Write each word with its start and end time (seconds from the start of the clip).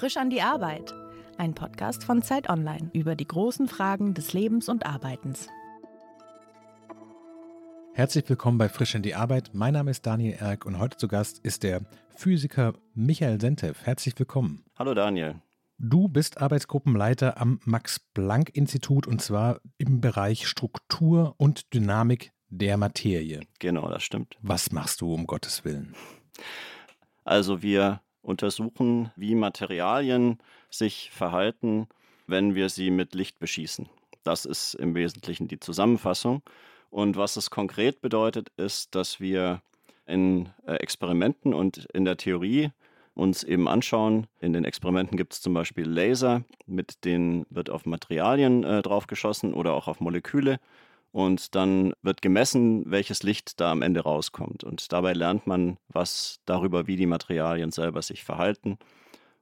Frisch 0.00 0.16
an 0.16 0.30
die 0.30 0.40
Arbeit. 0.40 0.94
Ein 1.36 1.54
Podcast 1.54 2.04
von 2.04 2.22
Zeit 2.22 2.48
Online 2.48 2.88
über 2.94 3.14
die 3.14 3.26
großen 3.26 3.68
Fragen 3.68 4.14
des 4.14 4.32
Lebens 4.32 4.70
und 4.70 4.86
Arbeitens. 4.86 5.46
Herzlich 7.92 8.26
willkommen 8.26 8.56
bei 8.56 8.70
Frisch 8.70 8.94
an 8.94 9.02
die 9.02 9.14
Arbeit. 9.14 9.50
Mein 9.52 9.74
Name 9.74 9.90
ist 9.90 10.06
Daniel 10.06 10.38
Erck 10.40 10.64
und 10.64 10.78
heute 10.78 10.96
zu 10.96 11.06
Gast 11.06 11.40
ist 11.40 11.64
der 11.64 11.82
Physiker 12.16 12.72
Michael 12.94 13.42
Sentev. 13.42 13.84
Herzlich 13.84 14.18
willkommen. 14.18 14.64
Hallo 14.78 14.94
Daniel. 14.94 15.34
Du 15.76 16.08
bist 16.08 16.40
Arbeitsgruppenleiter 16.40 17.38
am 17.38 17.60
Max-Planck-Institut 17.66 19.06
und 19.06 19.20
zwar 19.20 19.60
im 19.76 20.00
Bereich 20.00 20.48
Struktur 20.48 21.34
und 21.36 21.74
Dynamik 21.74 22.32
der 22.48 22.78
Materie. 22.78 23.42
Genau, 23.58 23.86
das 23.90 24.02
stimmt. 24.02 24.38
Was 24.40 24.72
machst 24.72 25.02
du 25.02 25.12
um 25.12 25.26
Gottes 25.26 25.66
Willen? 25.66 25.94
Also 27.22 27.60
wir 27.60 28.00
untersuchen, 28.22 29.10
wie 29.16 29.34
Materialien 29.34 30.38
sich 30.70 31.10
verhalten, 31.10 31.88
wenn 32.26 32.54
wir 32.54 32.68
sie 32.68 32.90
mit 32.90 33.14
Licht 33.14 33.38
beschießen. 33.38 33.88
Das 34.24 34.44
ist 34.44 34.74
im 34.74 34.94
Wesentlichen 34.94 35.48
die 35.48 35.60
Zusammenfassung. 35.60 36.42
Und 36.90 37.16
was 37.16 37.36
es 37.36 37.50
konkret 37.50 38.00
bedeutet, 38.00 38.50
ist, 38.56 38.94
dass 38.94 39.20
wir 39.20 39.62
in 40.06 40.48
äh, 40.66 40.74
Experimenten 40.74 41.54
und 41.54 41.86
in 41.92 42.04
der 42.04 42.16
Theorie 42.16 42.70
uns 43.14 43.42
eben 43.42 43.68
anschauen. 43.68 44.26
In 44.40 44.52
den 44.52 44.64
Experimenten 44.64 45.16
gibt 45.16 45.34
es 45.34 45.40
zum 45.40 45.54
Beispiel 45.54 45.86
Laser, 45.86 46.42
mit 46.66 47.04
denen 47.04 47.46
wird 47.50 47.70
auf 47.70 47.86
Materialien 47.86 48.64
äh, 48.64 48.82
draufgeschossen 48.82 49.54
oder 49.54 49.74
auch 49.74 49.88
auf 49.88 50.00
Moleküle. 50.00 50.58
Und 51.12 51.54
dann 51.56 51.92
wird 52.02 52.22
gemessen, 52.22 52.84
welches 52.86 53.22
Licht 53.22 53.60
da 53.60 53.72
am 53.72 53.82
Ende 53.82 54.00
rauskommt. 54.00 54.62
Und 54.62 54.92
dabei 54.92 55.12
lernt 55.12 55.46
man 55.46 55.76
was 55.88 56.40
darüber, 56.46 56.86
wie 56.86 56.96
die 56.96 57.06
Materialien 57.06 57.72
selber 57.72 58.02
sich 58.02 58.22
verhalten. 58.22 58.78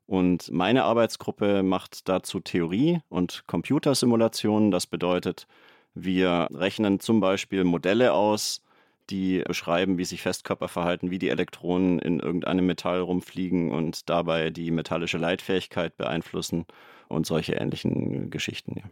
Und 0.07 0.51
meine 0.51 0.85
Arbeitsgruppe 0.85 1.63
macht 1.63 2.09
dazu 2.09 2.41
Theorie 2.41 3.01
und 3.11 3.45
Computersimulationen. 3.47 4.71
Das 4.71 4.87
bedeutet, 4.87 5.47
wir 5.95 6.49
rechnen 6.55 7.01
zum 7.01 7.21
Beispiel 7.21 7.65
Modelle 7.65 8.15
aus, 8.15 8.63
die 9.11 9.43
beschreiben, 9.47 9.99
wie 9.99 10.05
sich 10.05 10.23
Festkörper 10.23 10.69
verhalten, 10.69 11.11
wie 11.11 11.19
die 11.19 11.29
Elektronen 11.29 11.99
in 11.99 12.21
irgendeinem 12.21 12.67
Metall 12.67 13.01
rumfliegen 13.01 13.71
und 13.71 14.09
dabei 14.09 14.51
die 14.51 14.71
metallische 14.71 15.19
Leitfähigkeit 15.19 15.97
beeinflussen 15.97 16.67
und 17.09 17.27
solche 17.27 17.55
ähnlichen 17.55 18.31
Geschichten. 18.31 18.83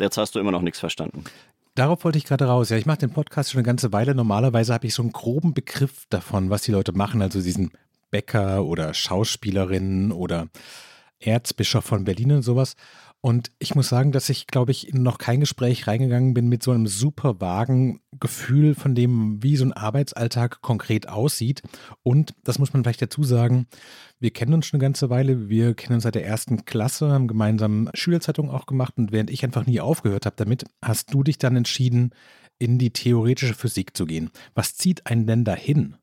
Jetzt 0.00 0.16
hast 0.16 0.34
du 0.34 0.38
immer 0.38 0.50
noch 0.50 0.62
nichts 0.62 0.80
verstanden. 0.80 1.24
Darauf 1.74 2.04
wollte 2.04 2.18
ich 2.18 2.24
gerade 2.24 2.46
raus. 2.46 2.68
Ja, 2.70 2.76
ich 2.76 2.86
mache 2.86 2.98
den 2.98 3.12
Podcast 3.12 3.50
schon 3.50 3.60
eine 3.60 3.66
ganze 3.66 3.92
Weile. 3.92 4.14
Normalerweise 4.14 4.74
habe 4.74 4.86
ich 4.86 4.94
so 4.94 5.02
einen 5.02 5.12
groben 5.12 5.54
Begriff 5.54 6.04
davon, 6.10 6.50
was 6.50 6.62
die 6.62 6.72
Leute 6.72 6.92
machen. 6.92 7.22
Also 7.22 7.40
diesen 7.40 7.70
Bäcker 8.10 8.64
oder 8.64 8.92
Schauspielerinnen 8.92 10.12
oder 10.12 10.48
Erzbischof 11.20 11.84
von 11.84 12.04
Berlin 12.04 12.32
und 12.32 12.42
sowas. 12.42 12.74
Und 13.22 13.52
ich 13.58 13.74
muss 13.74 13.88
sagen, 13.88 14.12
dass 14.12 14.30
ich, 14.30 14.46
glaube 14.46 14.72
ich, 14.72 14.88
in 14.88 15.02
noch 15.02 15.18
kein 15.18 15.40
Gespräch 15.40 15.86
reingegangen 15.86 16.32
bin 16.32 16.48
mit 16.48 16.62
so 16.62 16.70
einem 16.70 16.86
super 16.86 17.38
vagen 17.40 18.00
Gefühl 18.18 18.74
von 18.74 18.94
dem, 18.94 19.42
wie 19.42 19.56
so 19.56 19.64
ein 19.64 19.74
Arbeitsalltag 19.74 20.62
konkret 20.62 21.06
aussieht. 21.06 21.62
Und 22.02 22.32
das 22.44 22.58
muss 22.58 22.72
man 22.72 22.82
vielleicht 22.82 23.02
dazu 23.02 23.22
sagen, 23.22 23.66
wir 24.20 24.30
kennen 24.30 24.54
uns 24.54 24.66
schon 24.66 24.78
eine 24.78 24.86
ganze 24.86 25.10
Weile. 25.10 25.50
Wir 25.50 25.74
kennen 25.74 25.94
uns 25.94 26.04
seit 26.04 26.14
der 26.14 26.24
ersten 26.24 26.64
Klasse, 26.64 27.10
haben 27.10 27.28
gemeinsam 27.28 27.90
Schülerzeitung 27.92 28.50
auch 28.50 28.64
gemacht. 28.64 28.94
Und 28.96 29.12
während 29.12 29.30
ich 29.30 29.44
einfach 29.44 29.66
nie 29.66 29.80
aufgehört 29.80 30.24
habe 30.24 30.36
damit, 30.36 30.64
hast 30.82 31.12
du 31.12 31.22
dich 31.22 31.36
dann 31.36 31.56
entschieden, 31.56 32.14
in 32.58 32.78
die 32.78 32.90
theoretische 32.92 33.54
Physik 33.54 33.96
zu 33.96 34.06
gehen. 34.06 34.30
Was 34.54 34.76
zieht 34.76 35.06
einen 35.06 35.26
denn 35.26 35.44
dahin? 35.44 35.96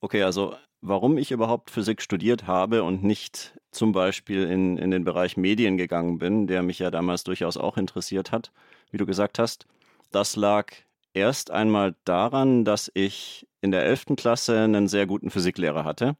Okay, 0.00 0.22
also 0.22 0.54
warum 0.84 1.16
ich 1.16 1.30
überhaupt 1.30 1.70
Physik 1.70 2.02
studiert 2.02 2.46
habe 2.46 2.82
und 2.82 3.02
nicht 3.02 3.58
zum 3.70 3.92
Beispiel 3.92 4.44
in, 4.44 4.76
in 4.76 4.90
den 4.90 5.02
Bereich 5.02 5.36
Medien 5.36 5.78
gegangen 5.78 6.18
bin, 6.18 6.46
der 6.46 6.62
mich 6.62 6.78
ja 6.78 6.90
damals 6.90 7.24
durchaus 7.24 7.56
auch 7.56 7.78
interessiert 7.78 8.32
hat, 8.32 8.52
wie 8.90 8.98
du 8.98 9.06
gesagt 9.06 9.38
hast. 9.38 9.66
Das 10.12 10.36
lag 10.36 10.72
erst 11.14 11.50
einmal 11.50 11.96
daran, 12.04 12.64
dass 12.64 12.90
ich 12.94 13.46
in 13.62 13.70
der 13.70 13.84
11. 13.84 14.16
Klasse 14.16 14.60
einen 14.60 14.86
sehr 14.86 15.06
guten 15.06 15.30
Physiklehrer 15.30 15.84
hatte. 15.84 16.16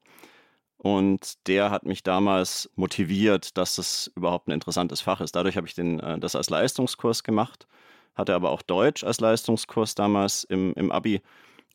Und 0.78 1.46
der 1.46 1.70
hat 1.70 1.84
mich 1.84 2.02
damals 2.02 2.70
motiviert, 2.74 3.58
dass 3.58 3.76
es 3.78 4.10
überhaupt 4.16 4.48
ein 4.48 4.52
interessantes 4.52 5.02
Fach 5.02 5.20
ist. 5.20 5.36
Dadurch 5.36 5.56
habe 5.56 5.66
ich 5.66 5.74
den, 5.74 6.00
äh, 6.00 6.18
das 6.18 6.36
als 6.36 6.48
Leistungskurs 6.50 7.22
gemacht, 7.22 7.66
hatte 8.14 8.34
aber 8.34 8.50
auch 8.50 8.62
Deutsch 8.62 9.04
als 9.04 9.20
Leistungskurs 9.20 9.94
damals 9.94 10.44
im, 10.44 10.72
im 10.74 10.90
Abi. 10.90 11.20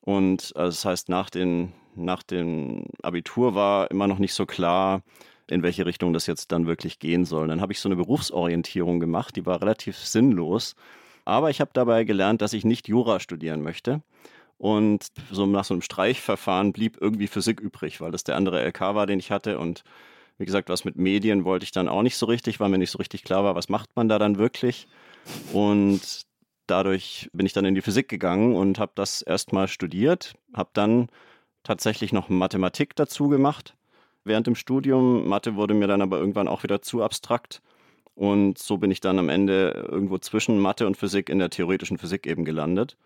Und 0.01 0.53
also 0.55 0.75
das 0.75 0.85
heißt, 0.85 1.09
nach, 1.09 1.29
den, 1.29 1.73
nach 1.95 2.23
dem 2.23 2.85
Abitur 3.01 3.55
war 3.55 3.89
immer 3.91 4.07
noch 4.07 4.19
nicht 4.19 4.33
so 4.33 4.45
klar, 4.45 5.01
in 5.47 5.63
welche 5.63 5.85
Richtung 5.85 6.13
das 6.13 6.27
jetzt 6.27 6.51
dann 6.51 6.67
wirklich 6.67 6.99
gehen 6.99 7.25
soll. 7.25 7.47
Dann 7.47 7.61
habe 7.61 7.73
ich 7.73 7.79
so 7.79 7.89
eine 7.89 7.95
Berufsorientierung 7.95 8.99
gemacht, 8.99 9.35
die 9.35 9.45
war 9.45 9.61
relativ 9.61 9.97
sinnlos. 9.97 10.75
Aber 11.25 11.49
ich 11.49 11.61
habe 11.61 11.71
dabei 11.73 12.03
gelernt, 12.03 12.41
dass 12.41 12.53
ich 12.53 12.65
nicht 12.65 12.87
Jura 12.87 13.19
studieren 13.19 13.61
möchte. 13.61 14.01
Und 14.57 15.07
so 15.31 15.45
nach 15.45 15.63
so 15.63 15.73
einem 15.73 15.81
Streichverfahren 15.81 16.73
blieb 16.73 16.97
irgendwie 16.99 17.27
Physik 17.27 17.59
übrig, 17.59 18.01
weil 18.01 18.11
das 18.11 18.23
der 18.23 18.35
andere 18.35 18.61
LK 18.61 18.81
war, 18.81 19.07
den 19.07 19.19
ich 19.19 19.31
hatte. 19.31 19.57
Und 19.57 19.83
wie 20.37 20.45
gesagt, 20.45 20.69
was 20.69 20.85
mit 20.85 20.95
Medien 20.97 21.45
wollte 21.45 21.63
ich 21.63 21.71
dann 21.71 21.87
auch 21.87 22.01
nicht 22.01 22.17
so 22.17 22.25
richtig, 22.25 22.59
weil 22.59 22.69
mir 22.69 22.77
nicht 22.77 22.91
so 22.91 22.97
richtig 22.97 23.23
klar 23.23 23.43
war, 23.43 23.55
was 23.55 23.69
macht 23.69 23.95
man 23.95 24.09
da 24.09 24.19
dann 24.19 24.37
wirklich. 24.37 24.87
Und 25.53 26.25
dadurch 26.67 27.29
bin 27.33 27.45
ich 27.45 27.53
dann 27.53 27.65
in 27.65 27.75
die 27.75 27.81
Physik 27.81 28.09
gegangen 28.09 28.55
und 28.55 28.79
habe 28.79 28.91
das 28.95 29.21
erstmal 29.21 29.67
studiert, 29.67 30.35
habe 30.53 30.69
dann 30.73 31.07
tatsächlich 31.63 32.13
noch 32.13 32.29
Mathematik 32.29 32.95
dazu 32.95 33.29
gemacht 33.29 33.75
während 34.23 34.47
dem 34.47 34.55
Studium. 34.55 35.27
Mathe 35.27 35.55
wurde 35.55 35.73
mir 35.73 35.87
dann 35.87 36.01
aber 36.01 36.19
irgendwann 36.19 36.47
auch 36.47 36.63
wieder 36.63 36.81
zu 36.81 37.03
abstrakt. 37.03 37.61
Und 38.15 38.57
so 38.57 38.77
bin 38.77 38.91
ich 38.91 38.99
dann 38.99 39.17
am 39.19 39.29
Ende 39.29 39.87
irgendwo 39.89 40.17
zwischen 40.17 40.59
Mathe 40.59 40.85
und 40.87 40.97
Physik 40.97 41.29
in 41.29 41.39
der 41.39 41.49
theoretischen 41.49 41.97
Physik 41.97 42.27
eben 42.27 42.45
gelandet. 42.45 42.97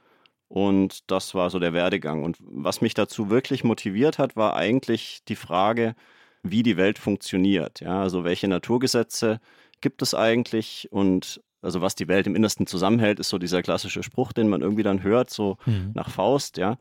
Und 0.48 1.10
das 1.10 1.34
war 1.34 1.50
so 1.50 1.60
der 1.60 1.74
Werdegang. 1.74 2.24
Und 2.24 2.38
was 2.42 2.82
mich 2.82 2.94
dazu 2.94 3.30
wirklich 3.30 3.64
motiviert 3.64 4.18
hat, 4.18 4.36
war 4.36 4.56
eigentlich 4.56 5.22
die 5.28 5.36
Frage, 5.36 5.96
wie 6.44 6.64
die 6.64 6.78
Welt 6.78 7.00
funktioniert. 7.00 7.80
Ja, 7.80 8.02
also 8.02 8.24
welche 8.24 8.48
Naturgesetze 8.48 9.40
gibt 9.82 10.02
es 10.02 10.14
eigentlich 10.14 10.90
und 10.92 11.42
also 11.62 11.82
was 11.82 11.96
die 11.96 12.10
Welt 12.10 12.28
im 12.28 12.36
Innersten 12.36 12.68
zusammenhält, 12.68 13.20
ist 13.20 13.30
so 13.30 13.38
dieser 13.38 13.62
klassische 13.62 14.04
Spruch, 14.04 14.34
den 14.34 14.50
man 14.50 14.62
irgendwie 14.62 14.84
dann 14.84 15.02
hört, 15.02 15.30
so 15.30 15.58
mhm. 15.66 15.92
nach 15.94 16.10
Faust, 16.10 16.58
ja. 16.58 16.78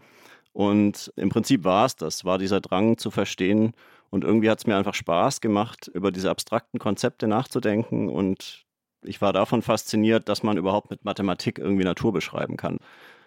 Und 0.53 1.13
im 1.17 1.31
Prinzip 1.31 1.65
war 1.65 1.87
es 1.87 1.97
das, 1.97 2.25
war 2.25 2.39
dieser 2.39 2.61
Drang 2.61 2.99
zu 2.99 3.11
verstehen. 3.11 3.73
Und 4.11 4.25
irgendwie 4.25 4.51
hat 4.51 4.59
es 4.59 4.67
mir 4.67 4.77
einfach 4.77 4.95
Spaß 4.95 5.41
gemacht, 5.41 5.91
über 5.95 6.13
diese 6.13 6.31
abstrakten 6.31 6.79
Konzepte 6.79 7.27
nachzudenken. 7.27 8.11
Und 8.11 8.67
ich 9.03 9.21
war 9.23 9.33
davon 9.33 9.63
fasziniert, 9.63 10.29
dass 10.29 10.43
man 10.43 10.59
überhaupt 10.59 10.91
mit 10.91 11.05
Mathematik 11.05 11.59
irgendwie 11.59 11.85
Natur 11.85 12.13
beschreiben 12.13 12.57
kann. 12.57 12.79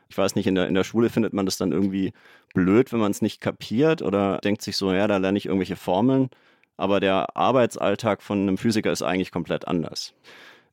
Ich 0.09 0.17
weiß 0.17 0.35
nicht, 0.35 0.45
in 0.45 0.55
der, 0.55 0.67
in 0.67 0.75
der 0.75 0.83
Schule 0.83 1.09
findet 1.09 1.33
man 1.33 1.45
das 1.45 1.57
dann 1.57 1.71
irgendwie 1.71 2.13
blöd, 2.53 2.93
wenn 2.93 2.99
man 2.99 3.11
es 3.11 3.23
nicht 3.23 3.41
kapiert 3.41 4.03
oder 4.03 4.37
denkt 4.37 4.61
sich 4.61 4.77
so, 4.77 4.93
ja, 4.93 5.07
da 5.07 5.17
lerne 5.17 5.37
ich 5.37 5.47
irgendwelche 5.47 5.75
Formeln. 5.75 6.29
Aber 6.77 6.99
der 6.99 7.35
Arbeitsalltag 7.35 8.21
von 8.21 8.41
einem 8.41 8.57
Physiker 8.57 8.91
ist 8.91 9.01
eigentlich 9.01 9.31
komplett 9.31 9.67
anders. 9.67 10.13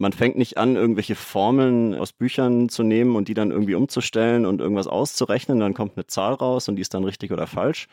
Man 0.02 0.12
fängt 0.12 0.36
nicht 0.36 0.58
an, 0.58 0.74
irgendwelche 0.74 1.14
Formeln 1.14 1.94
aus 1.94 2.12
Büchern 2.12 2.68
zu 2.68 2.82
nehmen 2.82 3.14
und 3.14 3.28
die 3.28 3.34
dann 3.34 3.52
irgendwie 3.52 3.76
umzustellen 3.76 4.46
und 4.46 4.60
irgendwas 4.60 4.88
auszurechnen. 4.88 5.60
Dann 5.60 5.74
kommt 5.74 5.96
eine 5.96 6.08
Zahl 6.08 6.34
raus 6.34 6.68
und 6.68 6.74
die 6.74 6.82
ist 6.82 6.92
dann 6.92 7.04
richtig 7.04 7.30
oder 7.30 7.46
falsch. 7.46 7.86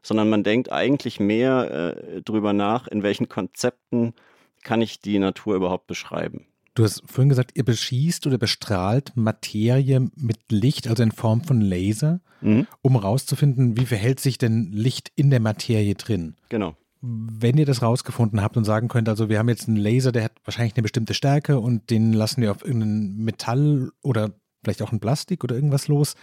Sondern 0.00 0.30
man 0.30 0.44
denkt 0.44 0.70
eigentlich 0.70 1.18
mehr 1.18 1.96
äh, 1.96 2.22
drüber 2.22 2.52
nach, 2.52 2.86
in 2.86 3.02
welchen 3.02 3.28
Konzepten 3.28 4.14
kann 4.62 4.80
ich 4.80 5.00
die 5.00 5.18
Natur 5.18 5.56
überhaupt 5.56 5.88
beschreiben. 5.88 6.46
Du 6.74 6.84
hast 6.84 7.02
vorhin 7.04 7.30
gesagt, 7.30 7.50
ihr 7.56 7.64
beschießt 7.64 8.28
oder 8.28 8.38
bestrahlt 8.38 9.10
Materie 9.16 10.08
mit 10.14 10.38
Licht, 10.48 10.86
also 10.86 11.02
in 11.02 11.10
Form 11.10 11.42
von 11.42 11.60
Laser, 11.60 12.20
mhm. 12.42 12.68
um 12.80 12.92
herauszufinden, 12.92 13.76
wie 13.76 13.86
verhält 13.86 14.20
sich 14.20 14.38
denn 14.38 14.70
Licht 14.70 15.10
in 15.16 15.30
der 15.30 15.40
Materie 15.40 15.96
drin. 15.96 16.36
Genau 16.48 16.76
wenn 17.00 17.58
ihr 17.58 17.66
das 17.66 17.82
rausgefunden 17.82 18.42
habt 18.42 18.56
und 18.56 18.64
sagen 18.64 18.88
könnt, 18.88 19.08
also 19.08 19.28
wir 19.28 19.38
haben 19.38 19.48
jetzt 19.48 19.68
einen 19.68 19.76
Laser, 19.76 20.12
der 20.12 20.24
hat 20.24 20.32
wahrscheinlich 20.44 20.74
eine 20.76 20.82
bestimmte 20.82 21.14
Stärke 21.14 21.58
und 21.58 21.90
den 21.90 22.12
lassen 22.12 22.42
wir 22.42 22.50
auf 22.50 22.64
irgendein 22.64 23.16
Metall 23.18 23.90
oder 24.02 24.32
vielleicht 24.62 24.82
auch 24.82 24.92
ein 24.92 25.00
Plastik 25.00 25.44
oder 25.44 25.54
irgendwas 25.54 25.88
los, 25.88 26.14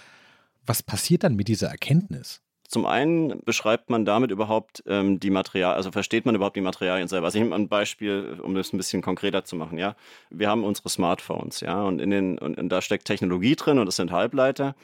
was 0.65 0.83
passiert 0.83 1.23
dann 1.23 1.35
mit 1.35 1.47
dieser 1.47 1.69
Erkenntnis? 1.69 2.41
Zum 2.67 2.85
einen 2.85 3.41
beschreibt 3.45 3.89
man 3.89 4.03
damit 4.03 4.31
überhaupt 4.31 4.83
ähm, 4.87 5.19
die 5.19 5.29
Materialien, 5.29 5.77
also 5.77 5.91
versteht 5.91 6.25
man 6.25 6.33
überhaupt 6.33 6.55
die 6.55 6.61
Materialien 6.61 7.07
selber. 7.07 7.25
Also 7.25 7.37
ich 7.37 7.43
nehme 7.43 7.55
ein 7.55 7.67
Beispiel, 7.67 8.39
um 8.41 8.55
das 8.55 8.73
ein 8.73 8.77
bisschen 8.77 9.01
konkreter 9.03 9.45
zu 9.45 9.55
machen. 9.55 9.77
Ja, 9.77 9.95
wir 10.31 10.49
haben 10.49 10.63
unsere 10.63 10.89
Smartphones, 10.89 11.59
ja, 11.59 11.83
und 11.83 12.01
in 12.01 12.09
den 12.09 12.39
und, 12.39 12.57
und 12.57 12.69
da 12.69 12.81
steckt 12.81 13.05
Technologie 13.05 13.55
drin 13.55 13.77
und 13.77 13.85
das 13.85 13.97
sind 13.97 14.11
Halbleiter 14.11 14.75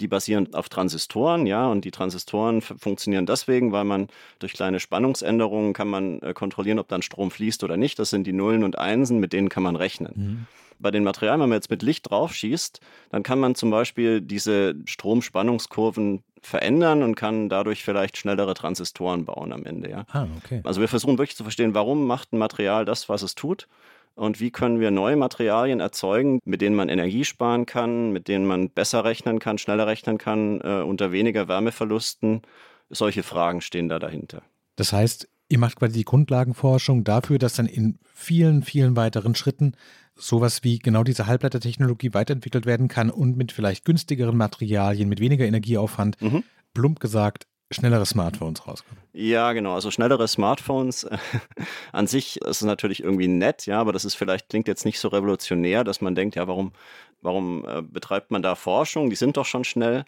die 0.00 0.08
basieren 0.08 0.54
auf 0.54 0.68
Transistoren, 0.68 1.46
ja, 1.46 1.66
und 1.66 1.84
die 1.84 1.90
Transistoren 1.90 2.60
funktionieren 2.60 3.26
deswegen, 3.26 3.72
weil 3.72 3.84
man 3.84 4.08
durch 4.38 4.52
kleine 4.52 4.80
Spannungsänderungen 4.80 5.72
kann 5.72 5.88
man 5.88 6.20
äh, 6.22 6.34
kontrollieren, 6.34 6.78
ob 6.78 6.88
dann 6.88 7.02
Strom 7.02 7.30
fließt 7.30 7.64
oder 7.64 7.76
nicht. 7.76 7.98
Das 7.98 8.10
sind 8.10 8.26
die 8.26 8.32
Nullen 8.32 8.64
und 8.64 8.78
Einsen, 8.78 9.18
mit 9.18 9.32
denen 9.32 9.48
kann 9.48 9.62
man 9.62 9.76
rechnen. 9.76 10.12
Mhm. 10.14 10.46
Bei 10.80 10.92
den 10.92 11.02
Materialien, 11.02 11.40
wenn 11.40 11.48
man 11.48 11.56
jetzt 11.56 11.70
mit 11.70 11.82
Licht 11.82 12.08
draufschießt, 12.08 12.80
dann 13.10 13.24
kann 13.24 13.40
man 13.40 13.56
zum 13.56 13.70
Beispiel 13.70 14.20
diese 14.20 14.76
Stromspannungskurven 14.84 16.22
verändern 16.40 17.02
und 17.02 17.16
kann 17.16 17.48
dadurch 17.48 17.82
vielleicht 17.82 18.16
schnellere 18.16 18.54
Transistoren 18.54 19.24
bauen 19.24 19.52
am 19.52 19.64
Ende. 19.64 19.90
Ja? 19.90 20.04
Ah, 20.12 20.28
okay. 20.36 20.60
Also 20.62 20.80
wir 20.80 20.86
versuchen 20.86 21.18
wirklich 21.18 21.36
zu 21.36 21.42
verstehen, 21.42 21.74
warum 21.74 22.06
macht 22.06 22.32
ein 22.32 22.38
Material 22.38 22.84
das, 22.84 23.08
was 23.08 23.22
es 23.22 23.34
tut 23.34 23.66
und 24.14 24.40
wie 24.40 24.50
können 24.50 24.80
wir 24.80 24.90
neue 24.90 25.16
Materialien 25.16 25.80
erzeugen, 25.80 26.40
mit 26.44 26.60
denen 26.60 26.76
man 26.76 26.88
Energie 26.88 27.24
sparen 27.24 27.66
kann, 27.66 28.12
mit 28.12 28.28
denen 28.28 28.46
man 28.46 28.70
besser 28.70 29.04
rechnen 29.04 29.38
kann, 29.38 29.58
schneller 29.58 29.86
rechnen 29.86 30.18
kann, 30.18 30.60
äh, 30.60 30.82
unter 30.82 31.12
weniger 31.12 31.48
Wärmeverlusten. 31.48 32.42
Solche 32.90 33.22
Fragen 33.22 33.60
stehen 33.60 33.88
da 33.88 33.98
dahinter. 33.98 34.42
Das 34.76 34.92
heißt, 34.92 35.28
ihr 35.48 35.58
macht 35.58 35.76
quasi 35.76 35.98
die 35.98 36.04
Grundlagenforschung 36.04 37.04
dafür, 37.04 37.38
dass 37.38 37.54
dann 37.54 37.66
in 37.66 37.98
vielen, 38.14 38.62
vielen 38.62 38.96
weiteren 38.96 39.34
Schritten 39.34 39.72
sowas 40.14 40.64
wie 40.64 40.78
genau 40.78 41.04
diese 41.04 41.26
Halbleitertechnologie 41.26 42.12
weiterentwickelt 42.12 42.66
werden 42.66 42.88
kann 42.88 43.10
und 43.10 43.36
mit 43.36 43.52
vielleicht 43.52 43.84
günstigeren 43.84 44.36
Materialien, 44.36 45.08
mit 45.08 45.20
weniger 45.20 45.46
Energieaufwand, 45.46 46.20
mhm. 46.20 46.42
plump 46.74 47.00
gesagt, 47.00 47.46
schnellere 47.70 48.06
Smartphones 48.06 48.66
rauskommen. 48.66 49.02
Ja, 49.12 49.52
genau. 49.52 49.74
Also 49.74 49.90
schnellere 49.90 50.26
Smartphones 50.26 51.06
an 51.92 52.06
sich 52.06 52.40
ist 52.40 52.62
natürlich 52.62 53.02
irgendwie 53.02 53.28
nett, 53.28 53.66
ja, 53.66 53.80
aber 53.80 53.92
das 53.92 54.04
ist 54.04 54.14
vielleicht, 54.14 54.48
klingt 54.48 54.68
jetzt 54.68 54.84
nicht 54.84 54.98
so 54.98 55.08
revolutionär, 55.08 55.84
dass 55.84 56.00
man 56.00 56.14
denkt, 56.14 56.36
ja, 56.36 56.48
warum, 56.48 56.72
warum 57.20 57.66
äh, 57.66 57.82
betreibt 57.82 58.30
man 58.30 58.42
da 58.42 58.54
Forschung? 58.54 59.10
Die 59.10 59.16
sind 59.16 59.36
doch 59.36 59.44
schon 59.46 59.64
schnell. 59.64 60.04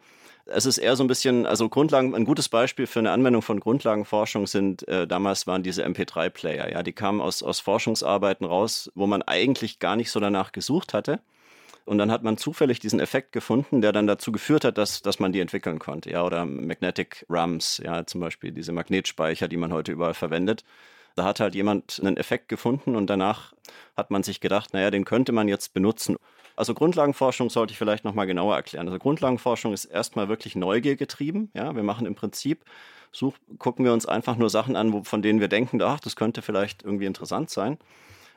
Es 0.46 0.66
ist 0.66 0.78
eher 0.78 0.96
so 0.96 1.04
ein 1.04 1.06
bisschen, 1.06 1.46
also 1.46 1.68
Grundlagen, 1.68 2.14
ein 2.14 2.24
gutes 2.24 2.48
Beispiel 2.48 2.86
für 2.86 2.98
eine 2.98 3.12
Anwendung 3.12 3.42
von 3.42 3.60
Grundlagenforschung 3.60 4.46
sind, 4.46 4.88
äh, 4.88 5.06
damals 5.06 5.46
waren 5.46 5.62
diese 5.62 5.84
MP3-Player, 5.84 6.72
ja, 6.72 6.82
die 6.82 6.92
kamen 6.92 7.20
aus, 7.20 7.42
aus 7.42 7.60
Forschungsarbeiten 7.60 8.46
raus, 8.46 8.90
wo 8.94 9.06
man 9.06 9.22
eigentlich 9.22 9.78
gar 9.78 9.96
nicht 9.96 10.10
so 10.10 10.18
danach 10.18 10.52
gesucht 10.52 10.94
hatte. 10.94 11.20
Und 11.90 11.98
dann 11.98 12.12
hat 12.12 12.22
man 12.22 12.36
zufällig 12.36 12.78
diesen 12.78 13.00
Effekt 13.00 13.32
gefunden, 13.32 13.80
der 13.80 13.90
dann 13.90 14.06
dazu 14.06 14.30
geführt 14.30 14.64
hat, 14.64 14.78
dass, 14.78 15.02
dass 15.02 15.18
man 15.18 15.32
die 15.32 15.40
entwickeln 15.40 15.80
konnte. 15.80 16.08
Ja, 16.12 16.22
oder 16.22 16.44
Magnetic 16.44 17.26
RAMs, 17.28 17.82
ja, 17.84 18.06
zum 18.06 18.20
Beispiel 18.20 18.52
diese 18.52 18.70
Magnetspeicher, 18.70 19.48
die 19.48 19.56
man 19.56 19.72
heute 19.72 19.90
überall 19.90 20.14
verwendet. 20.14 20.62
Da 21.16 21.24
hat 21.24 21.40
halt 21.40 21.56
jemand 21.56 21.98
einen 22.00 22.16
Effekt 22.16 22.48
gefunden 22.48 22.94
und 22.94 23.10
danach 23.10 23.54
hat 23.96 24.12
man 24.12 24.22
sich 24.22 24.38
gedacht, 24.38 24.72
naja, 24.72 24.92
den 24.92 25.04
könnte 25.04 25.32
man 25.32 25.48
jetzt 25.48 25.74
benutzen. 25.74 26.14
Also 26.54 26.74
Grundlagenforschung 26.74 27.50
sollte 27.50 27.72
ich 27.72 27.78
vielleicht 27.78 28.04
nochmal 28.04 28.28
genauer 28.28 28.54
erklären. 28.54 28.86
Also 28.86 29.00
Grundlagenforschung 29.00 29.72
ist 29.72 29.86
erstmal 29.86 30.28
wirklich 30.28 30.54
Neugier 30.54 30.94
getrieben. 30.94 31.50
Ja, 31.54 31.74
wir 31.74 31.82
machen 31.82 32.06
im 32.06 32.14
Prinzip, 32.14 32.64
such, 33.10 33.34
gucken 33.58 33.84
wir 33.84 33.92
uns 33.92 34.06
einfach 34.06 34.36
nur 34.36 34.48
Sachen 34.48 34.76
an, 34.76 34.92
wo, 34.92 35.02
von 35.02 35.22
denen 35.22 35.40
wir 35.40 35.48
denken, 35.48 35.82
ach, 35.82 35.98
das 35.98 36.14
könnte 36.14 36.40
vielleicht 36.40 36.84
irgendwie 36.84 37.06
interessant 37.06 37.50
sein 37.50 37.78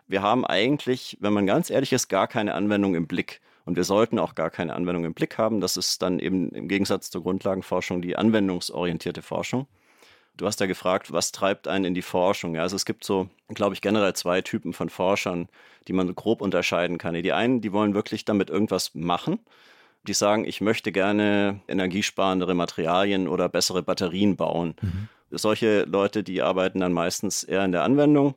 wir 0.07 0.21
haben 0.21 0.45
eigentlich, 0.45 1.17
wenn 1.19 1.33
man 1.33 1.45
ganz 1.45 1.69
ehrlich 1.69 1.93
ist, 1.93 2.07
gar 2.07 2.27
keine 2.27 2.53
Anwendung 2.53 2.95
im 2.95 3.07
Blick. 3.07 3.41
Und 3.65 3.77
wir 3.77 3.83
sollten 3.83 4.19
auch 4.19 4.35
gar 4.35 4.49
keine 4.49 4.73
Anwendung 4.73 5.05
im 5.05 5.13
Blick 5.13 5.37
haben. 5.37 5.61
Das 5.61 5.77
ist 5.77 6.01
dann 6.01 6.19
eben 6.19 6.49
im 6.49 6.67
Gegensatz 6.67 7.09
zur 7.09 7.23
Grundlagenforschung 7.23 8.01
die 8.01 8.17
anwendungsorientierte 8.17 9.21
Forschung. 9.21 9.67
Du 10.35 10.47
hast 10.47 10.59
ja 10.59 10.65
gefragt, 10.65 11.11
was 11.11 11.31
treibt 11.31 11.67
einen 11.67 11.85
in 11.85 11.93
die 11.93 12.01
Forschung? 12.01 12.55
Ja, 12.55 12.63
also 12.63 12.75
es 12.75 12.85
gibt 12.85 13.03
so, 13.03 13.29
glaube 13.49 13.75
ich, 13.75 13.81
generell 13.81 14.13
zwei 14.13 14.41
Typen 14.41 14.73
von 14.73 14.89
Forschern, 14.89 15.47
die 15.87 15.93
man 15.93 16.13
grob 16.15 16.41
unterscheiden 16.41 16.97
kann. 16.97 17.13
Die 17.13 17.31
einen, 17.31 17.61
die 17.61 17.71
wollen 17.71 17.93
wirklich 17.93 18.25
damit 18.25 18.49
irgendwas 18.49 18.95
machen. 18.95 19.39
Die 20.07 20.13
sagen, 20.13 20.43
ich 20.43 20.59
möchte 20.59 20.91
gerne 20.91 21.61
energiesparendere 21.67 22.55
Materialien 22.55 23.27
oder 23.27 23.47
bessere 23.47 23.83
Batterien 23.83 24.35
bauen. 24.35 24.75
Mhm. 24.81 25.07
Solche 25.29 25.83
Leute, 25.83 26.23
die 26.23 26.41
arbeiten 26.41 26.79
dann 26.79 26.93
meistens 26.93 27.43
eher 27.43 27.63
in 27.63 27.71
der 27.71 27.83
Anwendung 27.83 28.35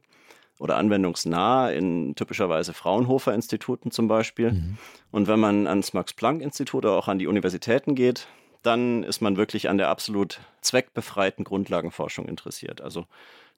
oder 0.58 0.76
anwendungsnah 0.76 1.70
in 1.70 2.14
typischerweise 2.14 2.72
Fraunhofer-Instituten 2.72 3.90
zum 3.90 4.08
Beispiel. 4.08 4.52
Mhm. 4.52 4.78
Und 5.10 5.28
wenn 5.28 5.40
man 5.40 5.66
ans 5.66 5.92
Max-Planck-Institut 5.92 6.84
oder 6.84 6.96
auch 6.96 7.08
an 7.08 7.18
die 7.18 7.26
Universitäten 7.26 7.94
geht, 7.94 8.26
dann 8.62 9.04
ist 9.04 9.20
man 9.20 9.36
wirklich 9.36 9.68
an 9.68 9.78
der 9.78 9.88
absolut 9.88 10.40
zweckbefreiten 10.60 11.44
Grundlagenforschung 11.44 12.26
interessiert. 12.26 12.80
Also 12.80 13.06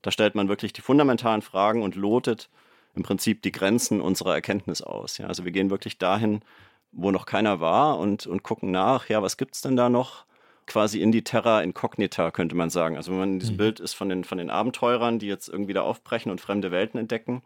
da 0.03 0.11
stellt 0.11 0.35
man 0.35 0.49
wirklich 0.49 0.73
die 0.73 0.81
fundamentalen 0.81 1.43
Fragen 1.43 1.83
und 1.83 1.95
lotet 1.95 2.51
im 2.95 3.03
Prinzip 3.03 3.43
die 3.43 3.53
Grenzen 3.53 4.01
unserer 4.01 4.35
Erkenntnis 4.35 4.83
aus. 4.83 5.19
Ja, 5.19 5.27
also 5.27 5.45
wir 5.45 5.53
gehen 5.53 5.71
wirklich 5.71 5.99
dahin, 5.99 6.41
wo 6.93 7.11
noch 7.11 7.27
keiner 7.27 7.61
war 7.61 7.99
und, 7.99 8.27
und 8.27 8.43
gucken 8.43 8.71
nach, 8.71 9.09
ja, 9.09 9.23
was 9.23 9.37
gibt 9.37 9.55
es 9.55 9.63
denn 9.63 9.77
da 9.77 9.89
noch? 9.89 10.25
Quasi 10.69 11.01
in 11.01 11.11
die 11.11 11.25
Terra 11.25 11.63
Incognita, 11.63 12.31
könnte 12.31 12.55
man 12.55 12.71
sagen. 12.71 12.97
Also 12.97 13.11
wenn 13.11 13.19
man 13.19 13.33
in 13.35 13.39
diesem 13.41 13.57
mhm. 13.57 13.59
Bild 13.59 13.81
ist 13.81 13.95
von 13.95 14.09
den, 14.09 14.25
von 14.25 14.39
den 14.39 14.51
Abenteurern, 14.51 15.19
die 15.19 15.27
jetzt 15.27 15.49
irgendwie 15.49 15.73
da 15.73 15.83
aufbrechen 15.83 16.31
und 16.31 16.41
fremde 16.41 16.71
Welten 16.71 17.01
entdecken, 17.01 17.43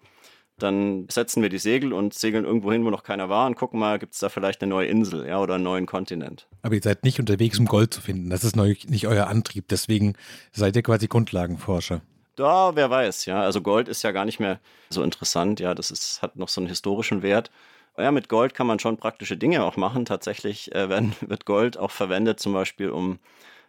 dann 0.58 1.06
setzen 1.08 1.42
wir 1.42 1.48
die 1.48 1.58
Segel 1.58 1.92
und 1.92 2.14
segeln 2.14 2.44
irgendwo 2.44 2.70
hin, 2.70 2.84
wo 2.84 2.90
noch 2.90 3.02
keiner 3.02 3.28
war 3.28 3.46
und 3.46 3.56
gucken 3.56 3.80
mal, 3.80 3.98
gibt 3.98 4.14
es 4.14 4.20
da 4.20 4.28
vielleicht 4.28 4.62
eine 4.62 4.70
neue 4.70 4.86
Insel 4.86 5.26
ja, 5.26 5.40
oder 5.40 5.54
einen 5.54 5.64
neuen 5.64 5.86
Kontinent. 5.86 6.46
Aber 6.62 6.74
ihr 6.74 6.82
seid 6.82 7.04
nicht 7.04 7.18
unterwegs, 7.18 7.58
um 7.58 7.66
Gold 7.66 7.92
zu 7.94 8.00
finden. 8.00 8.30
Das 8.30 8.44
ist 8.44 8.56
nicht 8.56 9.06
euer 9.06 9.26
Antrieb. 9.26 9.66
Deswegen 9.68 10.14
seid 10.52 10.76
ihr 10.76 10.82
quasi 10.82 11.08
Grundlagenforscher. 11.08 12.02
Da, 12.36 12.74
wer 12.76 12.88
weiß, 12.90 13.26
ja. 13.26 13.42
Also 13.42 13.60
Gold 13.60 13.88
ist 13.88 14.02
ja 14.02 14.12
gar 14.12 14.24
nicht 14.24 14.40
mehr 14.40 14.60
so 14.90 15.02
interessant, 15.02 15.60
ja. 15.60 15.74
Das 15.74 15.90
ist, 15.90 16.22
hat 16.22 16.36
noch 16.36 16.48
so 16.48 16.60
einen 16.60 16.68
historischen 16.68 17.22
Wert. 17.22 17.50
Ja, 17.98 18.10
mit 18.10 18.28
Gold 18.28 18.54
kann 18.54 18.66
man 18.66 18.78
schon 18.78 18.96
praktische 18.96 19.36
Dinge 19.36 19.64
auch 19.64 19.76
machen. 19.76 20.04
Tatsächlich 20.04 20.74
äh, 20.74 20.88
werden, 20.88 21.14
wird 21.20 21.44
Gold 21.44 21.76
auch 21.76 21.90
verwendet, 21.90 22.40
zum 22.40 22.52
Beispiel 22.52 22.90
um 22.90 23.18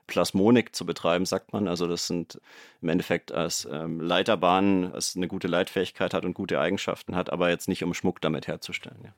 Plasmonik 0.07 0.75
zu 0.75 0.85
betreiben, 0.85 1.25
sagt 1.25 1.53
man. 1.53 1.67
Also 1.67 1.87
das 1.87 2.07
sind 2.07 2.39
im 2.81 2.89
Endeffekt 2.89 3.31
als 3.31 3.67
ähm, 3.71 3.99
Leiterbahnen, 4.01 4.93
es 4.95 5.15
eine 5.15 5.27
gute 5.27 5.47
Leitfähigkeit 5.47 6.13
hat 6.13 6.25
und 6.25 6.33
gute 6.33 6.59
Eigenschaften 6.59 7.15
hat, 7.15 7.31
aber 7.31 7.49
jetzt 7.49 7.67
nicht 7.67 7.83
um 7.83 7.93
Schmuck 7.93 8.21
damit 8.21 8.47
herzustellen. 8.47 8.99
Ja. 9.03 9.13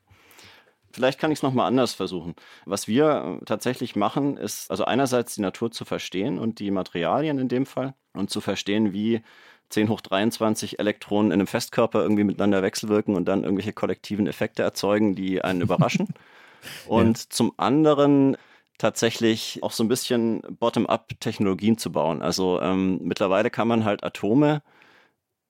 Vielleicht 0.92 1.18
kann 1.18 1.30
ich 1.30 1.40
es 1.40 1.42
nochmal 1.42 1.66
anders 1.66 1.92
versuchen. 1.92 2.34
Was 2.64 2.88
wir 2.88 3.38
äh, 3.40 3.44
tatsächlich 3.44 3.96
machen, 3.96 4.36
ist 4.36 4.70
also 4.70 4.84
einerseits 4.84 5.34
die 5.34 5.42
Natur 5.42 5.70
zu 5.70 5.84
verstehen 5.84 6.38
und 6.38 6.58
die 6.58 6.70
Materialien 6.70 7.38
in 7.38 7.48
dem 7.48 7.66
Fall 7.66 7.94
und 8.14 8.30
zu 8.30 8.40
verstehen, 8.40 8.92
wie 8.92 9.22
10 9.70 9.88
hoch 9.88 10.00
23 10.00 10.78
Elektronen 10.78 11.30
in 11.30 11.40
einem 11.40 11.46
Festkörper 11.46 12.02
irgendwie 12.02 12.24
miteinander 12.24 12.62
wechselwirken 12.62 13.14
und 13.14 13.26
dann 13.26 13.44
irgendwelche 13.44 13.72
kollektiven 13.72 14.26
Effekte 14.26 14.62
erzeugen, 14.62 15.14
die 15.14 15.42
einen 15.42 15.60
überraschen. 15.60 16.08
Und 16.88 17.18
ja. 17.18 17.24
zum 17.28 17.52
anderen 17.58 18.36
tatsächlich 18.78 19.62
auch 19.62 19.70
so 19.70 19.84
ein 19.84 19.88
bisschen 19.88 20.42
bottom-up 20.58 21.12
Technologien 21.20 21.78
zu 21.78 21.92
bauen. 21.92 22.22
Also 22.22 22.60
ähm, 22.60 22.98
mittlerweile 23.02 23.50
kann 23.50 23.68
man 23.68 23.84
halt 23.84 24.02
Atome 24.02 24.62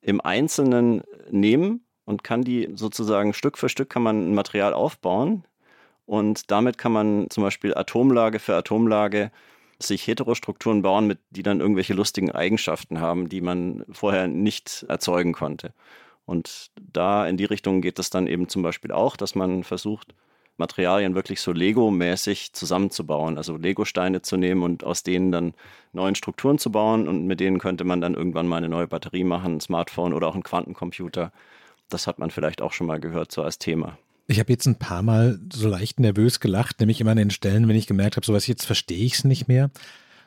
im 0.02 0.20
Einzelnen 0.20 1.02
nehmen 1.30 1.86
und 2.04 2.22
kann 2.22 2.42
die 2.42 2.68
sozusagen 2.74 3.32
Stück 3.32 3.56
für 3.56 3.68
Stück 3.68 3.88
kann 3.88 4.02
man 4.02 4.30
ein 4.30 4.34
Material 4.34 4.74
aufbauen 4.74 5.44
und 6.06 6.50
damit 6.52 6.78
kann 6.78 6.92
man 6.92 7.26
zum 7.30 7.42
Beispiel 7.42 7.74
Atomlage 7.74 8.38
für 8.38 8.54
Atomlage 8.54 9.32
sich 9.78 10.06
Heterostrukturen 10.06 10.82
bauen, 10.82 11.06
mit, 11.06 11.18
die 11.30 11.42
dann 11.42 11.60
irgendwelche 11.60 11.94
lustigen 11.94 12.30
Eigenschaften 12.30 13.00
haben, 13.00 13.28
die 13.28 13.40
man 13.40 13.84
vorher 13.90 14.26
nicht 14.28 14.84
erzeugen 14.88 15.32
konnte. 15.32 15.72
Und 16.24 16.70
da 16.76 17.26
in 17.26 17.36
die 17.36 17.44
Richtung 17.44 17.80
geht 17.80 17.98
es 17.98 18.10
dann 18.10 18.26
eben 18.26 18.48
zum 18.48 18.62
Beispiel 18.62 18.92
auch, 18.92 19.16
dass 19.16 19.34
man 19.34 19.62
versucht, 19.62 20.14
Materialien 20.58 21.14
wirklich 21.14 21.40
so 21.40 21.52
Lego-mäßig 21.52 22.52
zusammenzubauen, 22.52 23.36
also 23.36 23.56
Lego-Steine 23.56 24.22
zu 24.22 24.36
nehmen 24.36 24.62
und 24.62 24.84
aus 24.84 25.02
denen 25.02 25.30
dann 25.30 25.54
neuen 25.92 26.14
Strukturen 26.14 26.58
zu 26.58 26.72
bauen 26.72 27.08
und 27.08 27.26
mit 27.26 27.40
denen 27.40 27.58
könnte 27.58 27.84
man 27.84 28.00
dann 28.00 28.14
irgendwann 28.14 28.48
mal 28.48 28.56
eine 28.56 28.68
neue 28.68 28.86
Batterie 28.86 29.24
machen, 29.24 29.56
ein 29.56 29.60
Smartphone 29.60 30.14
oder 30.14 30.28
auch 30.28 30.34
einen 30.34 30.42
Quantencomputer. 30.42 31.30
Das 31.90 32.06
hat 32.06 32.18
man 32.18 32.30
vielleicht 32.30 32.62
auch 32.62 32.72
schon 32.72 32.86
mal 32.86 33.00
gehört, 33.00 33.32
so 33.32 33.42
als 33.42 33.58
Thema. 33.58 33.98
Ich 34.26 34.40
habe 34.40 34.52
jetzt 34.52 34.66
ein 34.66 34.78
paar 34.78 35.02
Mal 35.02 35.38
so 35.52 35.68
leicht 35.68 36.00
nervös 36.00 36.40
gelacht, 36.40 36.80
nämlich 36.80 37.00
immer 37.00 37.12
an 37.12 37.16
den 37.16 37.30
Stellen, 37.30 37.68
wenn 37.68 37.76
ich 37.76 37.86
gemerkt 37.86 38.16
habe, 38.16 38.26
sowas 38.26 38.46
jetzt 38.46 38.64
verstehe 38.64 39.04
ich 39.04 39.14
es 39.14 39.24
nicht 39.24 39.46
mehr. 39.48 39.70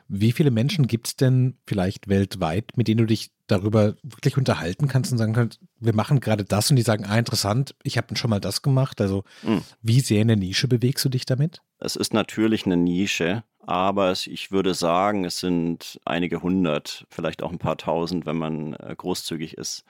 Wie 0.08 0.32
viele 0.32 0.50
Menschen 0.50 0.86
gibt 0.86 1.06
es 1.06 1.16
denn 1.16 1.56
vielleicht 1.66 2.08
weltweit, 2.08 2.72
mit 2.76 2.88
denen 2.88 2.98
du 2.98 3.06
dich 3.06 3.30
darüber 3.46 3.94
wirklich 4.02 4.36
unterhalten 4.36 4.88
kannst 4.88 5.12
und 5.12 5.18
sagen 5.18 5.34
kannst, 5.34 5.60
wir 5.78 5.94
machen 5.94 6.20
gerade 6.20 6.44
das 6.44 6.70
und 6.70 6.76
die 6.76 6.82
sagen, 6.82 7.04
ah, 7.04 7.18
interessant, 7.18 7.74
ich 7.82 7.96
habe 7.96 8.16
schon 8.16 8.30
mal 8.30 8.40
das 8.40 8.62
gemacht. 8.62 9.00
Also 9.00 9.24
mhm. 9.42 9.62
wie 9.82 10.00
sehr 10.00 10.22
in 10.22 10.28
der 10.28 10.36
Nische 10.36 10.66
bewegst 10.66 11.04
du 11.04 11.08
dich 11.08 11.26
damit? 11.26 11.60
Es 11.78 11.96
ist 11.96 12.12
natürlich 12.14 12.66
eine 12.66 12.76
Nische, 12.76 13.44
aber 13.60 14.12
ich 14.12 14.50
würde 14.50 14.74
sagen, 14.74 15.24
es 15.24 15.38
sind 15.38 16.00
einige 16.04 16.42
hundert, 16.42 17.06
vielleicht 17.10 17.42
auch 17.42 17.52
ein 17.52 17.58
paar 17.58 17.76
tausend, 17.76 18.26
wenn 18.26 18.36
man 18.36 18.74
äh, 18.74 18.94
großzügig 18.96 19.58
ist. 19.58 19.84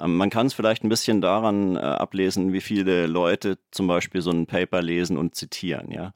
Ähm, 0.00 0.16
man 0.16 0.30
kann 0.30 0.46
es 0.46 0.54
vielleicht 0.54 0.84
ein 0.84 0.88
bisschen 0.88 1.20
daran 1.20 1.76
äh, 1.76 1.80
ablesen, 1.80 2.52
wie 2.52 2.60
viele 2.60 3.06
Leute 3.06 3.58
zum 3.70 3.86
Beispiel 3.86 4.22
so 4.22 4.30
ein 4.30 4.46
Paper 4.46 4.82
lesen 4.82 5.16
und 5.16 5.34
zitieren, 5.34 5.90
ja. 5.90 6.12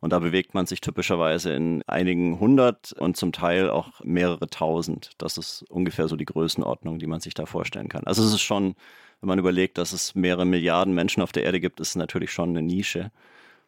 Und 0.00 0.12
da 0.12 0.18
bewegt 0.18 0.52
man 0.52 0.66
sich 0.66 0.80
typischerweise 0.80 1.52
in 1.52 1.82
einigen 1.86 2.40
hundert 2.40 2.92
und 2.92 3.16
zum 3.16 3.30
Teil 3.30 3.70
auch 3.70 4.00
mehrere 4.02 4.48
tausend. 4.48 5.12
Das 5.18 5.38
ist 5.38 5.64
ungefähr 5.70 6.08
so 6.08 6.16
die 6.16 6.24
Größenordnung, 6.24 6.98
die 6.98 7.06
man 7.06 7.20
sich 7.20 7.34
da 7.34 7.46
vorstellen 7.46 7.88
kann. 7.88 8.02
Also 8.04 8.24
es 8.24 8.32
ist 8.32 8.40
schon, 8.40 8.74
wenn 9.20 9.28
man 9.28 9.38
überlegt, 9.38 9.78
dass 9.78 9.92
es 9.92 10.16
mehrere 10.16 10.44
Milliarden 10.44 10.92
Menschen 10.92 11.22
auf 11.22 11.30
der 11.30 11.44
Erde 11.44 11.60
gibt, 11.60 11.78
ist 11.78 11.90
es 11.90 11.94
natürlich 11.94 12.32
schon 12.32 12.48
eine 12.48 12.62
Nische. 12.62 13.12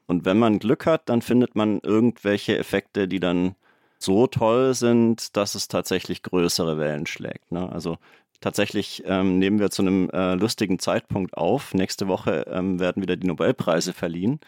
Und 0.07 0.25
wenn 0.25 0.39
man 0.41 0.59
Glück 0.59 0.87
hat, 0.87 1.09
dann 1.09 1.23
findet 1.23 1.55
man 1.55 1.79
irgendwelche 1.85 2.59
Effekte, 2.59 3.07
die 3.07 3.21
dann 3.21 3.55
so 4.01 4.27
toll 4.27 4.75
sind, 4.75 5.37
dass 5.37 5.55
es 5.55 5.69
tatsächlich 5.69 6.23
größere 6.23 6.79
Wellen 6.79 7.07
schlägt. 7.07 7.53
Ne? 7.53 7.71
Also 7.71 7.99
Tatsächlich 8.45 9.03
ähm, 9.07 9.39
nehmen 9.39 9.59
wir 9.59 9.71
zu 9.71 9.81
einem 9.81 10.11
äh, 10.11 10.35
lustigen 10.35 10.79
Zeitpunkt 10.79 11.35
auf. 11.35 11.73
Nächste 11.73 12.09
Woche 12.09 12.45
ähm, 12.51 12.79
werden 12.79 13.03
wieder 13.03 13.17
die 13.17 13.27
Nobelpreise 13.27 13.95
verliehen. 13.95 14.39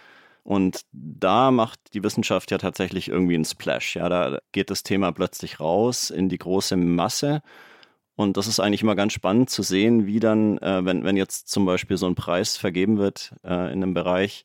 Und 0.45 0.83
da 0.93 1.51
macht 1.51 1.81
die 1.95 2.05
Wissenschaft 2.05 2.51
ja 2.51 2.59
tatsächlich 2.59 3.09
irgendwie 3.09 3.37
einen 3.37 3.47
Splash. 3.47 3.97
Ja, 3.97 4.11
da 4.11 4.39
geht 4.53 4.69
das 4.69 4.83
Thema 4.83 5.13
plötzlich 5.13 5.61
raus 5.61 6.11
in 6.11 6.29
die 6.29 6.37
große 6.37 6.77
Masse. 6.77 7.41
Und 8.17 8.37
das 8.37 8.49
ist 8.49 8.61
eigentlich 8.61 8.83
immer 8.83 8.97
ganz 8.97 9.15
spannend 9.15 9.49
zu 9.49 9.63
sehen, 9.63 10.05
wie 10.05 10.21
dann, 10.21 10.59
äh, 10.59 10.85
wenn, 10.85 11.03
wenn 11.05 11.17
jetzt 11.17 11.49
zum 11.49 11.65
Beispiel 11.65 11.97
so 11.97 12.05
ein 12.07 12.17
Preis 12.17 12.59
vergeben 12.59 12.99
wird 12.99 13.33
äh, 13.45 13.73
in 13.73 13.83
einem 13.83 13.95
Bereich, 13.95 14.45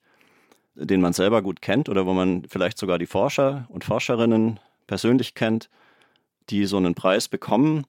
den 0.75 1.01
man 1.01 1.12
selber 1.12 1.41
gut 1.41 1.62
kennt 1.62 1.89
oder 1.89 2.05
wo 2.05 2.13
man 2.13 2.46
vielleicht 2.48 2.77
sogar 2.77 3.00
die 3.00 3.05
Forscher 3.05 3.67
und 3.67 3.84
Forscherinnen 3.84 4.62
persönlich 4.88 5.34
kennt, 5.36 5.70
die 6.50 6.65
so 6.65 6.77
einen 6.77 6.96
Preis 6.96 7.27
bekommen, 7.27 7.84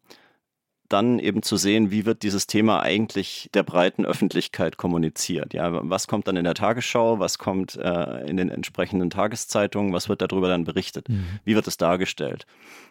dann 0.92 1.18
eben 1.18 1.42
zu 1.42 1.56
sehen, 1.56 1.90
wie 1.90 2.04
wird 2.04 2.22
dieses 2.22 2.46
Thema 2.46 2.80
eigentlich 2.80 3.50
der 3.54 3.62
breiten 3.62 4.04
Öffentlichkeit 4.04 4.76
kommuniziert. 4.76 5.54
Ja, 5.54 5.88
was 5.88 6.06
kommt 6.06 6.28
dann 6.28 6.36
in 6.36 6.44
der 6.44 6.54
Tagesschau, 6.54 7.18
was 7.18 7.38
kommt 7.38 7.76
äh, 7.76 8.26
in 8.26 8.36
den 8.36 8.50
entsprechenden 8.50 9.10
Tageszeitungen, 9.10 9.92
was 9.92 10.08
wird 10.08 10.22
darüber 10.22 10.48
dann 10.48 10.64
berichtet, 10.64 11.08
mhm. 11.08 11.38
wie 11.44 11.54
wird 11.54 11.66
es 11.66 11.76
dargestellt. 11.76 12.46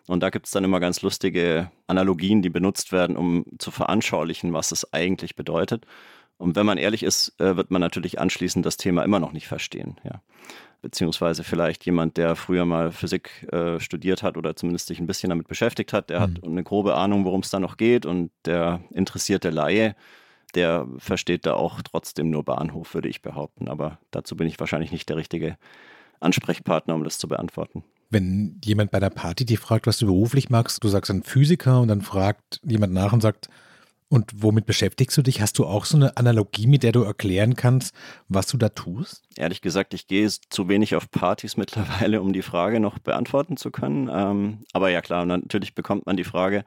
Und 0.08 0.22
da 0.24 0.29
gibt 0.29 0.48
es 0.48 0.51
dann 0.51 0.63
immer 0.63 0.79
ganz 0.79 1.01
lustige 1.01 1.72
Analogien, 1.88 2.41
die 2.41 2.50
benutzt 2.50 2.91
werden, 2.91 3.15
um 3.15 3.46
zu 3.60 3.72
veranschaulichen, 3.72 4.53
was 4.53 4.72
es 4.72 4.91
eigentlich 4.93 5.36
bedeutet. 5.36 5.86
Und 6.41 6.55
wenn 6.55 6.65
man 6.65 6.77
ehrlich 6.77 7.03
ist, 7.03 7.39
äh, 7.39 7.55
wird 7.55 7.71
man 7.71 7.81
natürlich 7.81 8.19
anschließend 8.19 8.65
das 8.65 8.77
Thema 8.77 9.03
immer 9.03 9.19
noch 9.19 9.31
nicht 9.31 9.48
verstehen. 9.48 9.95
Ja 10.03 10.21
beziehungsweise 10.81 11.43
vielleicht 11.43 11.86
jemand, 11.86 12.17
der 12.17 12.36
früher 12.36 12.65
mal 12.65 12.91
Physik 12.91 13.48
äh, 13.51 13.79
studiert 13.79 14.24
hat 14.24 14.36
oder 14.38 14.55
zumindest 14.55 14.88
sich 14.88 15.00
ein 15.00 15.07
bisschen 15.07 15.29
damit 15.29 15.48
beschäftigt 15.48 15.93
hat, 15.93 16.10
der 16.10 16.19
mhm. 16.19 16.24
hat 16.24 16.43
eine 16.43 16.63
grobe 16.63 16.95
Ahnung, 16.95 17.25
worum 17.25 17.41
es 17.41 17.50
da 17.50 17.60
noch 17.60 17.77
geht 17.77 18.05
und 18.05 18.31
der 18.45 18.81
interessierte 18.91 19.51
Laie, 19.51 19.95
der 20.55 20.88
versteht 20.98 21.45
da 21.45 21.53
auch 21.53 21.81
trotzdem 21.81 22.29
nur 22.29 22.43
Bahnhof, 22.43 22.93
würde 22.93 23.10
ich 23.10 23.21
behaupten. 23.21 23.69
Aber 23.69 24.00
dazu 24.10 24.36
bin 24.36 24.48
ich 24.48 24.60
wahrscheinlich 24.60 24.91
nicht 24.91 25.07
der 25.07 25.17
richtige 25.17 25.57
Ansprechpartner, 26.19 26.95
um 26.95 27.03
das 27.03 27.17
zu 27.17 27.27
beantworten. 27.27 27.83
Wenn 28.10 28.60
jemand 28.65 28.91
bei 28.91 29.00
der 29.00 29.10
Party 29.10 29.45
dich 29.45 29.60
fragt, 29.60 29.88
was 29.88 29.98
du 30.00 30.07
beruflich 30.07 30.50
magst, 30.50 30.83
du 30.83 30.89
sagst 30.89 31.10
ein 31.10 31.24
Physiker 31.24 31.79
und 31.79 31.88
dann 31.88 32.01
fragt 32.01 32.60
jemand 32.65 32.91
nach 32.91 33.13
und 33.13 33.21
sagt, 33.21 33.48
und 34.11 34.43
womit 34.43 34.65
beschäftigst 34.65 35.17
du 35.17 35.21
dich? 35.21 35.41
Hast 35.41 35.57
du 35.57 35.65
auch 35.65 35.85
so 35.85 35.95
eine 35.95 36.17
Analogie, 36.17 36.67
mit 36.67 36.83
der 36.83 36.91
du 36.91 37.03
erklären 37.03 37.55
kannst, 37.55 37.95
was 38.27 38.45
du 38.47 38.57
da 38.57 38.67
tust? 38.67 39.23
Ehrlich 39.37 39.61
gesagt, 39.61 39.93
ich 39.93 40.05
gehe 40.05 40.27
zu 40.27 40.67
wenig 40.67 40.95
auf 40.95 41.09
Partys 41.09 41.55
mittlerweile, 41.57 42.21
um 42.21 42.33
die 42.33 42.41
Frage 42.41 42.81
noch 42.81 42.99
beantworten 42.99 43.55
zu 43.55 43.71
können. 43.71 44.09
Ähm, 44.13 44.65
aber 44.73 44.89
ja 44.89 44.99
klar, 44.99 45.25
natürlich 45.25 45.75
bekommt 45.75 46.07
man 46.07 46.17
die 46.17 46.25
Frage, 46.25 46.65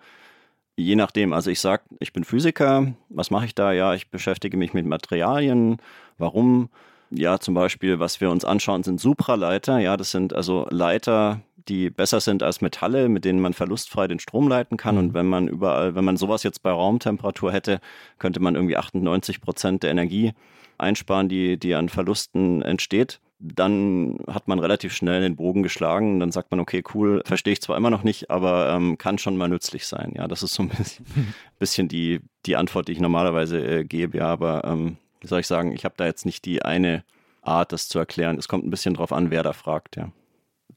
je 0.77 0.97
nachdem. 0.97 1.35
Also 1.35 1.51
ich 1.51 1.61
sage, 1.61 1.83
ich 2.01 2.15
bin 2.15 2.25
Physiker. 2.25 2.95
Was 3.11 3.31
mache 3.31 3.45
ich 3.45 3.55
da? 3.55 3.73
Ja, 3.73 3.93
ich 3.93 4.11
beschäftige 4.11 4.57
mich 4.57 4.73
mit 4.73 4.87
Materialien. 4.87 5.77
Warum? 6.17 6.71
Ja, 7.11 7.39
zum 7.39 7.53
Beispiel, 7.53 8.01
was 8.01 8.23
wir 8.23 8.31
uns 8.31 8.47
anschauen, 8.47 8.83
sind 8.85 9.03
Supraleiter. 9.03 9.79
Ja, 9.81 9.99
das 9.99 10.11
sind 10.11 10.33
also 10.33 10.67
Leiter, 10.71 11.43
die 11.69 11.91
besser 11.91 12.21
sind 12.21 12.43
als 12.43 12.61
Metalle, 12.61 13.09
mit 13.09 13.25
denen 13.25 13.41
man 13.41 13.55
verlustfrei 13.55 14.07
den 14.09 14.19
Strom 14.19 14.49
leiten 14.49 14.77
kann. 14.77 14.99
Und 14.99 15.09
mhm. 15.09 15.15
wenn 15.15 15.27
man 15.27 15.49
überall, 15.49 15.95
wenn 15.95 16.05
man 16.05 16.17
sowas 16.17 16.43
jetzt 16.43 16.63
bei 16.63 16.71
Raumtemperatur 16.71 17.53
hätte, 17.53 17.81
könnte 18.19 18.41
man 18.41 18.55
irgendwie 18.55 18.77
98 18.77 19.41
Prozent 19.41 19.83
der 19.83 19.91
Energie 19.91 20.33
einsparen, 20.79 21.29
die, 21.29 21.57
die 21.57 21.75
an 21.75 21.89
Verlusten 21.89 22.63
entsteht. 22.63 23.21
Dann 23.39 24.19
hat 24.27 24.49
man 24.49 24.59
relativ 24.59 24.95
schnell 24.95 25.21
den 25.21 25.37
Bogen 25.37 25.63
geschlagen. 25.63 26.21
Dann 26.21 26.33
sagt 26.33 26.51
man, 26.51 26.61
okay, 26.61 26.83
cool, 26.95 27.23
verstehe 27.25 27.53
ich 27.53 27.63
zwar 27.63 27.77
immer 27.77 27.91
noch 27.91 28.03
nicht, 28.03 28.31
aber 28.31 28.71
ähm, 28.71 28.97
kann 28.99 29.19
schon 29.19 29.37
mal 29.37 29.49
nützlich 29.49 29.87
sein. 29.87 30.13
Ja, 30.17 30.29
das 30.29 30.43
ist 30.43 30.55
so 30.55 30.63
ein 30.63 30.69
bisschen, 30.69 31.07
bisschen 31.59 31.89
die, 31.89 32.21
die 32.47 32.57
Antwort, 32.57 32.89
die 32.89 32.93
ich 32.93 33.01
normalerweise 33.01 33.61
äh, 33.61 33.85
gebe. 33.85 34.19
Ja, 34.19 34.27
aber 34.27 34.65
ähm, 34.65 34.97
wie 35.21 35.27
soll 35.27 35.41
ich 35.41 35.47
sagen, 35.47 35.73
ich 35.73 35.85
habe 35.85 35.95
da 35.97 36.07
jetzt 36.07 36.27
nicht 36.27 36.45
die 36.45 36.63
eine 36.63 37.05
Art, 37.43 37.73
das 37.73 37.89
zu 37.89 37.99
erklären. 37.99 38.39
Es 38.39 38.49
kommt 38.49 38.65
ein 38.65 38.71
bisschen 38.71 38.95
drauf 38.95 39.13
an, 39.13 39.31
wer 39.31 39.43
da 39.43 39.53
fragt, 39.53 39.97
ja. 39.97 40.11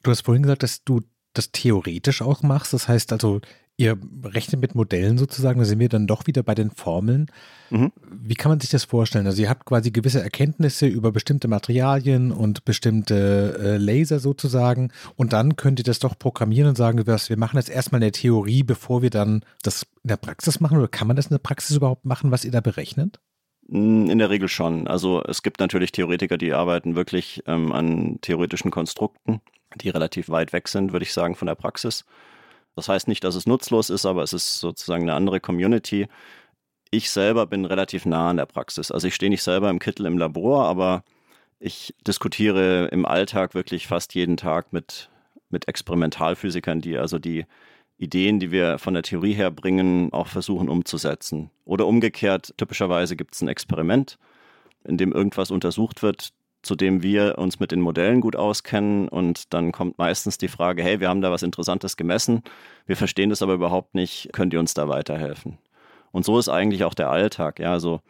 Du 0.03 0.11
hast 0.11 0.21
vorhin 0.21 0.43
gesagt, 0.43 0.63
dass 0.63 0.83
du 0.83 1.01
das 1.33 1.51
theoretisch 1.51 2.21
auch 2.21 2.43
machst. 2.43 2.73
Das 2.73 2.87
heißt 2.87 3.11
also, 3.11 3.41
ihr 3.77 3.95
rechnet 4.23 4.59
mit 4.59 4.73
Modellen 4.73 5.19
sozusagen, 5.19 5.59
da 5.59 5.65
sind 5.65 5.79
wir 5.79 5.87
dann 5.87 6.07
doch 6.07 6.25
wieder 6.25 6.41
bei 6.41 6.55
den 6.55 6.71
Formeln. 6.71 7.27
Mhm. 7.69 7.91
Wie 8.09 8.33
kann 8.33 8.49
man 8.49 8.59
sich 8.59 8.71
das 8.71 8.85
vorstellen? 8.85 9.27
Also 9.27 9.41
ihr 9.43 9.49
habt 9.49 9.65
quasi 9.65 9.91
gewisse 9.91 10.21
Erkenntnisse 10.21 10.87
über 10.87 11.11
bestimmte 11.11 11.47
Materialien 11.47 12.31
und 12.31 12.65
bestimmte 12.65 13.57
äh, 13.59 13.77
Laser 13.77 14.19
sozusagen 14.19 14.91
und 15.15 15.31
dann 15.31 15.55
könnt 15.57 15.79
ihr 15.79 15.83
das 15.83 15.99
doch 15.99 16.17
programmieren 16.17 16.69
und 16.69 16.75
sagen, 16.75 17.05
wir 17.05 17.37
machen 17.37 17.57
jetzt 17.57 17.69
erstmal 17.69 18.01
eine 18.01 18.11
Theorie, 18.11 18.63
bevor 18.63 19.03
wir 19.03 19.11
dann 19.11 19.45
das 19.61 19.83
in 20.03 20.09
der 20.09 20.17
Praxis 20.17 20.59
machen 20.59 20.79
oder 20.79 20.87
kann 20.87 21.07
man 21.07 21.15
das 21.15 21.27
in 21.27 21.35
der 21.35 21.39
Praxis 21.39 21.77
überhaupt 21.77 22.05
machen, 22.05 22.31
was 22.31 22.45
ihr 22.45 22.51
da 22.51 22.61
berechnet? 22.61 23.19
Hm, 23.69 24.09
in 24.09 24.17
der 24.17 24.31
Regel 24.31 24.49
schon. 24.49 24.87
Also 24.87 25.21
es 25.23 25.43
gibt 25.43 25.59
natürlich 25.59 25.91
Theoretiker, 25.91 26.39
die 26.39 26.53
arbeiten 26.53 26.95
wirklich 26.95 27.43
ähm, 27.45 27.71
an 27.71 28.17
theoretischen 28.21 28.71
Konstrukten 28.71 29.39
die 29.75 29.89
relativ 29.89 30.29
weit 30.29 30.53
weg 30.53 30.67
sind, 30.67 30.91
würde 30.91 31.03
ich 31.03 31.13
sagen, 31.13 31.35
von 31.35 31.47
der 31.47 31.55
Praxis. 31.55 32.05
Das 32.75 32.89
heißt 32.89 33.07
nicht, 33.07 33.23
dass 33.23 33.35
es 33.35 33.47
nutzlos 33.47 33.89
ist, 33.89 34.05
aber 34.05 34.23
es 34.23 34.33
ist 34.33 34.59
sozusagen 34.59 35.03
eine 35.03 35.15
andere 35.15 35.39
Community. 35.39 36.07
Ich 36.91 37.09
selber 37.09 37.47
bin 37.47 37.65
relativ 37.65 38.05
nah 38.05 38.29
an 38.29 38.37
der 38.37 38.45
Praxis. 38.45 38.91
Also 38.91 39.07
ich 39.07 39.15
stehe 39.15 39.29
nicht 39.29 39.43
selber 39.43 39.69
im 39.69 39.79
Kittel 39.79 40.05
im 40.05 40.17
Labor, 40.17 40.65
aber 40.65 41.03
ich 41.59 41.95
diskutiere 42.05 42.87
im 42.91 43.05
Alltag 43.05 43.55
wirklich 43.55 43.87
fast 43.87 44.13
jeden 44.13 44.37
Tag 44.37 44.73
mit, 44.73 45.09
mit 45.49 45.67
Experimentalphysikern, 45.67 46.81
die 46.81 46.97
also 46.97 47.17
die 47.19 47.45
Ideen, 47.97 48.39
die 48.39 48.51
wir 48.51 48.77
von 48.77 48.93
der 48.93 49.03
Theorie 49.03 49.33
her 49.33 49.49
bringen, 49.49 50.13
auch 50.13 50.27
versuchen 50.27 50.69
umzusetzen. 50.69 51.49
Oder 51.65 51.87
umgekehrt, 51.87 52.53
typischerweise 52.57 53.15
gibt 53.15 53.33
es 53.33 53.41
ein 53.41 53.47
Experiment, 53.47 54.19
in 54.83 54.97
dem 54.97 55.11
irgendwas 55.11 55.49
untersucht 55.49 56.03
wird, 56.03 56.29
zu 56.67 56.75
dem 56.75 57.01
wir 57.01 57.37
uns 57.37 57.59
mit 57.59 57.71
den 57.71 57.81
Modellen 57.81 58.21
gut 58.21 58.35
auskennen. 58.35 59.07
Und 59.07 59.53
dann 59.53 59.71
kommt 59.71 59.97
meistens 59.97 60.37
die 60.37 60.49
Frage, 60.49 60.83
hey, 60.83 60.99
wir 60.99 61.09
haben 61.09 61.21
da 61.21 61.31
was 61.31 61.41
Interessantes 61.41 61.97
gemessen, 61.97 62.43
wir 62.85 62.95
verstehen 62.95 63.29
das 63.29 63.41
aber 63.41 63.53
überhaupt 63.53 63.95
nicht, 63.95 64.29
könnt 64.33 64.53
ihr 64.53 64.59
uns 64.59 64.73
da 64.73 64.87
weiterhelfen? 64.87 65.57
Und 66.11 66.25
so 66.25 66.37
ist 66.37 66.49
eigentlich 66.49 66.83
auch 66.83 66.93
der 66.93 67.09
Alltag. 67.09 67.59
Ja, 67.59 67.71
also 67.71 68.01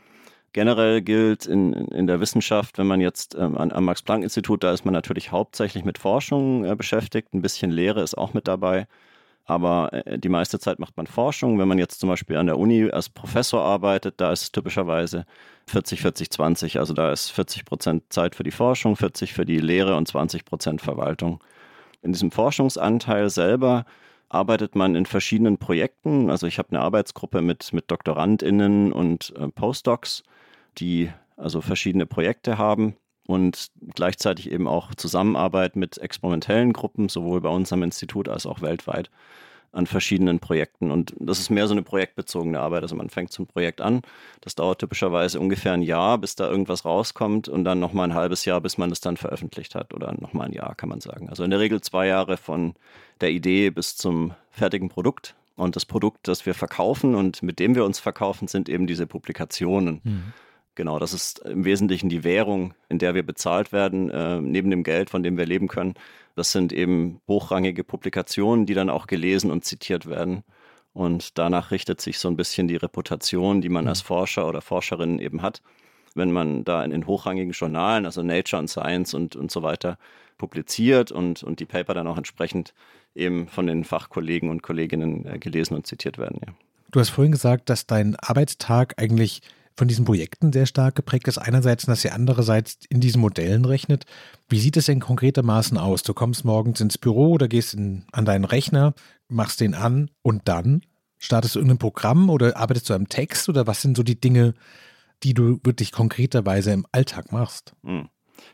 generell 0.53 1.01
gilt 1.01 1.45
in, 1.45 1.73
in 1.73 2.07
der 2.07 2.19
Wissenschaft, 2.19 2.77
wenn 2.77 2.87
man 2.87 2.99
jetzt 2.99 3.35
ähm, 3.35 3.57
am 3.57 3.85
Max-Planck-Institut, 3.85 4.63
da 4.63 4.73
ist 4.73 4.85
man 4.85 4.93
natürlich 4.93 5.31
hauptsächlich 5.31 5.85
mit 5.85 5.97
Forschung 5.97 6.65
äh, 6.65 6.75
beschäftigt, 6.75 7.33
ein 7.33 7.41
bisschen 7.41 7.71
Lehre 7.71 8.01
ist 8.01 8.17
auch 8.17 8.33
mit 8.33 8.47
dabei. 8.47 8.87
Aber 9.47 9.93
äh, 9.93 10.19
die 10.19 10.29
meiste 10.29 10.59
Zeit 10.59 10.77
macht 10.77 10.97
man 10.97 11.07
Forschung. 11.07 11.57
Wenn 11.57 11.69
man 11.69 11.79
jetzt 11.79 11.99
zum 11.99 12.09
Beispiel 12.09 12.37
an 12.37 12.45
der 12.45 12.59
Uni 12.59 12.91
als 12.91 13.09
Professor 13.09 13.63
arbeitet, 13.63 14.15
da 14.21 14.31
ist 14.31 14.43
es 14.43 14.51
typischerweise 14.51 15.25
40, 15.67 16.01
40, 16.01 16.29
20. 16.29 16.79
Also 16.79 16.93
da 16.93 17.11
ist 17.11 17.31
40 17.31 17.65
Prozent 17.65 18.03
Zeit 18.09 18.35
für 18.35 18.43
die 18.43 18.51
Forschung, 18.51 18.95
40 18.95 19.33
für 19.33 19.45
die 19.45 19.59
Lehre 19.59 19.95
und 19.95 20.07
20 20.07 20.45
Prozent 20.45 20.81
Verwaltung. 20.81 21.41
In 22.01 22.11
diesem 22.11 22.29
Forschungsanteil 22.29 23.29
selber 23.29 23.85
arbeitet 24.29 24.75
man 24.75 24.95
in 24.95 25.05
verschiedenen 25.05 25.57
Projekten. 25.57 26.29
Also 26.29 26.45
ich 26.45 26.59
habe 26.59 26.69
eine 26.69 26.81
Arbeitsgruppe 26.81 27.41
mit, 27.41 27.71
mit 27.71 27.89
DoktorandInnen 27.89 28.91
und 28.91 29.33
äh, 29.37 29.47
Postdocs, 29.47 30.23
die 30.77 31.09
also 31.37 31.61
verschiedene 31.61 32.05
Projekte 32.05 32.57
haben 32.57 32.97
und 33.27 33.67
gleichzeitig 33.93 34.51
eben 34.51 34.67
auch 34.67 34.95
Zusammenarbeit 34.95 35.75
mit 35.75 35.97
experimentellen 35.99 36.73
Gruppen, 36.73 37.09
sowohl 37.09 37.41
bei 37.41 37.49
uns 37.49 37.71
am 37.71 37.83
Institut 37.83 38.29
als 38.29 38.45
auch 38.45 38.61
weltweit 38.61 39.11
an 39.73 39.85
verschiedenen 39.85 40.39
Projekten. 40.39 40.91
Und 40.91 41.13
das 41.19 41.39
ist 41.39 41.49
mehr 41.49 41.67
so 41.67 41.73
eine 41.73 41.83
projektbezogene 41.83 42.59
Arbeit. 42.59 42.83
Also 42.83 42.95
man 42.95 43.09
fängt 43.09 43.31
so 43.31 43.43
ein 43.43 43.47
Projekt 43.47 43.81
an, 43.81 44.01
das 44.41 44.55
dauert 44.55 44.79
typischerweise 44.79 45.39
ungefähr 45.39 45.73
ein 45.73 45.81
Jahr, 45.81 46.17
bis 46.17 46.35
da 46.35 46.49
irgendwas 46.49 46.85
rauskommt 46.85 47.49
und 47.49 47.63
dann 47.63 47.79
nochmal 47.79 48.09
ein 48.09 48.15
halbes 48.15 48.45
Jahr, 48.45 48.61
bis 48.61 48.77
man 48.77 48.91
es 48.91 49.01
dann 49.01 49.17
veröffentlicht 49.17 49.75
hat 49.75 49.93
oder 49.93 50.13
nochmal 50.19 50.47
ein 50.47 50.53
Jahr, 50.53 50.73
kann 50.73 50.89
man 50.89 51.01
sagen. 51.01 51.29
Also 51.29 51.43
in 51.43 51.51
der 51.51 51.59
Regel 51.59 51.81
zwei 51.81 52.07
Jahre 52.07 52.37
von 52.37 52.75
der 53.21 53.31
Idee 53.31 53.69
bis 53.69 53.97
zum 53.97 54.33
fertigen 54.51 54.89
Produkt. 54.89 55.35
Und 55.57 55.75
das 55.75 55.85
Produkt, 55.85 56.27
das 56.27 56.45
wir 56.45 56.53
verkaufen 56.53 57.15
und 57.15 57.43
mit 57.43 57.59
dem 57.59 57.75
wir 57.75 57.83
uns 57.83 57.99
verkaufen, 57.99 58.47
sind 58.47 58.69
eben 58.69 58.87
diese 58.87 59.07
Publikationen. 59.07 60.01
Mhm. 60.03 60.33
Genau, 60.77 60.99
das 60.99 61.11
ist 61.11 61.39
im 61.39 61.65
Wesentlichen 61.65 62.07
die 62.07 62.23
Währung, 62.23 62.75
in 62.87 62.99
der 62.99 63.15
wir 63.15 63.23
bezahlt 63.23 63.71
werden, 63.71 64.11
äh, 64.11 64.39
neben 64.39 64.69
dem 64.69 64.83
Geld, 64.83 65.09
von 65.09 65.23
dem 65.23 65.35
wir 65.35 65.47
leben 65.47 65.67
können. 65.67 65.95
Das 66.35 66.51
sind 66.51 66.71
eben 66.71 67.19
hochrangige 67.27 67.83
Publikationen, 67.83 68.67
die 68.67 68.75
dann 68.75 68.91
auch 68.91 69.07
gelesen 69.07 69.49
und 69.49 69.65
zitiert 69.65 70.05
werden. 70.05 70.43
Und 70.93 71.39
danach 71.39 71.71
richtet 71.71 71.99
sich 71.99 72.19
so 72.19 72.27
ein 72.27 72.37
bisschen 72.37 72.67
die 72.67 72.75
Reputation, 72.75 73.59
die 73.59 73.69
man 73.69 73.85
mhm. 73.85 73.89
als 73.89 74.01
Forscher 74.01 74.47
oder 74.47 74.61
Forscherin 74.61 75.17
eben 75.17 75.41
hat. 75.41 75.63
Wenn 76.13 76.31
man 76.31 76.63
da 76.63 76.83
in 76.83 76.91
den 76.91 77.07
hochrangigen 77.07 77.53
Journalen, 77.53 78.05
also 78.05 78.21
Nature 78.21 78.59
und 78.59 78.67
Science 78.67 79.15
und, 79.15 79.35
und 79.35 79.49
so 79.49 79.63
weiter, 79.63 79.97
publiziert 80.37 81.11
und, 81.11 81.41
und 81.41 81.59
die 81.59 81.65
Paper 81.65 81.95
dann 81.95 82.05
auch 82.05 82.19
entsprechend 82.19 82.75
eben 83.15 83.47
von 83.47 83.65
den 83.65 83.83
Fachkollegen 83.83 84.51
und 84.51 84.61
Kolleginnen 84.61 85.25
äh, 85.25 85.39
gelesen 85.39 85.73
und 85.73 85.87
zitiert 85.87 86.19
werden. 86.19 86.39
Ja. 86.45 86.53
Du 86.91 86.99
hast 86.99 87.09
vorhin 87.09 87.31
gesagt, 87.31 87.71
dass 87.71 87.87
dein 87.87 88.15
Arbeitstag 88.17 88.93
eigentlich 89.01 89.41
von 89.77 89.87
diesen 89.87 90.05
Projekten 90.05 90.51
sehr 90.51 90.65
stark 90.65 90.95
geprägt 90.95 91.27
ist. 91.27 91.37
Einerseits, 91.37 91.85
dass 91.85 92.03
ihr 92.03 92.13
andererseits 92.13 92.79
in 92.89 92.99
diesen 92.99 93.21
Modellen 93.21 93.63
rechnet. 93.63 94.05
Wie 94.49 94.59
sieht 94.59 94.75
es 94.75 94.87
denn 94.87 94.99
konkretermaßen 94.99 95.77
aus? 95.77 96.01
Du 96.03 96.13
kommst 96.13 96.43
morgens 96.43 96.81
ins 96.81 96.97
Büro 96.97 97.33
oder 97.33 97.47
gehst 97.47 97.75
in, 97.75 98.05
an 98.11 98.25
deinen 98.25 98.45
Rechner, 98.45 98.95
machst 99.29 99.61
den 99.61 99.75
an 99.75 100.09
und 100.23 100.47
dann 100.47 100.81
startest 101.19 101.55
du 101.55 101.59
irgendein 101.59 101.79
Programm 101.79 102.29
oder 102.29 102.57
arbeitest 102.57 102.89
du 102.89 102.95
am 102.95 103.07
Text 103.07 103.47
oder 103.49 103.67
was 103.67 103.81
sind 103.81 103.95
so 103.95 104.03
die 104.03 104.19
Dinge, 104.19 104.55
die 105.23 105.33
du 105.33 105.59
wirklich 105.63 105.91
konkreterweise 105.91 106.71
im 106.71 106.85
Alltag 106.91 107.31
machst? 107.31 107.73
Hm. 107.83 108.09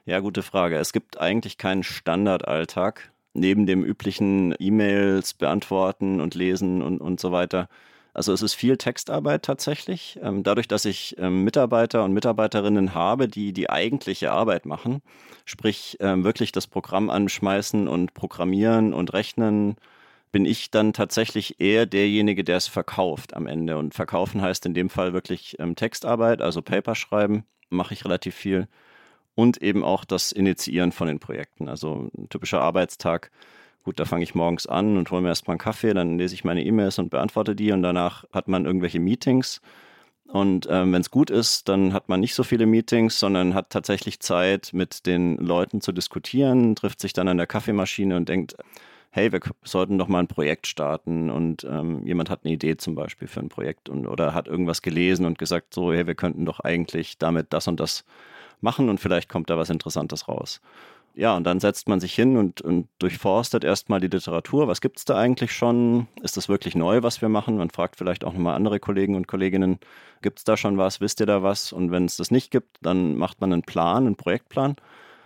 Ja, 0.05 0.19
gute 0.19 0.43
Frage. 0.43 0.77
Es 0.77 0.93
gibt 0.93 1.19
eigentlich 1.19 1.57
keinen 1.57 1.83
Standardalltag. 1.83 3.11
Neben 3.33 3.65
dem 3.65 3.83
üblichen 3.83 4.53
E-Mails 4.59 5.33
beantworten 5.33 6.21
und 6.21 6.35
lesen 6.35 6.81
und, 6.81 6.99
und 6.99 7.19
so 7.19 7.31
weiter. 7.31 7.67
Also 8.13 8.31
es 8.31 8.41
ist 8.41 8.53
viel 8.53 8.77
Textarbeit 8.77 9.43
tatsächlich. 9.43 10.19
Ähm, 10.21 10.43
dadurch, 10.43 10.67
dass 10.67 10.85
ich 10.85 11.15
ähm, 11.17 11.43
Mitarbeiter 11.43 12.03
und 12.03 12.13
Mitarbeiterinnen 12.13 12.93
habe, 12.93 13.27
die 13.27 13.53
die 13.53 13.69
eigentliche 13.69 14.31
Arbeit 14.31 14.65
machen, 14.65 15.01
sprich 15.45 15.97
ähm, 15.99 16.23
wirklich 16.23 16.51
das 16.51 16.67
Programm 16.67 17.09
anschmeißen 17.09 17.87
und 17.87 18.13
programmieren 18.13 18.93
und 18.93 19.13
rechnen, 19.13 19.75
bin 20.31 20.45
ich 20.45 20.71
dann 20.71 20.93
tatsächlich 20.93 21.59
eher 21.59 21.85
derjenige, 21.85 22.43
der 22.43 22.57
es 22.57 22.67
verkauft 22.67 23.35
am 23.35 23.47
Ende. 23.47 23.77
Und 23.77 23.93
verkaufen 23.93 24.41
heißt 24.41 24.65
in 24.65 24.73
dem 24.73 24.89
Fall 24.89 25.13
wirklich 25.13 25.57
Textarbeit, 25.75 26.41
also 26.41 26.63
Paper 26.63 26.95
schreiben, 26.95 27.45
mache 27.69 27.93
ich 27.93 28.03
relativ 28.03 28.33
viel 28.33 28.67
und 29.35 29.61
eben 29.61 29.83
auch 29.83 30.05
das 30.05 30.31
Initiieren 30.31 30.91
von 30.91 31.07
den 31.07 31.19
Projekten. 31.19 31.67
Also 31.67 32.09
ein 32.17 32.29
typischer 32.29 32.61
Arbeitstag. 32.61 33.31
Gut, 33.83 33.99
da 33.99 34.05
fange 34.05 34.23
ich 34.23 34.33
morgens 34.33 34.65
an 34.65 34.97
und 34.97 35.11
hole 35.11 35.21
mir 35.21 35.27
erstmal 35.27 35.55
einen 35.55 35.59
Kaffee, 35.59 35.93
dann 35.93 36.17
lese 36.17 36.35
ich 36.35 36.45
meine 36.45 36.63
E-Mails 36.63 36.99
und 36.99 37.09
beantworte 37.09 37.55
die 37.55 37.71
und 37.73 37.83
danach 37.83 38.23
hat 38.31 38.47
man 38.47 38.65
irgendwelche 38.65 38.99
Meetings. 38.99 39.61
Und 40.25 40.67
ähm, 40.69 40.93
wenn 40.93 41.01
es 41.01 41.11
gut 41.11 41.29
ist, 41.29 41.69
dann 41.69 41.93
hat 41.93 42.09
man 42.09 42.19
nicht 42.19 42.33
so 42.33 42.43
viele 42.43 42.65
Meetings, 42.65 43.19
sondern 43.19 43.53
hat 43.53 43.69
tatsächlich 43.69 44.19
Zeit, 44.19 44.71
mit 44.73 45.05
den 45.05 45.37
Leuten 45.37 45.81
zu 45.81 45.91
diskutieren, 45.91 46.75
trifft 46.75 47.01
sich 47.01 47.13
dann 47.13 47.27
an 47.27 47.37
der 47.37 47.45
Kaffeemaschine 47.45 48.15
und 48.15 48.29
denkt, 48.29 48.55
hey, 49.11 49.31
wir 49.31 49.41
sollten 49.63 49.99
doch 49.99 50.07
mal 50.07 50.19
ein 50.19 50.27
Projekt 50.27 50.65
starten 50.65 51.29
und 51.29 51.65
ähm, 51.65 52.03
jemand 52.07 52.31
hat 52.31 52.45
eine 52.45 52.53
Idee 52.53 52.77
zum 52.77 52.95
Beispiel 52.95 53.27
für 53.27 53.41
ein 53.41 53.49
Projekt 53.49 53.89
und, 53.89 54.07
oder 54.07 54.33
hat 54.33 54.47
irgendwas 54.47 54.81
gelesen 54.81 55.27
und 55.27 55.37
gesagt, 55.37 55.73
so, 55.73 55.93
hey, 55.93 56.07
wir 56.07 56.15
könnten 56.15 56.45
doch 56.45 56.61
eigentlich 56.61 57.19
damit 57.19 57.53
das 57.53 57.67
und 57.67 57.79
das 57.79 58.05
machen 58.59 58.89
und 58.89 58.99
vielleicht 58.99 59.29
kommt 59.29 59.51
da 59.51 59.57
was 59.57 59.69
Interessantes 59.69 60.27
raus. 60.27 60.61
Ja, 61.15 61.37
und 61.37 61.43
dann 61.43 61.59
setzt 61.59 61.87
man 61.87 61.99
sich 61.99 62.15
hin 62.15 62.37
und, 62.37 62.61
und 62.61 62.87
durchforstet 62.97 63.63
erstmal 63.63 63.99
die 63.99 64.07
Literatur. 64.07 64.67
Was 64.67 64.81
gibt 64.81 64.97
es 64.97 65.05
da 65.05 65.15
eigentlich 65.15 65.51
schon? 65.51 66.07
Ist 66.23 66.37
das 66.37 66.49
wirklich 66.49 66.73
neu, 66.73 67.03
was 67.03 67.21
wir 67.21 67.29
machen? 67.29 67.57
Man 67.57 67.69
fragt 67.69 67.97
vielleicht 67.97 68.23
auch 68.23 68.33
nochmal 68.33 68.55
andere 68.55 68.79
Kollegen 68.79 69.15
und 69.15 69.27
Kolleginnen, 69.27 69.77
gibt 70.23 70.39
es 70.39 70.43
da 70.43 70.57
schon 70.57 70.79
was? 70.79 71.01
Wisst 71.01 71.19
ihr 71.19 71.27
da 71.27 71.43
was? 71.43 71.71
Und 71.71 71.91
wenn 71.91 72.05
es 72.05 72.17
das 72.17 72.31
nicht 72.31 72.49
gibt, 72.49 72.77
dann 72.81 73.15
macht 73.15 73.41
man 73.41 73.53
einen 73.53 73.61
Plan, 73.61 74.07
einen 74.07 74.15
Projektplan 74.15 74.75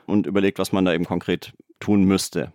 und 0.08 0.28
überlegt, 0.28 0.60
was 0.60 0.74
man 0.74 0.84
da 0.84 0.94
eben 0.94 1.06
konkret 1.06 1.54
tun 1.80 2.04
müsste. 2.04 2.52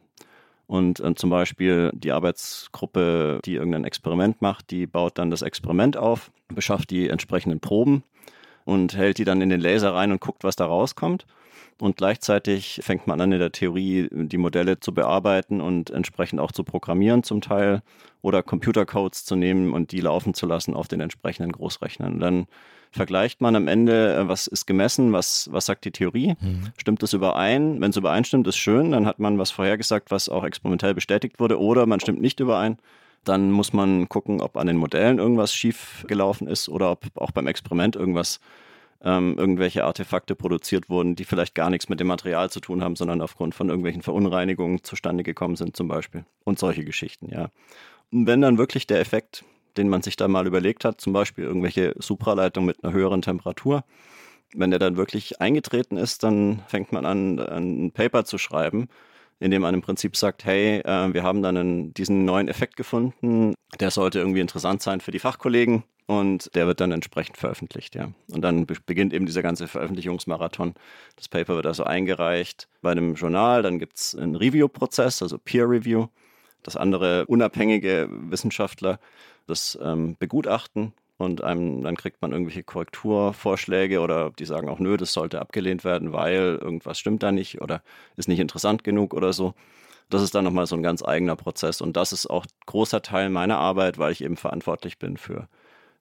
Und 0.67 1.01
äh, 1.01 1.15
zum 1.15 1.31
Beispiel 1.31 1.91
die 1.95 2.13
Arbeitsgruppe, 2.13 3.41
die 3.47 3.55
irgendein 3.55 3.85
Experiment 3.85 4.43
macht, 4.43 4.71
die 4.71 4.87
baut 4.87 5.17
dann 5.17 5.31
das 5.31 5.43
Experiment 5.43 5.97
auf, 5.97 6.31
beschafft 6.49 6.91
die 6.91 7.09
entsprechenden 7.09 7.61
Proben 7.61 8.05
und 8.65 8.95
hält 8.95 9.17
die 9.19 9.25
dann 9.25 9.41
in 9.41 9.49
den 9.49 9.61
Laser 9.61 9.95
rein 9.95 10.13
und 10.13 10.21
guckt, 10.21 10.45
was 10.45 10.57
da 10.57 10.67
rauskommt. 10.67 11.27
Und 11.83 11.97
gleichzeitig 11.97 12.79
fängt 12.81 13.09
man 13.09 13.21
an, 13.21 13.33
in 13.33 13.41
der 13.41 13.51
Theorie 13.51 14.09
die 14.13 14.39
Modelle 14.39 14.79
zu 14.79 14.95
bearbeiten 14.95 15.61
und 15.61 15.91
entsprechend 15.91 16.39
auch 16.39 16.53
zu 16.53 16.63
programmieren 16.63 17.25
zum 17.25 17.41
Teil 17.41 17.83
oder 18.21 18.45
Computercodes 18.45 19.25
zu 19.25 19.35
nehmen 19.35 19.73
und 19.73 19.91
die 19.91 19.99
laufen 19.99 20.33
zu 20.33 20.47
lassen 20.47 20.75
auf 20.75 20.87
den 20.87 21.01
entsprechenden 21.01 21.51
Großrechnern. 21.51 22.13
Und 22.15 22.21
dann 22.21 22.47
vergleicht 22.93 23.41
man 23.41 23.57
am 23.57 23.67
Ende, 23.67 24.15
äh, 24.15 24.29
was 24.29 24.47
ist 24.47 24.67
gemessen, 24.67 25.13
was, 25.13 25.49
was 25.51 25.67
sagt 25.67 25.85
die 25.85 25.91
Theorie, 25.91 26.37
mhm. 26.41 26.69
stimmt 26.77 27.03
es 27.03 27.15
überein? 27.15 27.81
Wenn 27.81 27.91
es 27.91 27.97
übereinstimmt, 27.97 28.47
ist 28.47 28.59
schön, 28.59 28.93
dann 28.93 29.05
hat 29.05 29.19
man 29.19 29.37
was 29.39 29.51
vorhergesagt, 29.51 30.13
was 30.13 30.29
auch 30.29 30.45
experimentell 30.45 30.95
bestätigt 30.95 31.41
wurde, 31.41 31.61
oder 31.61 31.87
man 31.87 31.99
stimmt 31.99 32.21
nicht 32.21 32.39
überein. 32.39 32.79
Dann 33.25 33.51
muss 33.51 33.73
man 33.73 34.09
gucken, 34.09 34.41
ob 34.41 34.57
an 34.57 34.69
den 34.69 34.77
Modellen 34.77 35.19
irgendwas 35.19 35.53
schief 35.53 36.05
gelaufen 36.07 36.47
ist 36.47 36.69
oder 36.69 36.93
ob 36.93 37.07
auch 37.17 37.33
beim 37.33 37.49
Experiment 37.49 37.97
irgendwas, 37.97 38.39
ähm, 39.05 39.37
irgendwelche 39.37 39.85
Artefakte 39.85 40.35
produziert 40.35 40.89
wurden, 40.89 41.17
die 41.17 41.25
vielleicht 41.25 41.55
gar 41.55 41.71
nichts 41.71 41.89
mit 41.89 42.01
dem 42.01 42.07
Material 42.07 42.51
zu 42.51 42.61
tun 42.61 42.83
haben, 42.83 42.97
sondern 42.97 43.21
aufgrund 43.21 43.55
von 43.55 43.69
irgendwelchen 43.69 44.03
Verunreinigungen 44.03 44.85
zustande 44.85 45.25
gekommen 45.25 45.57
sind 45.57 45.77
zum 45.77 45.89
Beispiel. 45.89 46.25
Und 46.45 46.59
solche 46.59 46.85
Geschichten, 46.85 47.29
ja. 47.31 47.49
Und 48.13 48.27
wenn 48.27 48.41
dann 48.41 48.59
wirklich 48.59 48.87
der 48.87 49.01
Effekt, 49.01 49.45
den 49.77 49.89
man 49.89 50.03
sich 50.03 50.17
da 50.17 50.29
mal 50.29 50.47
überlegt 50.47 50.85
hat, 50.85 51.01
zum 51.01 51.13
Beispiel 51.13 51.45
irgendwelche 51.45 51.95
Supraleitung 51.99 52.65
mit 52.65 52.85
einer 52.85 52.93
höheren 52.93 53.23
Temperatur, 53.23 53.85
wenn 54.55 54.71
der 54.71 54.79
dann 54.79 54.97
wirklich 54.97 55.41
eingetreten 55.41 55.97
ist, 55.97 56.23
dann 56.23 56.63
fängt 56.67 56.93
man 56.93 57.07
an, 57.07 57.39
ein 57.39 57.91
Paper 57.91 58.25
zu 58.25 58.39
schreiben, 58.39 58.89
indem 59.43 59.63
man 59.63 59.75
im 59.75 59.83
Prinzip 59.83 60.17
sagt, 60.17 60.45
hey, 60.45 60.79
äh, 60.79 61.13
wir 61.13 61.23
haben 61.25 61.43
dann 61.43 61.57
einen, 61.57 61.95
diesen 61.95 62.25
neuen 62.25 62.49
Effekt 62.49 62.77
gefunden, 62.77 63.55
der 63.81 63.91
sollte 63.91 64.21
irgendwie 64.21 64.41
interessant 64.41 64.83
sein 64.83 65.01
für 65.01 65.11
die 65.11 65.19
Fachkollegen 65.19 65.83
und 66.07 66.55
der 66.55 66.67
wird 66.67 66.81
dann 66.81 66.93
entsprechend 66.93 67.37
veröffentlicht, 67.37 67.95
ja. 67.97 68.13
Und 68.31 68.43
dann 68.43 68.67
be 68.67 68.77
beginnt 68.87 69.13
eben 69.13 69.27
dieser 69.27 69.43
ganze 69.43 69.67
Veröffentlichungsmarathon. 69.67 70.75
Das 71.17 71.29
Paper 71.29 71.57
wird 71.57 71.67
also 71.67 71.83
eingereicht 71.85 72.69
bei 72.83 72.93
einem 72.93 73.15
Journal, 73.15 73.63
dann 73.63 73.81
gibt 73.81 73.99
es 73.99 74.15
einen 74.15 74.37
Review-Prozess, 74.37 75.23
also 75.23 75.39
Peer 75.39 75.69
Review, 75.69 76.07
dass 76.63 76.77
andere 76.77 77.27
unabhängige 77.27 78.09
Wissenschaftler 78.11 79.01
das 79.49 79.77
ähm, 79.83 80.17
begutachten 80.19 80.93
und 81.23 81.43
einem, 81.43 81.83
dann 81.83 81.97
kriegt 81.97 82.21
man 82.23 82.33
irgendwelche 82.33 82.63
Korrekturvorschläge 82.63 84.01
oder 84.01 84.31
die 84.39 84.45
sagen 84.45 84.69
auch, 84.69 84.79
nö, 84.79 84.97
das 84.97 85.13
sollte 85.13 85.41
abgelehnt 85.41 85.85
werden, 85.85 86.13
weil 86.13 86.59
irgendwas 86.61 86.99
stimmt 86.99 87.23
da 87.23 87.33
nicht 87.33 87.61
oder 87.61 87.83
ist 88.17 88.29
nicht 88.29 88.41
interessant 88.41 88.85
genug 88.85 89.15
oder 89.15 89.33
so. 89.33 89.55
Das 90.11 90.23
ist 90.23 90.35
dann 90.35 90.45
nochmal 90.45 90.67
so 90.67 90.77
ein 90.77 90.83
ganz 90.83 91.03
eigener 91.03 91.37
Prozess 91.37 91.81
und 91.81 91.97
das 91.97 92.13
ist 92.13 92.27
auch 92.29 92.47
großer 92.67 93.03
Teil 93.03 93.31
meiner 93.31 93.59
Arbeit, 93.59 93.99
weil 93.99 94.13
ich 94.13 94.23
eben 94.23 94.37
verantwortlich 94.37 94.99
bin 94.99 95.17
für 95.17 95.49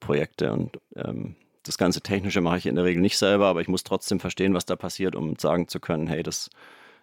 Projekte 0.00 0.52
und 0.52 0.78
ähm, 0.96 1.36
das 1.62 1.78
ganze 1.78 2.00
Technische 2.00 2.40
mache 2.40 2.58
ich 2.58 2.66
in 2.66 2.74
der 2.74 2.84
Regel 2.84 3.00
nicht 3.00 3.18
selber, 3.18 3.46
aber 3.46 3.60
ich 3.60 3.68
muss 3.68 3.84
trotzdem 3.84 4.20
verstehen, 4.20 4.54
was 4.54 4.66
da 4.66 4.76
passiert, 4.76 5.14
um 5.14 5.36
sagen 5.36 5.68
zu 5.68 5.80
können, 5.80 6.06
hey, 6.08 6.22
das, 6.22 6.50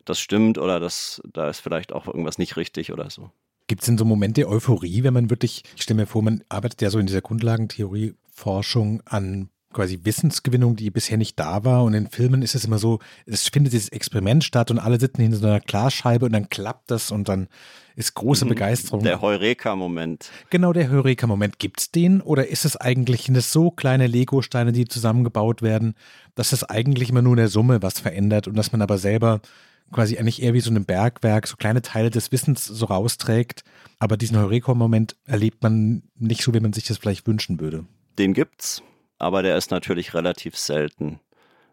das 0.05 0.19
stimmt 0.19 0.57
oder 0.57 0.79
das, 0.79 1.21
da 1.33 1.49
ist 1.49 1.61
vielleicht 1.61 1.93
auch 1.93 2.07
irgendwas 2.07 2.37
nicht 2.37 2.57
richtig 2.57 2.91
oder 2.91 3.09
so. 3.09 3.31
Gibt 3.69 3.83
es 3.83 3.85
denn 3.85 3.99
so 3.99 4.03
Momente 4.03 4.41
der 4.41 4.49
Euphorie, 4.49 5.03
wenn 5.03 5.13
man 5.13 5.29
wirklich, 5.29 5.61
ich 5.75 5.83
stelle 5.83 5.99
mir 5.99 6.07
vor, 6.07 6.23
man 6.23 6.43
arbeitet 6.49 6.81
ja 6.81 6.89
so 6.89 6.97
in 6.97 7.05
dieser 7.05 7.21
Grundlagentheorie-Forschung 7.21 9.03
an 9.05 9.49
quasi 9.71 9.99
Wissensgewinnung, 10.01 10.75
die 10.75 10.89
bisher 10.89 11.17
nicht 11.19 11.39
da 11.39 11.63
war. 11.63 11.83
Und 11.83 11.93
in 11.93 12.09
Filmen 12.09 12.41
ist 12.41 12.55
es 12.55 12.65
immer 12.65 12.79
so, 12.79 12.97
es 13.27 13.47
findet 13.47 13.73
dieses 13.73 13.89
Experiment 13.89 14.43
statt 14.43 14.71
und 14.71 14.79
alle 14.79 14.99
sitzen 14.99 15.21
hinter 15.21 15.37
so 15.37 15.45
einer 15.45 15.59
Glasscheibe 15.59 16.25
und 16.25 16.31
dann 16.31 16.49
klappt 16.49 16.89
das 16.89 17.11
und 17.11 17.29
dann 17.29 17.47
ist 17.95 18.15
große 18.15 18.45
mhm. 18.45 18.49
Begeisterung. 18.49 19.03
Der 19.03 19.21
Heureka-Moment. 19.21 20.31
Genau, 20.49 20.73
der 20.73 20.89
Heureka-Moment. 20.89 21.59
Gibt 21.59 21.79
es 21.79 21.91
den 21.91 22.21
oder 22.21 22.47
ist 22.47 22.65
es 22.65 22.75
eigentlich 22.75 23.29
eine 23.29 23.41
so 23.41 23.69
kleine 23.69 24.07
Lego-Steine, 24.07 24.71
die 24.71 24.87
zusammengebaut 24.87 25.61
werden, 25.61 25.93
dass 26.33 26.53
es 26.53 26.63
eigentlich 26.63 27.11
immer 27.11 27.21
nur 27.21 27.33
in 27.33 27.37
der 27.37 27.49
Summe 27.49 27.83
was 27.83 27.99
verändert 27.99 28.47
und 28.47 28.57
dass 28.57 28.71
man 28.71 28.81
aber 28.81 28.97
selber 28.97 29.41
quasi 29.91 30.17
eigentlich 30.17 30.41
eher 30.41 30.53
wie 30.53 30.59
so 30.59 30.71
ein 30.71 30.85
Bergwerk, 30.85 31.47
so 31.47 31.55
kleine 31.57 31.81
Teile 31.81 32.09
des 32.09 32.31
Wissens 32.31 32.65
so 32.65 32.85
rausträgt. 32.85 33.63
Aber 33.99 34.17
diesen 34.17 34.37
Heureka-Moment 34.37 35.15
erlebt 35.25 35.63
man 35.63 36.03
nicht 36.15 36.43
so, 36.43 36.53
wie 36.53 36.59
man 36.59 36.73
sich 36.73 36.85
das 36.85 36.97
vielleicht 36.97 37.27
wünschen 37.27 37.59
würde. 37.59 37.85
Den 38.17 38.33
gibt's, 38.33 38.81
aber 39.17 39.43
der 39.43 39.57
ist 39.57 39.71
natürlich 39.71 40.13
relativ 40.13 40.57
selten. 40.57 41.19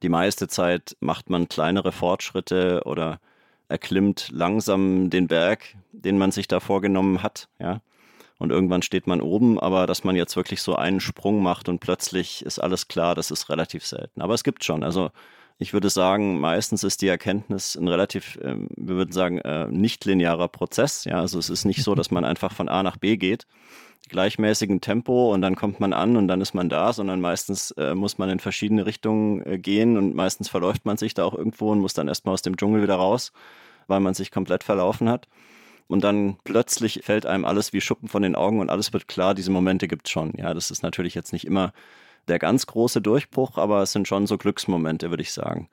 Die 0.02 0.08
meiste 0.08 0.48
Zeit 0.48 0.96
macht 1.00 1.30
man 1.30 1.48
kleinere 1.48 1.92
Fortschritte 1.92 2.82
oder 2.84 3.20
erklimmt 3.68 4.28
langsam 4.32 5.10
den 5.10 5.26
Berg, 5.26 5.76
den 5.92 6.18
man 6.18 6.30
sich 6.30 6.48
da 6.48 6.60
vorgenommen 6.60 7.22
hat, 7.22 7.48
ja. 7.58 7.80
Und 8.38 8.50
irgendwann 8.50 8.82
steht 8.82 9.06
man 9.06 9.22
oben, 9.22 9.58
aber 9.58 9.86
dass 9.86 10.04
man 10.04 10.14
jetzt 10.14 10.36
wirklich 10.36 10.60
so 10.60 10.76
einen 10.76 11.00
Sprung 11.00 11.42
macht 11.42 11.70
und 11.70 11.78
plötzlich 11.78 12.44
ist 12.44 12.58
alles 12.58 12.86
klar, 12.86 13.14
das 13.14 13.30
ist 13.30 13.48
relativ 13.48 13.86
selten. 13.86 14.20
Aber 14.20 14.34
es 14.34 14.44
gibt 14.44 14.62
schon. 14.62 14.84
Also 14.84 15.10
ich 15.58 15.72
würde 15.72 15.88
sagen, 15.88 16.38
meistens 16.38 16.84
ist 16.84 17.00
die 17.00 17.08
Erkenntnis 17.08 17.76
ein 17.76 17.88
relativ, 17.88 18.38
ähm, 18.42 18.68
wir 18.76 18.96
würden 18.96 19.12
sagen, 19.12 19.38
äh, 19.38 19.66
nicht 19.68 20.04
linearer 20.04 20.48
Prozess. 20.48 21.04
Ja, 21.04 21.20
also 21.20 21.38
es 21.38 21.48
ist 21.48 21.64
nicht 21.64 21.82
so, 21.82 21.94
dass 21.94 22.10
man 22.10 22.24
einfach 22.24 22.52
von 22.52 22.68
A 22.68 22.82
nach 22.82 22.98
B 22.98 23.16
geht, 23.16 23.46
gleichmäßigen 24.08 24.80
Tempo 24.80 25.32
und 25.32 25.40
dann 25.40 25.56
kommt 25.56 25.80
man 25.80 25.92
an 25.92 26.16
und 26.16 26.28
dann 26.28 26.40
ist 26.40 26.54
man 26.54 26.68
da, 26.68 26.92
sondern 26.92 27.20
meistens 27.20 27.70
äh, 27.72 27.94
muss 27.94 28.18
man 28.18 28.28
in 28.28 28.38
verschiedene 28.38 28.84
Richtungen 28.84 29.44
äh, 29.46 29.58
gehen 29.58 29.96
und 29.96 30.14
meistens 30.14 30.48
verläuft 30.48 30.84
man 30.84 30.98
sich 30.98 31.14
da 31.14 31.24
auch 31.24 31.34
irgendwo 31.34 31.72
und 31.72 31.80
muss 31.80 31.94
dann 31.94 32.08
erstmal 32.08 32.34
aus 32.34 32.42
dem 32.42 32.56
Dschungel 32.56 32.82
wieder 32.82 32.96
raus, 32.96 33.32
weil 33.86 34.00
man 34.00 34.14
sich 34.14 34.30
komplett 34.30 34.62
verlaufen 34.62 35.08
hat. 35.08 35.26
Und 35.88 36.02
dann 36.02 36.36
plötzlich 36.44 37.00
fällt 37.04 37.26
einem 37.26 37.44
alles 37.44 37.72
wie 37.72 37.80
Schuppen 37.80 38.08
von 38.08 38.22
den 38.22 38.34
Augen 38.34 38.60
und 38.60 38.70
alles 38.70 38.92
wird 38.92 39.06
klar. 39.08 39.34
Diese 39.34 39.52
Momente 39.52 39.86
gibt 39.86 40.06
es 40.06 40.10
schon. 40.10 40.32
Ja, 40.36 40.52
das 40.52 40.72
ist 40.72 40.82
natürlich 40.82 41.14
jetzt 41.14 41.32
nicht 41.32 41.46
immer 41.46 41.72
der 42.28 42.38
ganz 42.38 42.66
große 42.66 43.00
Durchbruch, 43.00 43.58
aber 43.58 43.82
es 43.82 43.92
sind 43.92 44.08
schon 44.08 44.26
so 44.26 44.38
Glücksmomente, 44.38 45.10
würde 45.10 45.22
ich 45.22 45.32
sagen. 45.32 45.68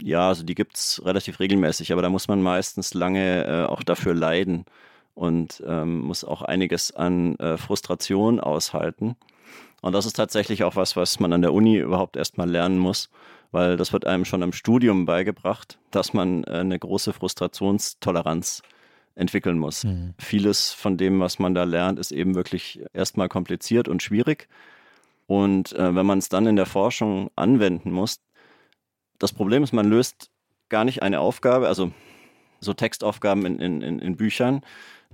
Ja, 0.00 0.28
also 0.28 0.44
die 0.44 0.54
gibt 0.54 0.76
es 0.76 1.02
relativ 1.04 1.40
regelmäßig, 1.40 1.92
aber 1.92 2.02
da 2.02 2.08
muss 2.08 2.28
man 2.28 2.40
meistens 2.40 2.94
lange 2.94 3.44
äh, 3.44 3.64
auch 3.64 3.82
dafür 3.82 4.14
leiden 4.14 4.64
und 5.14 5.62
ähm, 5.66 6.00
muss 6.00 6.24
auch 6.24 6.42
einiges 6.42 6.92
an 6.92 7.36
äh, 7.36 7.56
Frustration 7.56 8.40
aushalten. 8.40 9.16
Und 9.82 9.92
das 9.94 10.06
ist 10.06 10.14
tatsächlich 10.14 10.62
auch 10.64 10.76
was, 10.76 10.96
was 10.96 11.18
man 11.18 11.32
an 11.32 11.42
der 11.42 11.52
Uni 11.52 11.76
überhaupt 11.78 12.16
erstmal 12.16 12.48
lernen 12.48 12.78
muss, 12.78 13.10
weil 13.50 13.76
das 13.76 13.92
wird 13.92 14.06
einem 14.06 14.24
schon 14.24 14.42
im 14.42 14.52
Studium 14.52 15.04
beigebracht, 15.04 15.78
dass 15.90 16.14
man 16.14 16.44
äh, 16.44 16.58
eine 16.58 16.78
große 16.78 17.12
Frustrationstoleranz 17.12 18.62
entwickeln 19.14 19.58
muss. 19.58 19.84
Mhm. 19.84 20.14
Vieles 20.18 20.72
von 20.72 20.96
dem, 20.96 21.20
was 21.20 21.38
man 21.38 21.54
da 21.54 21.64
lernt, 21.64 21.98
ist 21.98 22.12
eben 22.12 22.34
wirklich 22.34 22.80
erstmal 22.94 23.28
kompliziert 23.28 23.88
und 23.88 24.02
schwierig. 24.02 24.48
Und 25.32 25.72
äh, 25.72 25.94
wenn 25.94 26.04
man 26.04 26.18
es 26.18 26.28
dann 26.28 26.46
in 26.46 26.56
der 26.56 26.66
Forschung 26.66 27.30
anwenden 27.36 27.90
muss, 27.90 28.20
das 29.18 29.32
Problem 29.32 29.62
ist, 29.62 29.72
man 29.72 29.88
löst 29.88 30.28
gar 30.68 30.84
nicht 30.84 31.02
eine 31.02 31.20
Aufgabe, 31.20 31.68
also 31.68 31.90
so 32.60 32.74
Textaufgaben 32.74 33.46
in, 33.46 33.80
in, 33.80 33.98
in 33.98 34.16
Büchern, 34.16 34.60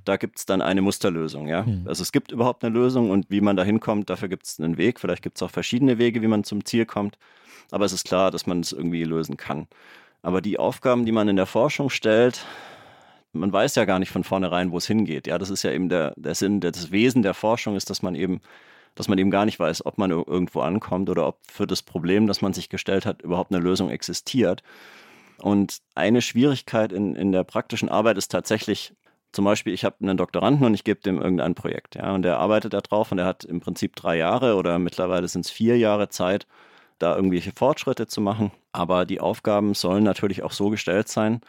da 0.05 0.17
gibt 0.17 0.41
es 0.41 0.45
dann 0.45 0.61
eine 0.61 0.83
Musterlösung. 0.83 1.47
Ja? 1.47 1.65
Hm. 1.65 1.85
Also 1.87 2.03
es 2.03 2.11
gibt 2.11 2.33
überhaupt 2.33 2.65
eine 2.65 2.75
Lösung 2.75 3.11
und 3.11 3.31
wie 3.31 3.41
man 3.41 3.57
da 3.57 3.63
hinkommt, 3.63 4.11
dafür 4.11 4.27
gibt 4.27 4.47
es 4.47 4.59
einen 4.59 4.77
Weg. 4.77 4.99
Vielleicht 4.99 5.23
gibt 5.23 5.37
es 5.37 5.43
auch 5.45 5.53
verschiedene 5.53 5.99
Wege, 5.99 6.21
wie 6.21 6.27
man 6.27 6.43
zum 6.43 6.65
Ziel 6.65 6.85
kommt. 6.85 7.17
Aber 7.71 7.85
es 7.85 7.93
ist 7.93 8.05
klar, 8.05 8.33
dass 8.33 8.45
man 8.45 8.59
es 8.59 8.73
irgendwie 8.73 9.05
lösen 9.05 9.37
kann. 9.37 9.69
Aber 10.23 10.41
die 10.41 10.59
Aufgaben, 10.59 11.07
die 11.07 11.13
man 11.13 11.29
in 11.29 11.37
der 11.37 11.47
Forschung 11.47 11.91
stellt, 11.91 12.45
man 13.33 13.53
weiß 13.53 13.77
ja 13.77 13.85
gar 13.85 14.01
nicht 14.01 14.11
von 14.11 14.25
vornherein, 14.25 14.73
wo 14.73 14.79
es 14.79 14.87
hingeht. 14.89 15.29
Ja, 15.29 15.39
das 15.39 15.51
ist 15.51 15.63
ja 15.63 15.71
eben 15.71 15.89
der, 15.89 16.13
der 16.17 16.35
Sinn, 16.35 16.59
das 16.59 16.91
Wesen 16.91 17.23
der 17.23 17.35
Forschung 17.35 17.77
ist, 17.77 17.89
dass 17.89 18.03
man 18.03 18.17
eben, 18.17 18.41
dass 18.99 19.07
man 19.07 19.17
eben 19.17 19.31
gar 19.31 19.45
nicht 19.45 19.61
weiß, 19.61 19.87
ob 19.87 19.97
man 19.97 20.11
irgendwo 20.11 20.61
ankommt 20.61 21.09
oder 21.09 21.29
ob 21.29 21.39
für 21.49 21.69
das 21.69 21.83
Problem, 21.83 22.27
das 22.27 22.43
man 22.43 22.53
sich 22.53 22.69
gestellt 22.69 23.07
hat, 23.07 23.23
überhaupt 23.23 23.53
eine 23.53 23.63
Lösung 23.63 23.91
existiert. 23.91 24.65
Und 25.41 25.79
eine 25.95 26.21
Schwierigkeit 26.21 26.93
in, 26.93 27.15
in 27.15 27.31
der 27.31 27.45
praktischen 27.45 27.89
Arbeit 27.89 28.19
ist 28.19 28.33
tatsächlich, 28.33 28.93
zum 29.31 29.45
Beispiel, 29.45 29.73
ich 29.73 29.85
habe 29.85 29.95
einen 30.03 30.17
Doktoranden 30.17 30.67
und 30.67 30.75
ich 30.75 30.83
gebe 30.83 31.01
dem 31.01 31.23
irgendein 31.23 31.55
Projekt, 31.55 31.95
ja, 31.95 32.13
und 32.13 32.23
der 32.23 32.39
arbeitet 32.39 32.73
da 32.75 32.81
drauf 32.81 33.13
und 33.13 33.21
er 33.21 33.27
hat 33.27 33.45
im 33.45 33.61
Prinzip 33.61 33.95
drei 33.95 34.17
Jahre 34.17 34.57
oder 34.57 34.81
mittlerweile 34.81 35.29
sind 35.29 35.45
es 35.45 35.51
vier 35.53 35.79
Jahre 35.79 36.09
Zeit, 36.09 36.49
da 36.99 37.15
irgendwelche 37.15 37.53
Fortschritte 37.55 38.09
zu 38.09 38.21
machen. 38.21 38.51
Aber 38.73 39.07
die 39.07 39.21
Aufgaben 39.21 39.75
sollen 39.75 40.03
natürlich 40.03 40.43
auch 40.43 40.51
so 40.51 40.71
gestellt 40.71 41.07
sein, 41.07 41.41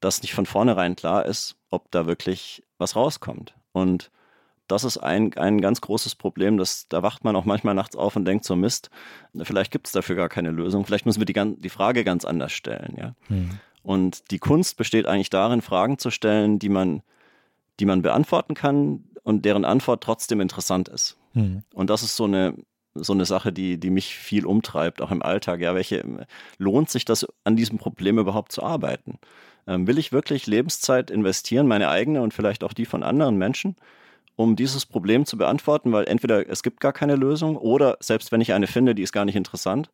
dass 0.00 0.22
nicht 0.22 0.34
von 0.34 0.46
vornherein 0.46 0.96
klar 0.96 1.26
ist, 1.26 1.54
ob 1.70 1.92
da 1.92 2.06
wirklich 2.06 2.64
was 2.78 2.96
rauskommt. 2.96 3.54
Und 3.70 4.10
das 4.72 4.84
ist 4.84 4.96
ein, 4.96 5.34
ein 5.36 5.60
ganz 5.60 5.82
großes 5.82 6.14
Problem. 6.14 6.56
Das, 6.56 6.88
da 6.88 7.02
wacht 7.02 7.24
man 7.24 7.36
auch 7.36 7.44
manchmal 7.44 7.74
nachts 7.74 7.94
auf 7.94 8.16
und 8.16 8.24
denkt 8.24 8.44
so, 8.44 8.56
Mist, 8.56 8.90
vielleicht 9.42 9.70
gibt 9.70 9.86
es 9.86 9.92
dafür 9.92 10.16
gar 10.16 10.30
keine 10.30 10.50
Lösung. 10.50 10.86
Vielleicht 10.86 11.04
müssen 11.04 11.20
wir 11.20 11.26
die, 11.26 11.60
die 11.60 11.68
Frage 11.68 12.04
ganz 12.04 12.24
anders 12.24 12.52
stellen. 12.52 12.96
Ja? 12.98 13.14
Hm. 13.28 13.50
Und 13.82 14.30
die 14.30 14.38
Kunst 14.38 14.78
besteht 14.78 15.06
eigentlich 15.06 15.28
darin, 15.28 15.60
Fragen 15.60 15.98
zu 15.98 16.10
stellen, 16.10 16.58
die 16.58 16.70
man, 16.70 17.02
die 17.80 17.84
man 17.84 18.00
beantworten 18.00 18.54
kann 18.54 19.04
und 19.22 19.44
deren 19.44 19.66
Antwort 19.66 20.02
trotzdem 20.02 20.40
interessant 20.40 20.88
ist. 20.88 21.18
Hm. 21.34 21.62
Und 21.74 21.90
das 21.90 22.02
ist 22.02 22.16
so 22.16 22.24
eine, 22.24 22.54
so 22.94 23.12
eine 23.12 23.26
Sache, 23.26 23.52
die, 23.52 23.78
die 23.78 23.90
mich 23.90 24.16
viel 24.16 24.46
umtreibt, 24.46 25.02
auch 25.02 25.10
im 25.10 25.22
Alltag. 25.22 25.60
Ja, 25.60 25.74
welche 25.74 26.26
lohnt 26.56 26.88
sich 26.88 27.04
das, 27.04 27.26
an 27.44 27.56
diesem 27.56 27.76
Problem 27.76 28.18
überhaupt 28.18 28.52
zu 28.52 28.62
arbeiten? 28.62 29.18
Ähm, 29.66 29.86
will 29.86 29.98
ich 29.98 30.12
wirklich 30.12 30.46
Lebenszeit 30.46 31.10
investieren, 31.10 31.66
meine 31.66 31.90
eigene 31.90 32.22
und 32.22 32.32
vielleicht 32.32 32.64
auch 32.64 32.72
die 32.72 32.86
von 32.86 33.02
anderen 33.02 33.36
Menschen, 33.36 33.76
um 34.36 34.56
dieses 34.56 34.86
Problem 34.86 35.26
zu 35.26 35.36
beantworten? 35.36 35.92
Weil 35.92 36.06
entweder 36.06 36.48
es 36.48 36.62
gibt 36.62 36.80
gar 36.80 36.92
keine 36.92 37.16
Lösung 37.16 37.56
oder 37.56 37.96
selbst 38.00 38.32
wenn 38.32 38.40
ich 38.40 38.52
eine 38.52 38.66
finde, 38.66 38.94
die 38.94 39.02
ist 39.02 39.12
gar 39.12 39.24
nicht 39.24 39.36
interessant. 39.36 39.90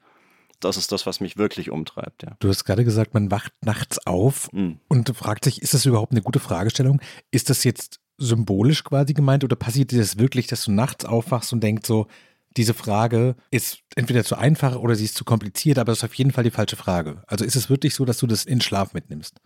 Das 0.61 0.77
ist 0.77 0.91
das, 0.91 1.07
was 1.07 1.21
mich 1.21 1.37
wirklich 1.37 1.71
umtreibt. 1.71 2.25
Ja. 2.25 2.37
Du 2.41 2.49
hast 2.49 2.65
gerade 2.65 2.85
gesagt, 2.85 3.15
man 3.15 3.31
wacht 3.31 3.53
nachts 3.65 4.05
auf 4.07 4.53
mhm. 4.53 4.81
und 4.89 5.09
fragt 5.17 5.45
sich, 5.45 5.63
ist 5.63 5.75
das 5.75 5.87
überhaupt 5.87 6.13
eine 6.13 6.23
gute 6.23 6.41
Fragestellung? 6.41 7.01
Ist 7.31 7.49
das 7.49 7.63
jetzt 7.63 8.01
symbolisch 8.19 8.83
quasi 8.83 9.15
gemeint 9.15 9.45
oder 9.45 9.55
passiert 9.55 9.93
dir 9.93 10.01
das 10.01 10.19
wirklich, 10.19 10.49
dass 10.49 10.65
du 10.65 10.73
nachts 10.73 11.05
aufwachst 11.05 11.53
und 11.53 11.63
denkst 11.63 11.87
so, 11.87 12.09
diese 12.57 12.75
Frage 12.75 13.37
ist 13.53 13.79
entweder 13.95 14.25
zu 14.25 14.37
einfach 14.37 14.77
oder 14.77 14.97
sie 14.97 15.05
ist 15.05 15.15
zu 15.15 15.25
kompliziert, 15.25 15.79
aber 15.79 15.93
es 15.93 15.99
ist 15.99 16.05
auf 16.05 16.15
jeden 16.15 16.33
Fall 16.33 16.43
die 16.43 16.51
falsche 16.51 16.77
Frage. 16.77 17.23
Also 17.29 17.45
ist 17.45 17.55
es 17.55 17.71
wirklich 17.71 17.95
so, 17.95 18.05
dass 18.05 18.19
du 18.19 18.27
das 18.27 18.45
in 18.45 18.61
Schlaf 18.61 18.95
mitnimmst? 18.95 19.41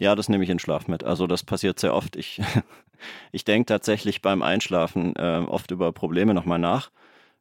Ja, 0.00 0.14
das 0.14 0.30
nehme 0.30 0.42
ich 0.42 0.48
in 0.48 0.58
Schlaf 0.58 0.88
mit. 0.88 1.04
Also 1.04 1.26
das 1.26 1.44
passiert 1.44 1.78
sehr 1.78 1.94
oft. 1.94 2.16
Ich, 2.16 2.40
ich 3.32 3.44
denke 3.44 3.66
tatsächlich 3.66 4.22
beim 4.22 4.40
Einschlafen 4.40 5.14
äh, 5.14 5.44
oft 5.46 5.70
über 5.70 5.92
Probleme 5.92 6.32
nochmal 6.32 6.58
nach. 6.58 6.90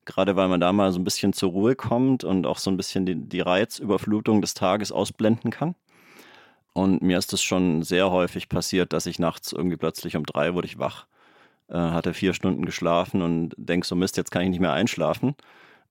Gerade 0.04 0.36
weil 0.36 0.50
man 0.50 0.60
da 0.60 0.74
mal 0.74 0.92
so 0.92 1.00
ein 1.00 1.06
bisschen 1.06 1.32
zur 1.32 1.52
Ruhe 1.52 1.76
kommt 1.76 2.26
und 2.26 2.46
auch 2.46 2.58
so 2.58 2.70
ein 2.70 2.76
bisschen 2.76 3.06
die, 3.06 3.16
die 3.16 3.40
Reizüberflutung 3.40 4.42
des 4.42 4.56
Tages 4.56 4.92
ausblenden 4.92 5.52
kann. 5.52 5.76
Und 6.74 7.02
mir 7.02 7.18
ist 7.18 7.32
es 7.32 7.42
schon 7.42 7.82
sehr 7.84 8.12
häufig 8.12 8.50
passiert, 8.50 8.92
dass 8.92 9.06
ich 9.06 9.20
nachts 9.20 9.54
irgendwie 9.54 9.78
plötzlich 9.78 10.18
um 10.18 10.26
drei 10.26 10.54
wurde 10.54 10.68
ich 10.68 10.80
wach 10.80 11.08
äh, 11.70 11.78
hatte 11.78 12.14
vier 12.14 12.34
Stunden 12.34 12.66
geschlafen 12.66 13.22
und 13.22 13.54
denk 13.58 13.86
so, 13.86 13.96
Mist, 13.96 14.18
jetzt 14.18 14.32
kann 14.32 14.42
ich 14.44 14.50
nicht 14.50 14.60
mehr 14.60 14.74
einschlafen, 14.74 15.36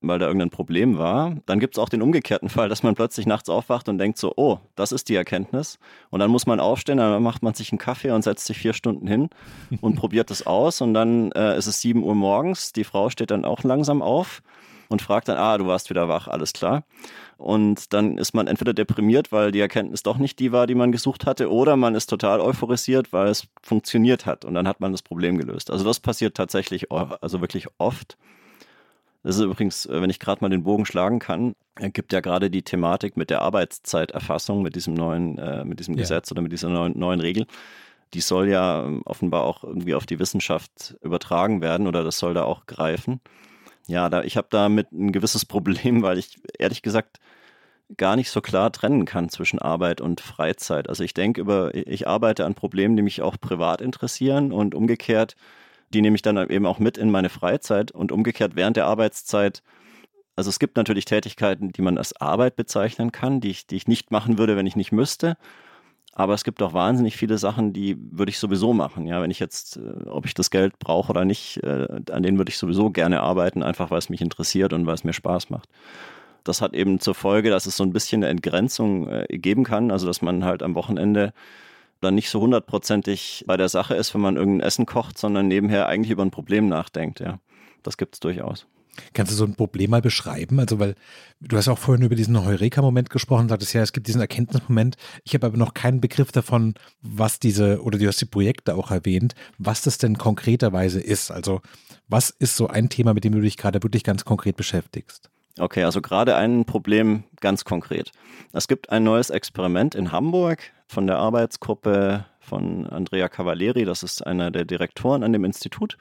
weil 0.01 0.19
da 0.19 0.27
irgendein 0.27 0.51
Problem 0.51 0.99
war. 0.99 1.37
Dann 1.47 1.61
gibt 1.61 1.75
es 1.75 1.79
auch 1.79 1.89
den 1.89 2.03
umgekehrten 2.03 2.49
Fall, 2.49 2.69
dass 2.69 2.83
man 2.83 2.95
plötzlich 2.95 3.27
nachts 3.27 3.49
aufwacht 3.49 3.89
und 3.89 3.99
denkt 3.99 4.19
so, 4.19 4.33
oh, 4.37 4.59
das 4.77 4.93
ist 4.93 5.09
die 5.09 5.17
Erkenntnis. 5.17 5.79
Und 6.11 6.21
dann 6.21 6.31
muss 6.31 6.47
man 6.47 6.61
aufstehen, 6.61 6.99
dann 6.99 7.23
macht 7.23 7.43
man 7.43 7.55
sich 7.55 7.73
einen 7.73 7.79
Kaffee 7.79 8.11
und 8.11 8.23
setzt 8.23 8.47
sich 8.47 8.59
vier 8.59 8.73
Stunden 8.73 9.07
hin 9.07 9.29
und 9.81 9.97
probiert 9.97 10.31
das 10.31 10.47
aus. 10.47 10.81
Und 10.81 10.95
dann 10.95 11.33
äh, 11.33 11.57
ist 11.57 11.67
es 11.67 11.81
sieben 11.81 12.03
Uhr 12.03 12.15
morgens, 12.15 12.73
die 12.73 12.85
Frau 12.85 13.11
steht 13.11 13.31
dann 13.31 13.45
auch 13.45 13.63
langsam 13.63 14.03
auf 14.03 14.43
und 14.89 15.03
fragt 15.03 15.29
dann, 15.29 15.37
ah, 15.37 15.57
du 15.59 15.67
warst 15.67 15.91
wieder 15.91 16.09
wach, 16.09 16.29
alles 16.29 16.53
klar. 16.53 16.85
Und 17.37 17.93
dann 17.93 18.19
ist 18.19 18.35
man 18.35 18.47
entweder 18.47 18.75
deprimiert, 18.75 19.31
weil 19.31 19.53
die 19.53 19.61
Erkenntnis 19.61 20.03
doch 20.03 20.19
nicht 20.19 20.39
die 20.39 20.51
war, 20.51 20.67
die 20.67 20.75
man 20.75 20.91
gesucht 20.93 21.27
hatte, 21.27 21.53
oder 21.53 21.77
man 21.77 21.95
ist 21.95 22.07
total 22.07 22.41
euphorisiert, 22.41 23.13
weil 23.13 23.29
es 23.29 23.47
funktioniert 23.63 24.27
hat 24.27 24.45
und 24.45 24.55
dann 24.55 24.67
hat 24.67 24.81
man 24.81 24.93
das 24.93 25.03
Problem 25.03 25.39
gelöst. 25.39 25.71
Also 25.71 25.85
das 25.85 26.01
passiert 26.01 26.37
tatsächlich, 26.37 26.91
also 26.91 27.41
wirklich 27.41 27.69
oft. 27.79 28.17
Das 29.23 29.37
ist 29.37 29.43
übrigens, 29.43 29.87
äh, 29.87 30.01
wenn 30.01 30.11
ich 30.11 30.21
gerade 30.21 30.43
mal 30.43 30.49
den 30.49 30.63
Bogen 30.63 30.87
schlagen 30.87 31.19
kann, 31.19 31.55
gibt 31.77 32.13
ja 32.13 32.21
gerade 32.21 32.51
die 32.51 32.63
Thematik 32.63 33.17
mit 33.17 33.31
der 33.31 33.43
Arbeitszeiterfassung, 33.43 34.63
mit 34.63 34.75
diesem 34.75 34.95
neuen, 34.95 35.39
äh, 35.39 35.65
mit 35.65 35.81
diesem 35.81 35.95
ja. 35.95 36.01
Gesetz 36.01 36.31
oder 36.31 36.43
mit 36.43 36.53
dieser 36.53 36.69
neuen, 36.69 36.99
neuen 36.99 37.21
Regel. 37.21 37.47
Die 38.15 38.21
soll 38.21 38.49
ja 38.49 38.85
ähm, 38.85 39.03
offenbar 39.05 39.45
auch 39.45 39.65
irgendwie 39.65 39.95
auf 39.95 40.07
die 40.07 40.19
Wissenschaft 40.19 40.97
übertragen 41.03 41.61
werden 41.61 41.87
oder 41.87 42.05
das 42.05 42.19
soll 42.19 42.35
da 42.35 42.45
auch 42.45 42.67
greifen. 42.67 43.21
Ja, 43.87 44.09
da, 44.09 44.23
ich 44.23 44.37
habe 44.37 44.49
damit 44.51 44.93
ein 44.93 45.13
gewisses 45.13 45.45
Problem, 45.45 46.03
weil 46.03 46.19
ich 46.19 46.41
ehrlich 46.59 46.83
gesagt 46.83 47.19
gar 47.97 48.17
nicht 48.17 48.31
so 48.31 48.41
klar 48.43 48.71
trennen 48.71 49.07
kann 49.07 49.31
zwischen 49.31 49.59
Arbeit 49.59 50.01
und 50.01 50.21
Freizeit. 50.21 50.89
Also 50.89 51.05
ich 51.05 51.15
denke 51.15 51.41
über, 51.41 51.75
ich 51.75 52.07
arbeite 52.07 52.45
an 52.45 52.55
Problemen, 52.55 52.97
die 52.97 53.03
mich 53.03 53.23
auch 53.23 53.37
privat 53.41 53.81
interessieren 53.81 54.53
und 54.53 54.75
umgekehrt, 54.75 55.37
die 55.93 56.03
nehme 56.03 56.17
ich 56.17 56.23
dann 56.23 56.37
eben 56.51 56.67
auch 56.67 56.79
mit 56.79 56.99
in 56.99 57.11
meine 57.11 57.29
Freizeit 57.29 57.91
und 57.91 58.13
umgekehrt 58.13 58.57
während 58.57 58.77
der 58.77 58.87
Arbeitszeit. 58.87 59.63
Also 60.37 60.51
es 60.51 60.59
gibt 60.59 60.77
natürlich 60.77 61.05
Tätigkeiten, 61.05 61.73
die 61.73 61.83
man 61.83 61.99
als 61.99 62.15
Arbeit 62.21 62.57
bezeichnen 62.57 63.13
kann, 63.13 63.41
die 63.41 63.51
ich, 63.51 63.67
die 63.67 63.77
ich 63.77 63.89
nicht 63.89 64.11
machen 64.11 64.39
würde, 64.39 64.57
wenn 64.57 64.67
ich 64.67 64.77
nicht 64.77 64.93
müsste. 64.93 65.37
Aber 66.13 66.35
es 66.35 66.43
gibt 66.43 66.63
auch 66.63 66.73
wahnsinnig 66.73 67.17
viele 67.17 67.39
Sachen, 67.39 67.73
die 67.73 67.97
würde 68.11 68.31
ich 68.31 68.41
sowieso 68.41 68.73
machen. 68.73 69.07
Ja, 69.07 69.23
wenn 69.23 69.31
ich 69.31 69.39
jetzt, 69.39 69.77
äh, 69.77 70.09
ob 70.09 70.27
ich 70.27 70.35
das 70.35 70.51
Geld 70.51 70.79
brauche 70.81 71.11
oder 71.11 71.25
nicht, 71.25 71.63
äh, 71.63 71.87
an 72.11 72.23
denen 72.23 72.39
würde 72.39 72.51
ich 72.51 72.59
sowieso 72.59 72.91
gerne 72.91 73.21
arbeiten, 73.21 73.63
einfach 73.63 73.91
weil 73.91 73.99
es 73.99 74.09
mich 74.09 74.21
interessiert 74.21 74.73
und 74.73 74.85
weil 74.87 74.95
es 74.95 75.05
mir 75.05 75.13
Spaß 75.13 75.51
macht. 75.51 75.69
Das 76.43 76.61
hat 76.61 76.75
eben 76.75 76.99
zur 76.99 77.15
Folge, 77.15 77.51
dass 77.51 77.67
es 77.67 77.77
so 77.77 77.85
ein 77.85 77.93
bisschen 77.93 78.25
eine 78.25 78.31
Entgrenzung 78.31 79.09
äh, 79.09 79.27
geben 79.39 79.65
kann, 79.65 79.91
also 79.91 80.07
dass 80.07 80.21
man 80.21 80.45
halt 80.45 80.63
am 80.63 80.75
Wochenende 80.75 81.33
dann 82.01 82.15
nicht 82.15 82.31
so 82.31 82.41
hundertprozentig 82.41 83.45
bei 83.47 83.57
der 83.57 83.69
Sache 83.69 83.95
ist, 83.95 84.15
wenn 84.15 84.21
man 84.21 84.37
irgendein 84.37 84.67
Essen 84.67 84.87
kocht, 84.87 85.19
sondern 85.19 85.49
nebenher 85.49 85.89
eigentlich 85.89 86.11
über 86.11 86.25
ein 86.25 86.31
Problem 86.31 86.69
nachdenkt. 86.69 87.21
Ja, 87.21 87.41
das 87.83 87.97
gibt 87.97 88.15
es 88.15 88.21
durchaus. 88.21 88.67
Kannst 89.13 89.33
du 89.33 89.37
so 89.37 89.45
ein 89.45 89.55
Problem 89.55 89.91
mal 89.91 90.03
beschreiben? 90.03 90.59
Also, 90.59 90.79
weil 90.79 90.95
du 91.41 91.57
hast 91.57 91.69
auch 91.69 91.79
vorhin 91.79 92.05
über 92.05 92.17
diesen 92.17 92.45
Heureka-Moment 92.45 93.11
gesprochen, 93.11 93.49
sagtest 93.49 93.73
ja, 93.73 93.83
es 93.83 93.93
gibt 93.93 94.07
diesen 94.07 94.21
Erkenntnismoment. 94.21 94.97
Ich 95.25 95.35
habe 95.35 95.47
aber 95.47 95.57
noch 95.57 95.75
keinen 95.75 96.01
Begriff 96.01 96.33
davon, 96.33 96.75
was 97.01 97.39
diese, 97.39 97.83
oder 97.83 97.99
du 97.99 98.07
hast 98.07 98.21
die 98.21 98.27
Projekte 98.27 98.75
auch 98.75 98.91
erwähnt, 98.91 99.35
was 99.59 99.83
das 99.83 99.99
denn 99.99 100.19
konkreterweise 100.19 101.01
ist. 101.01 101.31
Also, 101.31 101.61
was 102.09 102.31
ist 102.31 102.57
so 102.57 102.69
ein 102.69 102.89
Thema, 102.89 103.15
mit 103.15 103.25
dem 103.25 103.33
du 103.33 103.41
dich 103.41 103.57
gerade 103.57 103.83
wirklich 103.83 104.05
ganz 104.05 104.25
konkret 104.25 104.57
beschäftigst? 104.57 105.31
Okay, 105.59 105.85
also 105.85 106.01
gerade 106.01 106.37
ein 106.37 106.65
Problem 106.65 107.25
ganz 107.41 107.65
konkret. 107.65 108.13
Es 108.53 108.69
gibt 108.69 108.91
ein 108.91 109.03
neues 109.03 109.31
Experiment 109.31 109.95
in 109.95 110.13
Hamburg 110.13 110.63
von 110.89 111.07
der 111.07 111.19
Arbeitsgruppe 111.19 112.25
von 112.41 112.87
Andrea 112.87 113.29
Cavalieri, 113.29 113.85
das 113.85 114.03
ist 114.03 114.27
einer 114.27 114.51
der 114.51 114.65
Direktoren 114.65 115.23
an 115.23 115.33
dem 115.33 115.45
Institut 115.45 115.97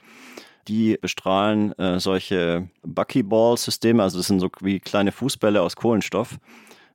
die 0.68 0.98
bestrahlen 1.00 1.78
äh, 1.80 2.00
solche 2.00 2.70
Buckyball-Systeme, 2.84 4.04
also 4.04 4.18
das 4.18 4.28
sind 4.28 4.40
so 4.40 4.50
wie 4.62 4.80
kleine 4.80 5.12
Fußbälle 5.12 5.62
aus 5.62 5.76
Kohlenstoff, 5.76 6.38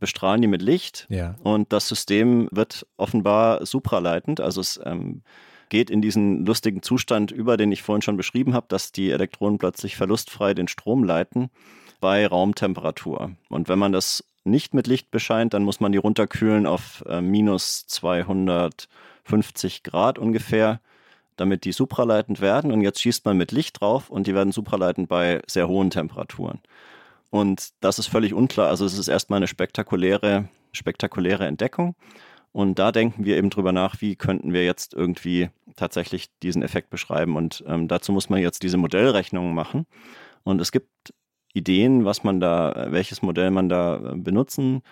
bestrahlen 0.01 0.43
die 0.43 0.49
mit 0.49 0.63
Licht 0.63 1.07
ja. 1.09 1.37
und 1.43 1.73
das 1.73 1.89
System 1.89 2.49
wird 2.51 2.87
offenbar 2.97 3.65
supraleitend, 3.65 4.41
also 4.41 4.61
es 4.61 4.81
ähm, 4.85 5.23
geht 5.69 5.91
in 5.91 6.03
diesen 6.03 6.45
lustigen 6.45 6.83
Zustand 6.83 7.31
über, 7.31 7.57
den 7.57 7.73
ich 7.73 7.83
vorhin 7.83 8.03
schon 8.03 8.17
beschrieben 8.17 8.53
habe, 8.53 8.67
dass 8.69 8.93
die 8.93 9.11
Elektronen 9.11 9.59
plötzlich 9.59 9.97
verlustfrei 9.97 10.55
den 10.55 10.69
Strom 10.69 11.03
leiten 11.03 11.49
bei 12.01 12.27
Raumtemperatur. 12.27 13.31
Und 13.49 13.69
wenn 13.69 13.79
man 13.79 13.93
das 13.93 14.25
nicht 14.45 14.75
mit 14.75 14.87
Licht 14.87 15.11
bescheint, 15.11 15.55
dann 15.55 15.65
muss 15.65 15.81
man 15.81 15.93
die 15.93 15.99
runterkühlen 15.99 16.67
auf 16.67 17.05
äh, 17.09 17.21
minus 17.21 17.87
250 17.87 19.83
Grad 19.83 20.19
ungefähr 20.19 20.81
damit 21.37 21.65
die 21.65 21.73
supraleitend 21.73 22.41
werden. 22.41 22.73
Und 22.73 22.83
jetzt 22.83 23.01
schießt 23.01 23.25
man 23.25 23.37
mit 23.37 23.53
Licht 23.53 23.81
drauf 23.81 24.11
und 24.11 24.27
die 24.27 24.35
werden 24.35 24.53
supraleitend 24.53 25.09
bei 25.09 25.43
sehr 25.47 25.69
hohen 25.69 25.91
Temperaturen. 25.91 26.61
Und 27.31 27.71
das 27.81 27.99
ist 27.99 28.09
völlig 28.09 28.35
unklar. 28.35 28.69
Also 28.69 28.85
es 28.85 28.99
ist 28.99 29.09
erstmal 29.09 29.39
eine 29.39 29.47
spektakuläre, 29.47 30.49
spektakuläre 30.73 31.47
Entdeckung. 31.47 31.95
Und 32.53 32.79
da 32.79 32.93
denken 32.93 33.25
wir 33.25 33.39
eben 33.39 33.49
drüber 33.49 33.73
nach, 33.73 34.03
wie 34.03 34.15
könnten 34.15 34.53
wir 34.53 34.65
jetzt 34.65 34.93
irgendwie 34.93 35.49
tatsächlich 35.75 36.29
diesen 36.43 36.63
Effekt 36.63 36.91
beschreiben. 36.91 37.37
Und 37.37 37.65
ähm, 37.67 37.89
dazu 37.89 38.13
muss 38.13 38.29
man 38.29 38.41
jetzt 38.41 38.63
diese 38.63 38.77
Modellrechnungen 38.77 39.55
machen. 39.55 39.87
Und 40.45 40.61
es 40.61 40.71
gibt 40.71 41.15
Ideen, 41.53 42.05
was 42.05 42.25
man 42.25 42.41
da, 42.41 42.89
welches 42.91 43.23
Modell 43.23 43.51
man 43.51 43.69
da 43.69 43.97
äh, 43.97 44.17
benutzen 44.17 44.83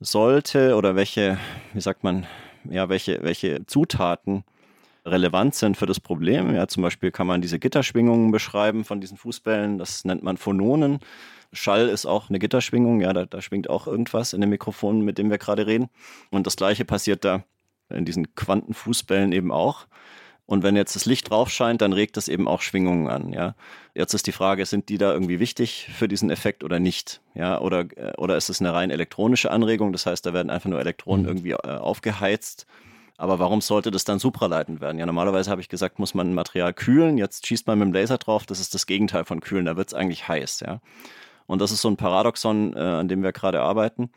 sollte 0.00 0.76
oder 0.76 0.94
welche, 0.94 1.38
wie 1.72 1.80
sagt 1.80 2.04
man, 2.04 2.26
ja, 2.70 2.88
welche, 2.88 3.22
welche 3.22 3.66
Zutaten 3.66 4.44
relevant 5.04 5.54
sind 5.54 5.76
für 5.76 5.86
das 5.86 6.00
Problem. 6.00 6.54
Ja, 6.54 6.68
zum 6.68 6.82
Beispiel 6.82 7.10
kann 7.10 7.26
man 7.26 7.40
diese 7.40 7.58
Gitterschwingungen 7.58 8.30
beschreiben 8.30 8.84
von 8.84 9.00
diesen 9.00 9.16
Fußbällen, 9.16 9.78
das 9.78 10.04
nennt 10.04 10.22
man 10.22 10.36
Phononen. 10.36 10.98
Schall 11.52 11.88
ist 11.88 12.06
auch 12.06 12.28
eine 12.28 12.38
Gitterschwingung, 12.38 13.00
ja, 13.00 13.12
da, 13.12 13.24
da 13.24 13.40
schwingt 13.40 13.70
auch 13.70 13.86
irgendwas 13.86 14.34
in 14.34 14.40
dem 14.40 14.50
Mikrofon, 14.50 15.00
mit 15.00 15.18
dem 15.18 15.30
wir 15.30 15.38
gerade 15.38 15.66
reden. 15.66 15.88
Und 16.30 16.46
das 16.46 16.56
gleiche 16.56 16.84
passiert 16.84 17.24
da 17.24 17.42
in 17.88 18.04
diesen 18.04 18.34
Quantenfußbällen 18.34 19.32
eben 19.32 19.50
auch. 19.50 19.86
Und 20.48 20.62
wenn 20.62 20.76
jetzt 20.76 20.96
das 20.96 21.04
Licht 21.04 21.28
drauf 21.28 21.50
scheint, 21.50 21.82
dann 21.82 21.92
regt 21.92 22.16
das 22.16 22.26
eben 22.26 22.48
auch 22.48 22.62
Schwingungen 22.62 23.06
an. 23.06 23.34
Ja, 23.34 23.54
jetzt 23.94 24.14
ist 24.14 24.26
die 24.26 24.32
Frage, 24.32 24.64
sind 24.64 24.88
die 24.88 24.96
da 24.96 25.12
irgendwie 25.12 25.40
wichtig 25.40 25.90
für 25.94 26.08
diesen 26.08 26.30
Effekt 26.30 26.64
oder 26.64 26.80
nicht? 26.80 27.20
Ja, 27.34 27.60
oder 27.60 27.80
äh, 27.98 28.14
oder 28.16 28.34
ist 28.38 28.48
es 28.48 28.58
eine 28.58 28.72
rein 28.72 28.90
elektronische 28.90 29.50
Anregung? 29.50 29.92
Das 29.92 30.06
heißt, 30.06 30.24
da 30.24 30.32
werden 30.32 30.48
einfach 30.48 30.70
nur 30.70 30.80
Elektronen 30.80 31.24
mhm. 31.24 31.28
irgendwie 31.28 31.50
äh, 31.50 31.76
aufgeheizt. 31.76 32.66
Aber 33.18 33.38
warum 33.38 33.60
sollte 33.60 33.90
das 33.90 34.04
dann 34.04 34.18
supraleitend 34.18 34.80
werden? 34.80 34.98
Ja, 34.98 35.04
normalerweise 35.04 35.50
habe 35.50 35.60
ich 35.60 35.68
gesagt, 35.68 35.98
muss 35.98 36.14
man 36.14 36.30
ein 36.30 36.34
Material 36.34 36.72
kühlen. 36.72 37.18
Jetzt 37.18 37.46
schießt 37.46 37.66
man 37.66 37.78
mit 37.78 37.88
dem 37.88 37.92
Laser 37.92 38.16
drauf. 38.16 38.46
Das 38.46 38.58
ist 38.58 38.72
das 38.72 38.86
Gegenteil 38.86 39.26
von 39.26 39.40
kühlen. 39.40 39.66
Da 39.66 39.76
wird 39.76 39.88
es 39.88 39.94
eigentlich 39.94 40.28
heiß. 40.28 40.60
Ja, 40.60 40.80
und 41.46 41.60
das 41.60 41.72
ist 41.72 41.82
so 41.82 41.90
ein 41.90 41.98
Paradoxon, 41.98 42.74
äh, 42.74 42.78
an 42.78 43.08
dem 43.08 43.22
wir 43.22 43.32
gerade 43.32 43.60
arbeiten 43.60 44.08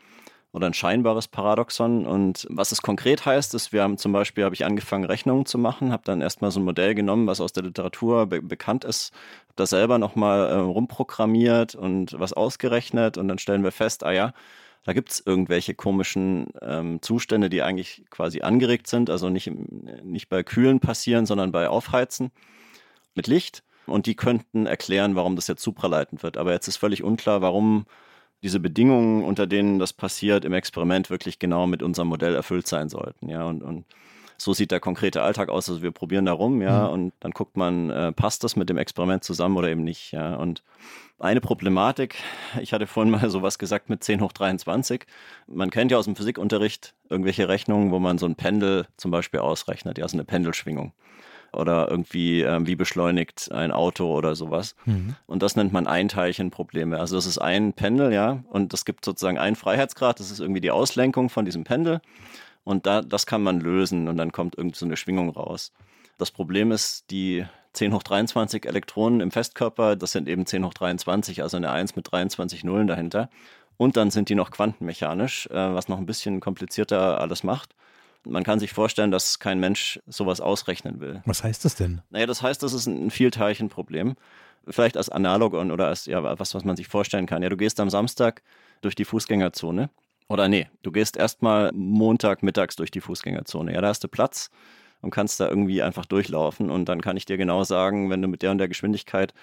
oder 0.52 0.66
ein 0.66 0.74
scheinbares 0.74 1.28
Paradoxon. 1.28 2.06
Und 2.06 2.46
was 2.50 2.72
es 2.72 2.82
konkret 2.82 3.24
heißt, 3.24 3.54
ist, 3.54 3.72
wir 3.72 3.82
haben 3.82 3.98
zum 3.98 4.12
Beispiel, 4.12 4.44
habe 4.44 4.54
ich 4.54 4.64
angefangen, 4.64 5.04
Rechnungen 5.04 5.46
zu 5.46 5.58
machen, 5.58 5.92
habe 5.92 6.02
dann 6.04 6.20
erstmal 6.20 6.50
so 6.50 6.60
ein 6.60 6.64
Modell 6.64 6.94
genommen, 6.94 7.26
was 7.26 7.40
aus 7.40 7.52
der 7.52 7.62
Literatur 7.64 8.26
be 8.26 8.42
bekannt 8.42 8.84
ist, 8.84 9.12
habe 9.44 9.54
das 9.56 9.70
selber 9.70 9.98
nochmal 9.98 10.48
äh, 10.50 10.54
rumprogrammiert 10.54 11.74
und 11.74 12.18
was 12.18 12.32
ausgerechnet 12.32 13.16
und 13.16 13.28
dann 13.28 13.38
stellen 13.38 13.64
wir 13.64 13.72
fest, 13.72 14.04
ah 14.04 14.12
ja, 14.12 14.34
da 14.84 14.92
gibt 14.92 15.10
es 15.10 15.22
irgendwelche 15.24 15.74
komischen 15.74 16.48
ähm, 16.60 17.00
Zustände, 17.02 17.48
die 17.48 17.62
eigentlich 17.62 18.04
quasi 18.10 18.42
angeregt 18.42 18.88
sind, 18.88 19.10
also 19.10 19.28
nicht, 19.28 19.50
nicht 20.02 20.28
bei 20.28 20.42
Kühlen 20.42 20.80
passieren, 20.80 21.24
sondern 21.24 21.52
bei 21.52 21.68
Aufheizen 21.68 22.32
mit 23.14 23.26
Licht. 23.26 23.62
Und 23.86 24.06
die 24.06 24.14
könnten 24.14 24.66
erklären, 24.66 25.16
warum 25.16 25.36
das 25.36 25.48
jetzt 25.48 25.62
supraleitend 25.62 26.22
wird. 26.22 26.36
Aber 26.36 26.52
jetzt 26.52 26.68
ist 26.68 26.76
völlig 26.76 27.02
unklar, 27.02 27.42
warum 27.42 27.86
diese 28.42 28.60
Bedingungen, 28.60 29.24
unter 29.24 29.46
denen 29.46 29.78
das 29.78 29.92
passiert, 29.92 30.44
im 30.44 30.52
Experiment 30.52 31.10
wirklich 31.10 31.38
genau 31.38 31.66
mit 31.66 31.82
unserem 31.82 32.08
Modell 32.08 32.34
erfüllt 32.34 32.66
sein 32.66 32.88
sollten. 32.88 33.28
Ja, 33.28 33.44
und, 33.44 33.62
und 33.62 33.84
so 34.36 34.52
sieht 34.52 34.72
der 34.72 34.80
konkrete 34.80 35.22
Alltag 35.22 35.48
aus. 35.48 35.68
Also 35.68 35.82
wir 35.82 35.92
probieren 35.92 36.26
da 36.26 36.32
rum, 36.32 36.60
ja, 36.60 36.86
mhm. 36.86 36.92
und 36.92 37.12
dann 37.20 37.30
guckt 37.30 37.56
man, 37.56 37.90
äh, 37.90 38.12
passt 38.12 38.42
das 38.42 38.56
mit 38.56 38.68
dem 38.68 38.78
Experiment 38.78 39.22
zusammen 39.22 39.56
oder 39.56 39.68
eben 39.68 39.84
nicht, 39.84 40.12
ja. 40.12 40.34
Und 40.34 40.62
eine 41.20 41.40
Problematik, 41.40 42.16
ich 42.60 42.72
hatte 42.72 42.88
vorhin 42.88 43.12
mal 43.12 43.30
sowas 43.30 43.58
gesagt 43.58 43.88
mit 43.88 44.02
10 44.02 44.20
hoch 44.20 44.32
23. 44.32 45.06
Man 45.46 45.70
kennt 45.70 45.92
ja 45.92 45.98
aus 45.98 46.06
dem 46.06 46.16
Physikunterricht 46.16 46.94
irgendwelche 47.08 47.48
Rechnungen, 47.48 47.92
wo 47.92 48.00
man 48.00 48.18
so 48.18 48.26
ein 48.26 48.34
Pendel 48.34 48.86
zum 48.96 49.12
Beispiel 49.12 49.40
ausrechnet, 49.40 49.98
ja, 49.98 50.08
so 50.08 50.16
eine 50.16 50.24
Pendelschwingung 50.24 50.92
oder 51.52 51.90
irgendwie, 51.90 52.42
äh, 52.42 52.66
wie 52.66 52.76
beschleunigt 52.76 53.50
ein 53.52 53.70
Auto 53.70 54.16
oder 54.16 54.34
sowas. 54.34 54.74
Mhm. 54.84 55.16
Und 55.26 55.42
das 55.42 55.56
nennt 55.56 55.72
man 55.72 55.86
Einteilchenprobleme. 55.86 56.98
Also 56.98 57.16
das 57.16 57.26
ist 57.26 57.38
ein 57.38 57.72
Pendel, 57.72 58.12
ja, 58.12 58.42
und 58.50 58.72
es 58.74 58.84
gibt 58.84 59.04
sozusagen 59.04 59.38
einen 59.38 59.56
Freiheitsgrad, 59.56 60.20
das 60.20 60.30
ist 60.30 60.40
irgendwie 60.40 60.60
die 60.60 60.70
Auslenkung 60.70 61.28
von 61.28 61.44
diesem 61.44 61.64
Pendel. 61.64 62.00
Und 62.64 62.86
da, 62.86 63.02
das 63.02 63.26
kann 63.26 63.42
man 63.42 63.60
lösen 63.60 64.08
und 64.08 64.16
dann 64.16 64.32
kommt 64.32 64.56
irgend 64.56 64.76
so 64.76 64.86
eine 64.86 64.96
Schwingung 64.96 65.30
raus. 65.30 65.72
Das 66.18 66.30
Problem 66.30 66.70
ist, 66.70 67.10
die 67.10 67.44
10 67.72 67.92
hoch 67.92 68.02
23 68.02 68.66
Elektronen 68.66 69.20
im 69.20 69.30
Festkörper, 69.30 69.96
das 69.96 70.12
sind 70.12 70.28
eben 70.28 70.46
10 70.46 70.64
hoch 70.64 70.74
23, 70.74 71.42
also 71.42 71.56
eine 71.56 71.70
1 71.70 71.96
mit 71.96 72.12
23 72.12 72.64
Nullen 72.64 72.86
dahinter. 72.86 73.30
Und 73.76 73.96
dann 73.96 74.10
sind 74.10 74.28
die 74.28 74.34
noch 74.34 74.50
quantenmechanisch, 74.50 75.46
äh, 75.46 75.74
was 75.74 75.88
noch 75.88 75.98
ein 75.98 76.06
bisschen 76.06 76.40
komplizierter 76.40 77.20
alles 77.20 77.42
macht. 77.42 77.74
Man 78.24 78.44
kann 78.44 78.60
sich 78.60 78.72
vorstellen, 78.72 79.10
dass 79.10 79.38
kein 79.38 79.58
Mensch 79.58 80.00
sowas 80.06 80.40
ausrechnen 80.40 81.00
will. 81.00 81.22
Was 81.26 81.42
heißt 81.42 81.64
das 81.64 81.74
denn? 81.74 82.02
Naja, 82.10 82.26
das 82.26 82.42
heißt, 82.42 82.62
das 82.62 82.72
ist 82.72 82.86
ein 82.86 83.10
Vielteilchenproblem. 83.10 84.14
Vielleicht 84.68 84.96
als 84.96 85.08
Analogon 85.08 85.72
oder 85.72 85.88
als 85.88 86.06
ja, 86.06 86.22
was, 86.38 86.54
was 86.54 86.64
man 86.64 86.76
sich 86.76 86.86
vorstellen 86.86 87.26
kann. 87.26 87.42
Ja, 87.42 87.48
du 87.48 87.56
gehst 87.56 87.80
am 87.80 87.90
Samstag 87.90 88.42
durch 88.80 88.94
die 88.94 89.04
Fußgängerzone. 89.04 89.90
Oder 90.28 90.48
nee, 90.48 90.68
du 90.82 90.92
gehst 90.92 91.16
erstmal 91.16 91.72
Montag 91.74 92.42
mittags 92.42 92.76
durch 92.76 92.90
die 92.90 93.00
Fußgängerzone. 93.00 93.74
Ja, 93.74 93.80
da 93.80 93.88
hast 93.88 94.04
du 94.04 94.08
Platz 94.08 94.50
und 95.00 95.10
kannst 95.10 95.40
da 95.40 95.48
irgendwie 95.48 95.82
einfach 95.82 96.06
durchlaufen. 96.06 96.70
Und 96.70 96.88
dann 96.88 97.00
kann 97.00 97.16
ich 97.16 97.26
dir 97.26 97.36
genau 97.36 97.64
sagen, 97.64 98.08
wenn 98.08 98.22
du 98.22 98.28
mit 98.28 98.42
der 98.42 98.52
und 98.52 98.58
der 98.58 98.68
Geschwindigkeit 98.68 99.34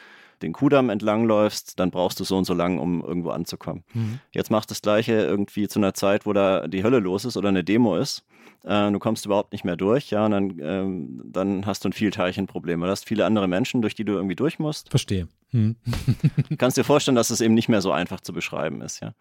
den 0.41 0.53
Kudamm 0.53 0.89
entlangläufst, 0.89 1.79
dann 1.79 1.91
brauchst 1.91 2.19
du 2.19 2.23
so 2.23 2.37
und 2.37 2.45
so 2.45 2.53
lang, 2.53 2.79
um 2.79 3.01
irgendwo 3.01 3.31
anzukommen. 3.31 3.83
Mhm. 3.93 4.19
Jetzt 4.31 4.51
machst 4.51 4.69
du 4.69 4.73
das 4.73 4.81
Gleiche 4.81 5.13
irgendwie 5.13 5.67
zu 5.67 5.79
einer 5.79 5.93
Zeit, 5.93 6.25
wo 6.25 6.33
da 6.33 6.67
die 6.67 6.83
Hölle 6.83 6.99
los 6.99 7.25
ist 7.25 7.37
oder 7.37 7.49
eine 7.49 7.63
Demo 7.63 7.97
ist. 7.97 8.25
Äh, 8.63 8.91
du 8.91 8.99
kommst 8.99 9.25
überhaupt 9.25 9.51
nicht 9.53 9.63
mehr 9.63 9.77
durch, 9.77 10.09
ja, 10.11 10.25
und 10.25 10.31
dann, 10.31 10.59
ähm, 10.61 11.21
dann 11.23 11.65
hast 11.65 11.85
du 11.85 11.89
ein 11.89 11.93
Vielteilchenproblem. 11.93 12.81
Du 12.81 12.87
hast 12.87 13.05
viele 13.05 13.25
andere 13.25 13.47
Menschen, 13.47 13.81
durch 13.81 13.95
die 13.95 14.05
du 14.05 14.13
irgendwie 14.13 14.35
durch 14.35 14.59
musst. 14.59 14.89
Verstehe. 14.89 15.27
Hm. 15.51 15.75
du 16.49 16.55
kannst 16.57 16.77
dir 16.77 16.83
vorstellen, 16.83 17.15
dass 17.15 17.29
es 17.29 17.41
eben 17.41 17.53
nicht 17.53 17.69
mehr 17.69 17.81
so 17.81 17.91
einfach 17.91 18.21
zu 18.21 18.33
beschreiben 18.33 18.81
ist, 18.81 18.99
ja. 18.99 19.13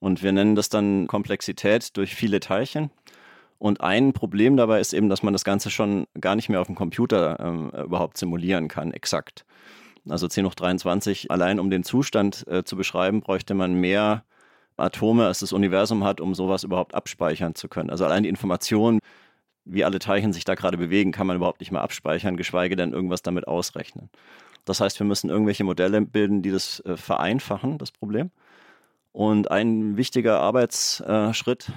Und 0.00 0.22
wir 0.22 0.30
nennen 0.30 0.54
das 0.54 0.68
dann 0.68 1.08
Komplexität 1.08 1.96
durch 1.96 2.14
viele 2.14 2.38
Teilchen. 2.38 2.90
Und 3.58 3.80
ein 3.80 4.12
Problem 4.12 4.56
dabei 4.56 4.80
ist 4.80 4.92
eben, 4.92 5.08
dass 5.08 5.24
man 5.24 5.32
das 5.32 5.42
Ganze 5.42 5.70
schon 5.70 6.06
gar 6.20 6.36
nicht 6.36 6.48
mehr 6.48 6.60
auf 6.60 6.68
dem 6.68 6.76
Computer 6.76 7.38
ähm, 7.40 7.70
überhaupt 7.70 8.16
simulieren 8.16 8.68
kann, 8.68 8.92
exakt. 8.92 9.44
Also 10.10 10.28
10 10.28 10.46
hoch 10.46 10.54
23, 10.54 11.30
allein 11.30 11.60
um 11.60 11.70
den 11.70 11.84
Zustand 11.84 12.46
äh, 12.48 12.64
zu 12.64 12.76
beschreiben, 12.76 13.20
bräuchte 13.20 13.54
man 13.54 13.74
mehr 13.74 14.24
Atome, 14.76 15.26
als 15.26 15.40
das 15.40 15.52
Universum 15.52 16.04
hat, 16.04 16.20
um 16.20 16.34
sowas 16.34 16.64
überhaupt 16.64 16.94
abspeichern 16.94 17.54
zu 17.54 17.68
können. 17.68 17.90
Also 17.90 18.04
allein 18.04 18.22
die 18.22 18.28
Information, 18.28 19.00
wie 19.64 19.84
alle 19.84 19.98
Teilchen 19.98 20.32
sich 20.32 20.44
da 20.44 20.54
gerade 20.54 20.78
bewegen, 20.78 21.12
kann 21.12 21.26
man 21.26 21.36
überhaupt 21.36 21.60
nicht 21.60 21.72
mehr 21.72 21.82
abspeichern, 21.82 22.36
geschweige 22.36 22.76
denn 22.76 22.92
irgendwas 22.92 23.22
damit 23.22 23.48
ausrechnen. 23.48 24.08
Das 24.64 24.80
heißt, 24.80 24.98
wir 25.00 25.06
müssen 25.06 25.30
irgendwelche 25.30 25.64
Modelle 25.64 26.00
bilden, 26.02 26.42
die 26.42 26.50
das 26.50 26.80
äh, 26.80 26.96
vereinfachen, 26.96 27.78
das 27.78 27.90
Problem. 27.90 28.30
Und 29.12 29.50
ein 29.50 29.96
wichtiger 29.96 30.40
Arbeitsschritt 30.40 31.72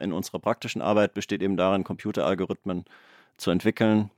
in 0.00 0.12
unserer 0.12 0.40
praktischen 0.40 0.82
Arbeit 0.82 1.14
besteht 1.14 1.40
eben 1.40 1.56
darin, 1.56 1.84
Computeralgorithmen 1.84 2.84
zu 3.38 3.50
entwickeln, 3.50 4.10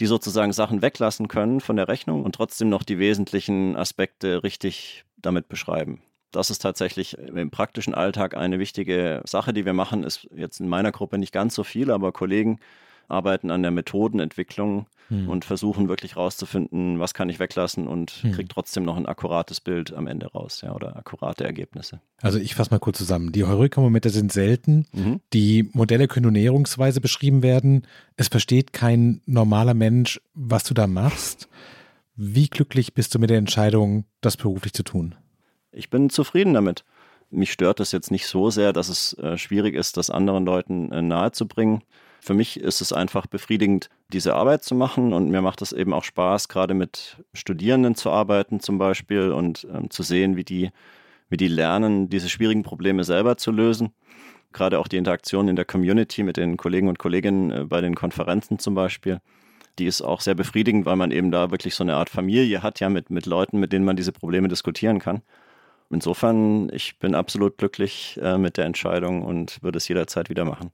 die 0.00 0.06
sozusagen 0.06 0.52
Sachen 0.52 0.82
weglassen 0.82 1.28
können 1.28 1.60
von 1.60 1.76
der 1.76 1.88
Rechnung 1.88 2.24
und 2.24 2.34
trotzdem 2.34 2.68
noch 2.68 2.82
die 2.82 2.98
wesentlichen 2.98 3.76
Aspekte 3.76 4.42
richtig 4.42 5.04
damit 5.16 5.48
beschreiben. 5.48 6.02
Das 6.32 6.50
ist 6.50 6.60
tatsächlich 6.60 7.16
im 7.16 7.50
praktischen 7.50 7.94
Alltag 7.94 8.36
eine 8.36 8.58
wichtige 8.58 9.22
Sache, 9.24 9.52
die 9.52 9.64
wir 9.64 9.72
machen. 9.72 10.02
Ist 10.02 10.28
jetzt 10.34 10.60
in 10.60 10.68
meiner 10.68 10.92
Gruppe 10.92 11.18
nicht 11.18 11.32
ganz 11.32 11.54
so 11.54 11.64
viel, 11.64 11.90
aber 11.90 12.12
Kollegen 12.12 12.58
arbeiten 13.08 13.50
an 13.50 13.62
der 13.62 13.70
Methodenentwicklung 13.70 14.86
hm. 15.08 15.28
und 15.28 15.44
versuchen 15.44 15.88
wirklich 15.88 16.16
rauszufinden, 16.16 16.98
was 16.98 17.14
kann 17.14 17.28
ich 17.28 17.38
weglassen 17.38 17.86
und 17.86 18.10
hm. 18.10 18.32
kriege 18.32 18.48
trotzdem 18.48 18.84
noch 18.84 18.96
ein 18.96 19.06
akkurates 19.06 19.60
Bild 19.60 19.92
am 19.92 20.06
Ende 20.06 20.26
raus, 20.26 20.62
ja, 20.62 20.74
oder 20.74 20.96
akkurate 20.96 21.44
Ergebnisse. 21.44 22.00
Also 22.20 22.38
ich 22.38 22.54
fasse 22.54 22.70
mal 22.70 22.78
kurz 22.78 22.98
zusammen. 22.98 23.32
Die 23.32 23.44
Heureka-Momente 23.44 24.10
sind 24.10 24.32
selten. 24.32 24.86
Mhm. 24.92 25.20
Die 25.32 25.68
Modelle 25.72 26.08
können 26.08 26.24
nur 26.24 26.32
näherungsweise 26.32 27.00
beschrieben 27.00 27.42
werden. 27.42 27.86
Es 28.16 28.28
versteht 28.28 28.72
kein 28.72 29.20
normaler 29.26 29.74
Mensch, 29.74 30.20
was 30.34 30.64
du 30.64 30.74
da 30.74 30.86
machst. 30.86 31.48
Wie 32.16 32.48
glücklich 32.48 32.94
bist 32.94 33.14
du 33.14 33.18
mit 33.18 33.30
der 33.30 33.38
Entscheidung, 33.38 34.04
das 34.22 34.38
beruflich 34.38 34.72
zu 34.72 34.82
tun? 34.82 35.14
Ich 35.70 35.90
bin 35.90 36.08
zufrieden 36.08 36.54
damit. 36.54 36.84
Mich 37.30 37.52
stört 37.52 37.80
es 37.80 37.92
jetzt 37.92 38.10
nicht 38.10 38.26
so 38.26 38.50
sehr, 38.50 38.72
dass 38.72 38.88
es 38.88 39.12
äh, 39.18 39.36
schwierig 39.36 39.74
ist, 39.74 39.96
das 39.98 40.10
anderen 40.10 40.46
Leuten 40.46 40.90
äh, 40.92 41.02
nahezubringen. 41.02 41.82
Für 42.26 42.34
mich 42.34 42.58
ist 42.58 42.80
es 42.80 42.92
einfach 42.92 43.28
befriedigend, 43.28 43.88
diese 44.12 44.34
Arbeit 44.34 44.64
zu 44.64 44.74
machen 44.74 45.12
und 45.12 45.30
mir 45.30 45.42
macht 45.42 45.62
es 45.62 45.72
eben 45.72 45.92
auch 45.92 46.02
Spaß, 46.02 46.48
gerade 46.48 46.74
mit 46.74 47.22
Studierenden 47.34 47.94
zu 47.94 48.10
arbeiten 48.10 48.58
zum 48.58 48.78
Beispiel 48.78 49.30
und 49.30 49.64
ähm, 49.72 49.90
zu 49.90 50.02
sehen, 50.02 50.36
wie 50.36 50.42
die, 50.42 50.72
wie 51.28 51.36
die 51.36 51.46
lernen, 51.46 52.08
diese 52.08 52.28
schwierigen 52.28 52.64
Probleme 52.64 53.04
selber 53.04 53.36
zu 53.36 53.52
lösen. 53.52 53.94
Gerade 54.52 54.80
auch 54.80 54.88
die 54.88 54.96
Interaktion 54.96 55.46
in 55.46 55.54
der 55.54 55.66
Community 55.66 56.24
mit 56.24 56.36
den 56.36 56.56
Kollegen 56.56 56.88
und 56.88 56.98
Kolleginnen 56.98 57.52
äh, 57.52 57.64
bei 57.64 57.80
den 57.80 57.94
Konferenzen 57.94 58.58
zum 58.58 58.74
Beispiel 58.74 59.20
die 59.78 59.84
ist 59.84 60.00
auch 60.00 60.22
sehr 60.22 60.34
befriedigend, 60.34 60.86
weil 60.86 60.96
man 60.96 61.10
eben 61.10 61.30
da 61.30 61.50
wirklich 61.50 61.74
so 61.74 61.84
eine 61.84 61.96
Art 61.96 62.08
Familie 62.08 62.62
hat, 62.62 62.80
ja, 62.80 62.88
mit, 62.88 63.10
mit 63.10 63.26
Leuten, 63.26 63.60
mit 63.60 63.74
denen 63.74 63.84
man 63.84 63.94
diese 63.94 64.10
Probleme 64.10 64.48
diskutieren 64.48 65.00
kann. 65.00 65.20
Insofern, 65.90 66.70
ich 66.72 66.98
bin 66.98 67.14
absolut 67.14 67.58
glücklich 67.58 68.18
äh, 68.22 68.38
mit 68.38 68.56
der 68.56 68.64
Entscheidung 68.64 69.20
und 69.20 69.62
würde 69.62 69.76
es 69.76 69.86
jederzeit 69.86 70.30
wieder 70.30 70.46
machen. 70.46 70.72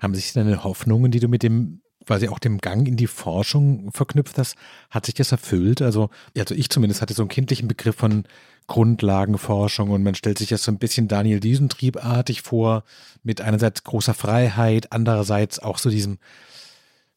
Haben 0.00 0.14
sich 0.14 0.32
deine 0.32 0.64
Hoffnungen, 0.64 1.10
die 1.10 1.20
du 1.20 1.28
mit 1.28 1.42
dem 1.42 1.80
quasi 2.06 2.28
auch 2.28 2.38
dem 2.38 2.58
Gang 2.58 2.86
in 2.86 2.96
die 2.96 3.06
Forschung 3.06 3.90
verknüpft 3.92 4.38
hast, 4.38 4.56
hat 4.90 5.06
sich 5.06 5.14
das 5.14 5.32
erfüllt? 5.32 5.82
Also, 5.82 6.10
also 6.36 6.54
ich 6.54 6.68
zumindest 6.70 7.02
hatte 7.02 7.14
so 7.14 7.22
einen 7.22 7.28
kindlichen 7.28 7.68
Begriff 7.68 7.96
von 7.96 8.24
Grundlagenforschung 8.66 9.90
und 9.90 10.02
man 10.02 10.14
stellt 10.14 10.38
sich 10.38 10.48
das 10.48 10.64
so 10.64 10.72
ein 10.72 10.78
bisschen 10.78 11.08
Daniel 11.08 11.40
Düsentriebartig 11.40 12.42
vor, 12.42 12.84
mit 13.22 13.40
einerseits 13.40 13.84
großer 13.84 14.14
Freiheit, 14.14 14.92
andererseits 14.92 15.58
auch 15.58 15.78
so 15.78 15.90
diesem 15.90 16.18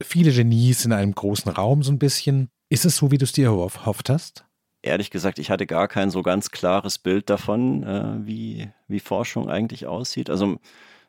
viele 0.01 0.31
Genies 0.31 0.85
in 0.85 0.93
einem 0.93 1.13
großen 1.13 1.51
Raum 1.51 1.83
so 1.83 1.91
ein 1.91 1.99
bisschen. 1.99 2.49
Ist 2.69 2.85
es 2.85 2.97
so, 2.97 3.11
wie 3.11 3.17
du 3.17 3.23
es 3.23 3.31
dir 3.31 3.47
erhofft 3.47 4.09
hast? 4.09 4.45
Ehrlich 4.83 5.09
gesagt, 5.09 5.39
ich 5.39 5.49
hatte 5.49 5.65
gar 5.65 5.87
kein 5.87 6.11
so 6.11 6.21
ganz 6.21 6.51
klares 6.51 6.97
Bild 6.97 7.29
davon, 7.29 7.83
äh, 7.83 8.25
wie, 8.25 8.69
wie 8.87 8.99
Forschung 8.99 9.49
eigentlich 9.49 9.87
aussieht. 9.87 10.29
Also 10.29 10.59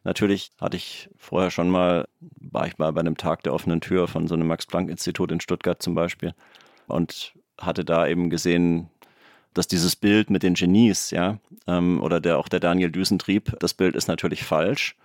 Natürlich 0.08 0.52
hatte 0.58 0.78
ich 0.78 1.10
vorher 1.18 1.50
schon 1.50 1.68
mal, 1.68 2.08
war 2.40 2.66
ich 2.66 2.78
mal 2.78 2.90
bei 2.94 3.00
einem 3.00 3.18
Tag 3.18 3.42
der 3.42 3.52
offenen 3.52 3.82
Tür 3.82 4.08
von 4.08 4.26
so 4.26 4.34
einem 4.34 4.46
Max-Planck-Institut 4.46 5.30
in 5.30 5.38
Stuttgart 5.38 5.82
zum 5.82 5.94
Beispiel 5.94 6.32
und 6.86 7.34
hatte 7.60 7.84
da 7.84 8.06
eben 8.06 8.30
gesehen, 8.30 8.88
dass 9.52 9.68
dieses 9.68 9.96
Bild 9.96 10.30
mit 10.30 10.42
den 10.42 10.54
Genies, 10.54 11.10
ja, 11.10 11.36
ähm, 11.66 12.00
oder 12.02 12.20
der 12.20 12.38
auch 12.38 12.48
der 12.48 12.58
Daniel 12.58 12.90
Düsentrieb, 12.90 13.54
das 13.60 13.74
Bild 13.74 13.94
ist 13.94 14.08
natürlich 14.08 14.44
falsch. 14.44 14.96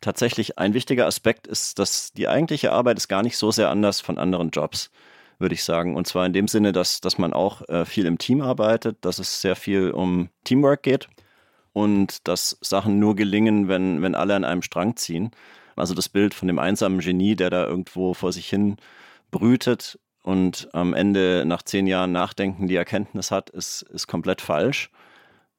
Tatsächlich 0.00 0.58
ein 0.58 0.74
wichtiger 0.74 1.06
Aspekt 1.06 1.46
ist, 1.46 1.78
dass 1.78 2.12
die 2.12 2.26
eigentliche 2.26 2.72
Arbeit 2.72 2.96
ist 2.96 3.06
gar 3.06 3.22
nicht 3.22 3.36
so 3.36 3.52
sehr 3.52 3.70
anders 3.70 4.00
von 4.00 4.18
anderen 4.18 4.50
Jobs, 4.50 4.90
würde 5.38 5.54
ich 5.54 5.62
sagen. 5.62 5.94
Und 5.94 6.08
zwar 6.08 6.26
in 6.26 6.32
dem 6.32 6.48
Sinne, 6.48 6.72
dass, 6.72 7.00
dass 7.00 7.18
man 7.18 7.32
auch 7.32 7.68
äh, 7.68 7.84
viel 7.84 8.04
im 8.04 8.18
Team 8.18 8.40
arbeitet, 8.40 8.96
dass 9.02 9.20
es 9.20 9.42
sehr 9.42 9.54
viel 9.54 9.92
um 9.92 10.28
Teamwork 10.42 10.82
geht 10.82 11.08
und 11.72 12.26
dass 12.28 12.58
Sachen 12.60 12.98
nur 12.98 13.16
gelingen, 13.16 13.68
wenn, 13.68 14.02
wenn 14.02 14.14
alle 14.14 14.34
an 14.34 14.44
einem 14.44 14.62
Strang 14.62 14.96
ziehen. 14.96 15.30
Also 15.76 15.94
das 15.94 16.08
Bild 16.08 16.34
von 16.34 16.48
dem 16.48 16.58
einsamen 16.58 17.00
Genie, 17.00 17.36
der 17.36 17.50
da 17.50 17.66
irgendwo 17.66 18.14
vor 18.14 18.32
sich 18.32 18.48
hin 18.48 18.76
brütet 19.30 19.98
und 20.22 20.68
am 20.72 20.94
Ende 20.94 21.44
nach 21.46 21.62
zehn 21.62 21.86
Jahren 21.86 22.12
Nachdenken 22.12 22.68
die 22.68 22.76
Erkenntnis 22.76 23.30
hat, 23.30 23.50
ist, 23.50 23.82
ist 23.82 24.06
komplett 24.06 24.40
falsch, 24.40 24.90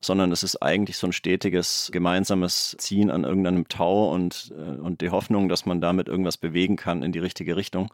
sondern 0.02 0.32
es 0.32 0.44
ist 0.44 0.62
eigentlich 0.62 0.98
so 0.98 1.08
ein 1.08 1.14
stetiges 1.14 1.90
gemeinsames 1.92 2.76
Ziehen 2.78 3.10
an 3.10 3.24
irgendeinem 3.24 3.68
Tau 3.68 4.12
und, 4.12 4.54
äh, 4.58 4.80
und 4.80 5.02
die 5.02 5.10
Hoffnung, 5.10 5.50
dass 5.50 5.66
man 5.66 5.82
damit 5.82 6.08
irgendwas 6.08 6.38
bewegen 6.38 6.76
kann 6.76 7.04
in 7.04 7.12
die 7.12 7.20
richtige 7.20 7.56
Richtung. 7.56 7.94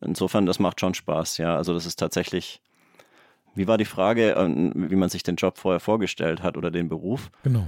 Insofern, 0.00 0.46
das 0.46 0.58
macht 0.58 0.80
schon 0.80 0.94
Spaß, 0.94 1.38
ja. 1.38 1.56
Also 1.56 1.72
das 1.72 1.86
ist 1.86 1.96
tatsächlich 1.96 2.60
wie 3.56 3.66
war 3.66 3.78
die 3.78 3.84
Frage, 3.84 4.32
ähm, 4.32 4.72
wie 4.74 4.96
man 4.96 5.08
sich 5.08 5.22
den 5.22 5.36
Job 5.36 5.58
vorher 5.58 5.80
vorgestellt 5.80 6.42
hat 6.42 6.56
oder 6.56 6.70
den 6.70 6.88
Beruf? 6.88 7.30
Genau. 7.42 7.66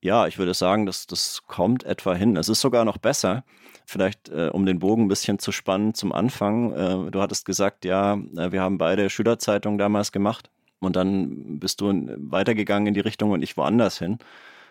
Ja, 0.00 0.26
ich 0.26 0.38
würde 0.38 0.52
sagen, 0.52 0.84
das, 0.84 1.06
das 1.06 1.44
kommt 1.46 1.84
etwa 1.84 2.14
hin. 2.14 2.36
Es 2.36 2.50
ist 2.50 2.60
sogar 2.60 2.84
noch 2.84 2.98
besser. 2.98 3.42
Vielleicht, 3.86 4.28
äh, 4.28 4.50
um 4.52 4.66
den 4.66 4.78
Bogen 4.78 5.04
ein 5.04 5.08
bisschen 5.08 5.38
zu 5.38 5.50
spannen 5.50 5.94
zum 5.94 6.12
Anfang. 6.12 6.72
Äh, 6.72 7.10
du 7.10 7.22
hattest 7.22 7.46
gesagt, 7.46 7.84
ja, 7.86 8.14
äh, 8.36 8.52
wir 8.52 8.60
haben 8.60 8.76
beide 8.76 9.08
Schülerzeitungen 9.08 9.78
damals 9.78 10.12
gemacht 10.12 10.50
und 10.78 10.96
dann 10.96 11.58
bist 11.58 11.80
du 11.80 11.92
weitergegangen 12.18 12.88
in 12.88 12.94
die 12.94 13.00
Richtung 13.00 13.30
und 13.30 13.42
ich 13.42 13.56
woanders 13.56 13.98
hin. 13.98 14.18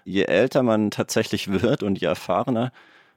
Je 0.05 0.23
älter 0.23 0.61
man 0.61 0.91
tatsächlich 0.91 1.51
wird 1.61 1.81
und 1.81 1.99
je 1.99 2.07
erfahrener 2.07 2.71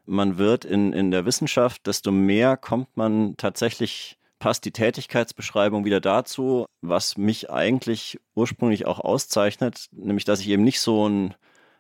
man 0.07 0.39
wird 0.39 0.65
in, 0.65 0.93
in 0.93 1.11
der 1.11 1.27
Wissenschaft, 1.27 1.87
desto 1.87 2.13
mehr 2.13 2.57
kommt 2.57 2.97
man 2.97 3.37
tatsächlich 3.37 4.19
passt 4.39 4.65
die 4.65 4.73
Tätigkeitsbeschreibung 4.73 5.85
wieder 5.85 6.01
dazu, 6.01 6.67
was 6.81 7.17
mich 7.17 7.51
eigentlich 7.51 8.19
ursprünglich 8.35 8.87
auch 8.87 9.01
auszeichnet, 9.01 9.89
nämlich 9.93 10.25
dass 10.25 10.41
ich 10.41 10.49
eben 10.49 10.65
nicht 10.65 10.81
so 10.81 11.09
ein 11.09 11.35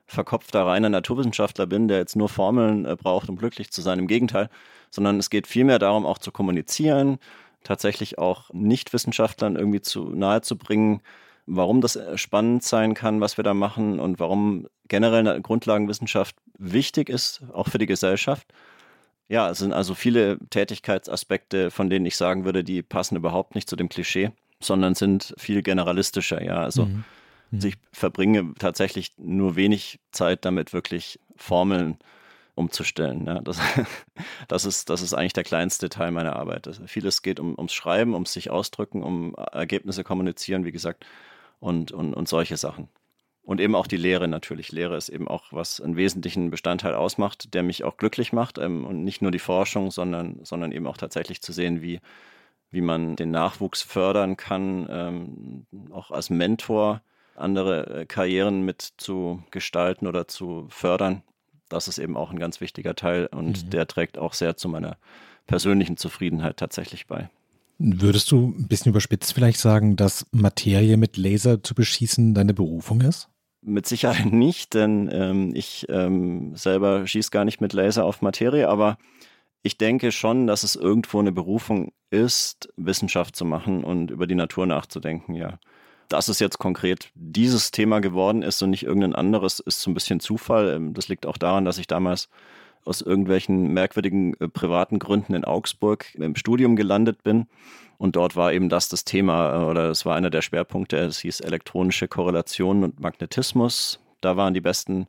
verkopfter 0.06 0.64
reiner 0.64 0.88
Naturwissenschaftler 0.88 1.66
bin, 1.66 1.88
der 1.88 1.98
jetzt 1.98 2.16
nur 2.16 2.28
Formeln 2.28 2.84
äh, 2.84 2.96
braucht, 2.96 3.28
um 3.28 3.36
glücklich 3.36 3.70
zu 3.70 3.82
sein. 3.82 3.98
Im 3.98 4.06
Gegenteil, 4.06 4.48
sondern 4.90 5.18
es 5.18 5.30
geht 5.30 5.46
vielmehr 5.46 5.78
darum, 5.78 6.06
auch 6.06 6.18
zu 6.18 6.30
kommunizieren, 6.30 7.18
tatsächlich 7.64 8.18
auch 8.18 8.50
Nichtwissenschaftlern 8.52 9.56
irgendwie 9.56 9.80
zu 9.80 10.10
nahe 10.10 10.42
zu 10.42 10.56
bringen, 10.56 11.02
warum 11.46 11.80
das 11.80 11.96
äh, 11.96 12.16
spannend 12.16 12.62
sein 12.62 12.94
kann, 12.94 13.20
was 13.20 13.36
wir 13.36 13.44
da 13.44 13.54
machen 13.54 13.98
und 13.98 14.20
warum 14.20 14.68
generell 14.88 15.26
eine 15.26 15.42
Grundlagenwissenschaft 15.42 16.36
wichtig 16.58 17.08
ist, 17.08 17.42
auch 17.52 17.68
für 17.68 17.78
die 17.78 17.86
Gesellschaft. 17.86 18.46
Ja, 19.28 19.50
es 19.50 19.58
sind 19.58 19.72
also 19.72 19.94
viele 19.94 20.38
Tätigkeitsaspekte, 20.50 21.70
von 21.70 21.90
denen 21.90 22.06
ich 22.06 22.16
sagen 22.16 22.44
würde, 22.44 22.62
die 22.62 22.82
passen 22.82 23.16
überhaupt 23.16 23.54
nicht 23.54 23.68
zu 23.68 23.76
dem 23.76 23.88
Klischee, 23.88 24.30
sondern 24.60 24.94
sind 24.94 25.34
viel 25.36 25.62
generalistischer. 25.62 26.42
Ja, 26.42 26.62
also, 26.62 26.86
mhm. 26.86 27.04
also 27.52 27.68
ich 27.68 27.74
verbringe 27.92 28.54
tatsächlich 28.58 29.12
nur 29.16 29.56
wenig 29.56 29.98
Zeit 30.12 30.44
damit, 30.44 30.72
wirklich 30.72 31.18
Formeln 31.34 31.98
umzustellen. 32.54 33.26
Ja, 33.26 33.40
das, 33.40 33.60
das, 34.48 34.64
ist, 34.64 34.90
das 34.90 35.02
ist 35.02 35.12
eigentlich 35.12 35.34
der 35.34 35.44
kleinste 35.44 35.88
Teil 35.88 36.10
meiner 36.12 36.36
Arbeit. 36.36 36.68
Also 36.68 36.86
vieles 36.86 37.22
geht 37.22 37.40
um, 37.40 37.56
ums 37.56 37.74
Schreiben, 37.74 38.14
ums 38.14 38.32
sich 38.32 38.50
ausdrücken, 38.50 39.02
um 39.02 39.34
Ergebnisse 39.52 40.04
kommunizieren, 40.04 40.64
wie 40.64 40.72
gesagt, 40.72 41.04
und, 41.60 41.92
und, 41.92 42.14
und 42.14 42.28
solche 42.28 42.56
Sachen. 42.56 42.88
Und 43.46 43.60
eben 43.60 43.76
auch 43.76 43.86
die 43.86 43.96
Lehre 43.96 44.26
natürlich. 44.26 44.72
Lehre 44.72 44.96
ist 44.96 45.08
eben 45.08 45.28
auch, 45.28 45.52
was 45.52 45.80
einen 45.80 45.94
wesentlichen 45.94 46.50
Bestandteil 46.50 46.94
ausmacht, 46.94 47.54
der 47.54 47.62
mich 47.62 47.84
auch 47.84 47.96
glücklich 47.96 48.32
macht. 48.32 48.58
Ähm, 48.58 48.84
und 48.84 49.04
nicht 49.04 49.22
nur 49.22 49.30
die 49.30 49.38
Forschung, 49.38 49.92
sondern, 49.92 50.40
sondern 50.42 50.72
eben 50.72 50.88
auch 50.88 50.96
tatsächlich 50.96 51.40
zu 51.42 51.52
sehen, 51.52 51.80
wie, 51.80 52.00
wie 52.72 52.80
man 52.80 53.14
den 53.14 53.30
Nachwuchs 53.30 53.82
fördern 53.82 54.36
kann, 54.36 54.88
ähm, 54.90 55.66
auch 55.92 56.10
als 56.10 56.28
Mentor 56.28 57.02
andere 57.36 58.00
äh, 58.00 58.06
Karrieren 58.06 58.62
mit 58.62 58.82
zu 58.96 59.44
gestalten 59.52 60.08
oder 60.08 60.26
zu 60.26 60.66
fördern. 60.68 61.22
Das 61.68 61.86
ist 61.86 61.98
eben 61.98 62.16
auch 62.16 62.32
ein 62.32 62.40
ganz 62.40 62.60
wichtiger 62.60 62.96
Teil 62.96 63.26
und 63.26 63.64
mhm. 63.64 63.70
der 63.70 63.86
trägt 63.86 64.18
auch 64.18 64.32
sehr 64.32 64.56
zu 64.56 64.68
meiner 64.68 64.96
persönlichen 65.46 65.96
Zufriedenheit 65.96 66.56
tatsächlich 66.56 67.06
bei. 67.06 67.30
Würdest 67.78 68.32
du 68.32 68.54
ein 68.58 68.66
bisschen 68.66 68.90
überspitzt 68.90 69.34
vielleicht 69.34 69.60
sagen, 69.60 69.94
dass 69.94 70.26
Materie 70.32 70.96
mit 70.96 71.16
Laser 71.16 71.62
zu 71.62 71.74
beschießen 71.74 72.34
deine 72.34 72.54
Berufung 72.54 73.02
ist? 73.02 73.28
Mit 73.68 73.86
Sicherheit 73.86 74.26
nicht, 74.32 74.74
denn 74.74 75.10
ähm, 75.12 75.50
ich 75.54 75.86
ähm, 75.88 76.54
selber 76.54 77.06
schieße 77.06 77.30
gar 77.30 77.44
nicht 77.44 77.60
mit 77.60 77.72
Laser 77.72 78.04
auf 78.04 78.22
Materie, 78.22 78.68
aber 78.68 78.96
ich 79.62 79.76
denke 79.76 80.12
schon, 80.12 80.46
dass 80.46 80.62
es 80.62 80.76
irgendwo 80.76 81.18
eine 81.18 81.32
Berufung 81.32 81.92
ist, 82.10 82.72
Wissenschaft 82.76 83.34
zu 83.34 83.44
machen 83.44 83.82
und 83.82 84.12
über 84.12 84.28
die 84.28 84.36
Natur 84.36 84.66
nachzudenken, 84.66 85.34
ja. 85.34 85.58
Dass 86.08 86.28
es 86.28 86.38
jetzt 86.38 86.58
konkret 86.58 87.10
dieses 87.16 87.72
Thema 87.72 87.98
geworden 87.98 88.42
ist 88.42 88.62
und 88.62 88.70
nicht 88.70 88.84
irgendein 88.84 89.16
anderes, 89.16 89.58
ist 89.58 89.80
so 89.80 89.90
ein 89.90 89.94
bisschen 89.94 90.20
Zufall. 90.20 90.68
Ähm, 90.68 90.94
das 90.94 91.08
liegt 91.08 91.26
auch 91.26 91.36
daran, 91.36 91.64
dass 91.64 91.78
ich 91.78 91.88
damals 91.88 92.28
aus 92.84 93.00
irgendwelchen 93.00 93.72
merkwürdigen 93.74 94.34
äh, 94.38 94.46
privaten 94.46 95.00
Gründen 95.00 95.34
in 95.34 95.44
Augsburg 95.44 96.14
im 96.14 96.36
Studium 96.36 96.76
gelandet 96.76 97.24
bin 97.24 97.48
und 97.98 98.16
dort 98.16 98.36
war 98.36 98.52
eben 98.52 98.68
das 98.68 98.88
das 98.88 99.04
Thema 99.04 99.62
äh, 99.62 99.64
oder 99.64 99.90
es 99.90 100.04
war 100.04 100.16
einer 100.16 100.30
der 100.30 100.42
Schwerpunkte. 100.42 100.98
Es 100.98 101.18
hieß 101.18 101.40
elektronische 101.40 102.08
Korrelation 102.08 102.84
und 102.84 103.00
Magnetismus. 103.00 104.00
Da 104.20 104.36
waren 104.36 104.54
die 104.54 104.60
besten, 104.60 105.06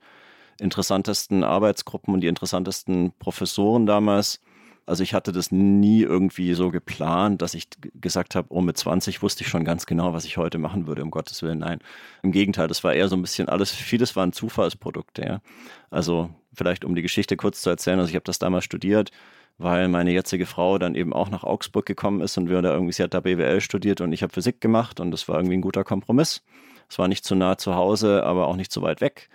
interessantesten 0.60 1.44
Arbeitsgruppen 1.44 2.14
und 2.14 2.22
die 2.22 2.28
interessantesten 2.28 3.12
Professoren 3.20 3.86
damals. 3.86 4.40
Also 4.86 5.04
ich 5.04 5.14
hatte 5.14 5.34
das 5.34 5.52
nie 5.52 6.02
irgendwie 6.02 6.54
so 6.54 6.72
geplant, 6.72 7.42
dass 7.42 7.54
ich 7.54 7.68
gesagt 7.96 8.36
habe, 8.36 8.48
oh, 8.52 8.62
mit 8.62 8.78
20 8.78 9.22
wusste 9.22 9.44
ich 9.44 9.50
schon 9.50 9.66
ganz 9.66 9.86
genau, 9.86 10.14
was 10.14 10.24
ich 10.24 10.38
heute 10.38 10.60
machen 10.60 10.88
würde, 10.88 11.04
um 11.04 11.12
Gottes 11.12 11.44
Willen. 11.44 11.60
Nein, 11.60 11.80
im 12.24 12.32
Gegenteil, 12.32 12.70
das 12.70 12.86
war 12.86 12.94
eher 12.94 13.10
so 13.10 13.18
ein 13.18 13.22
bisschen 13.22 13.50
alles, 13.50 13.70
vieles 13.70 14.16
waren 14.16 14.32
Zufallsprodukte. 14.32 15.26
Ja. 15.26 15.42
Also 15.90 16.30
vielleicht 16.54 16.86
um 16.86 16.96
die 16.96 17.02
Geschichte 17.02 17.36
kurz 17.36 17.62
zu 17.62 17.70
erzählen, 17.70 18.00
also 18.00 18.10
ich 18.10 18.16
habe 18.16 18.24
das 18.24 18.40
damals 18.40 18.64
studiert, 18.64 19.12
weil 19.58 19.88
meine 19.88 20.12
jetzige 20.12 20.46
Frau 20.46 20.78
dann 20.78 20.96
eben 20.96 21.14
auch 21.14 21.30
nach 21.30 21.44
Augsburg 21.44 21.86
gekommen 21.86 22.22
ist 22.22 22.38
und 22.38 22.50
wir 22.50 22.62
da 22.62 22.74
irgendwie, 22.74 22.94
sie 22.94 23.04
hat 23.04 23.14
da 23.14 23.22
BWL 23.22 23.62
studiert 23.62 24.02
und 24.02 24.12
ich 24.14 24.22
habe 24.24 24.34
Physik 24.34 24.62
gemacht 24.62 25.00
und 25.00 25.12
das 25.12 25.28
war 25.28 25.38
irgendwie 25.38 25.58
ein 25.58 25.62
guter 25.62 25.84
Kompromiss. 25.84 26.44
Es 26.90 27.00
war 27.00 27.08
nicht 27.08 27.26
zu 27.26 27.36
nah 27.36 27.58
zu 27.58 27.76
Hause, 27.76 28.24
aber 28.24 28.48
auch 28.48 28.56
nicht 28.56 28.72
zu 28.72 28.82
weit 28.82 29.02
weg. 29.02 29.30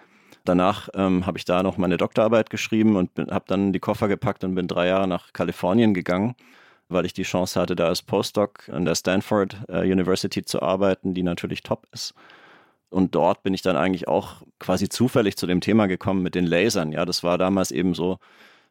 Danach 0.45 0.89
ähm, 0.95 1.27
habe 1.27 1.39
ich 1.39 1.45
da 1.45 1.63
noch 1.63 1.77
meine 1.77 1.97
Doktorarbeit 1.97 2.51
geschrieben 2.51 2.97
und 2.97 3.11
habe 3.31 3.45
dann 3.47 3.73
die 3.73 3.79
Koffer 3.81 4.09
gepackt 4.09 4.43
und 4.45 4.55
bin 4.55 4.67
drei 4.67 4.89
Jahre 4.89 5.07
nach 5.07 5.33
Kalifornien 5.33 5.95
gegangen, 5.95 6.35
weil 6.89 7.05
ich 7.07 7.13
die 7.13 7.23
Chance 7.23 7.61
hatte, 7.61 7.77
da 7.77 7.87
als 7.87 8.03
Postdoc 8.03 8.69
an 8.69 8.85
der 8.85 8.95
Stanford 8.95 9.57
äh, 9.69 9.81
University 9.81 10.45
zu 10.45 10.63
arbeiten, 10.63 11.15
die 11.15 11.23
natürlich 11.23 11.63
top 11.63 11.87
ist. 11.93 12.15
Und 12.91 13.15
dort 13.15 13.43
bin 13.43 13.55
ich 13.55 13.63
dann 13.63 13.77
eigentlich 13.77 14.09
auch 14.09 14.43
quasi 14.59 14.89
zufällig 14.89 15.37
zu 15.37 15.47
dem 15.47 15.61
Thema 15.61 15.87
gekommen 15.87 16.23
mit 16.23 16.35
den 16.35 16.47
Lasern. 16.47 16.93
Ja, 16.93 17.05
das 17.05 17.23
war 17.23 17.39
damals 17.39 17.71
eben 17.71 17.95
so, 17.95 18.19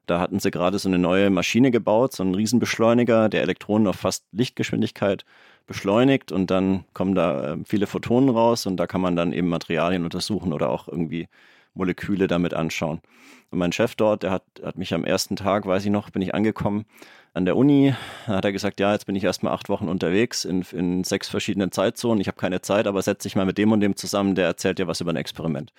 da 0.08 0.20
hatten 0.20 0.40
sie 0.40 0.52
gerade 0.52 0.80
so 0.80 0.90
eine 0.90 0.98
neue 0.98 1.30
Maschine 1.30 1.72
gebaut, 1.72 2.14
so 2.14 2.24
einen 2.24 2.36
Riesenbeschleuniger, 2.36 3.30
der 3.30 3.42
Elektronen 3.42 3.88
auf 3.88 3.98
fast 3.98 4.26
Lichtgeschwindigkeit 4.32 5.26
beschleunigt 5.68 6.32
und 6.32 6.52
dann 6.52 6.84
kommen 6.94 7.16
da 7.16 7.54
äh, 7.54 7.58
viele 7.66 7.88
Photonen 7.88 8.30
raus 8.30 8.66
und 8.66 8.78
da 8.78 8.88
kann 8.88 9.02
man 9.02 9.16
dann 9.16 9.32
eben 9.32 9.48
Materialien 9.48 10.04
untersuchen 10.04 10.54
oder 10.54 10.70
auch 10.70 10.88
irgendwie 10.88 11.28
Moleküle 11.74 12.28
damit 12.28 12.54
anschauen. 12.54 13.02
Und 13.50 13.60
mein 13.60 13.72
Chef 13.72 13.96
dort, 13.96 14.24
der 14.24 14.32
hat, 14.32 14.44
hat 14.64 14.78
mich 14.78 14.94
am 14.94 15.04
ersten 15.04 15.36
Tag, 15.36 15.66
weiß 15.66 15.86
ich 15.86 15.92
noch, 15.92 16.10
bin 16.10 16.22
ich 16.22 16.34
angekommen 16.34 16.86
an 17.34 17.46
der 17.46 17.56
Uni, 17.56 17.94
da 18.28 18.36
hat 18.36 18.46
er 18.46 18.52
gesagt, 18.52 18.82
ja, 18.82 18.92
jetzt 18.92 19.06
bin 19.06 19.16
ich 19.16 19.24
erstmal 19.24 19.54
acht 19.54 19.70
Wochen 19.70 19.88
unterwegs 19.88 20.44
in, 20.44 20.66
in 20.74 21.06
sechs 21.06 21.30
verschiedenen 21.30 21.72
Zeitzonen, 21.72 22.20
ich 22.20 22.28
habe 22.28 22.38
keine 22.38 22.62
Zeit, 22.62 22.88
aber 22.88 23.02
setze 23.02 23.28
dich 23.28 23.38
mal 23.38 23.46
mit 23.46 23.58
dem 23.58 23.72
und 23.72 23.80
dem 23.80 23.96
zusammen, 23.96 24.36
der 24.36 24.48
erzählt 24.48 24.80
dir 24.80 24.88
was 24.88 25.00
über 25.00 25.14
ein 25.14 25.18
Experiment. 25.18 25.72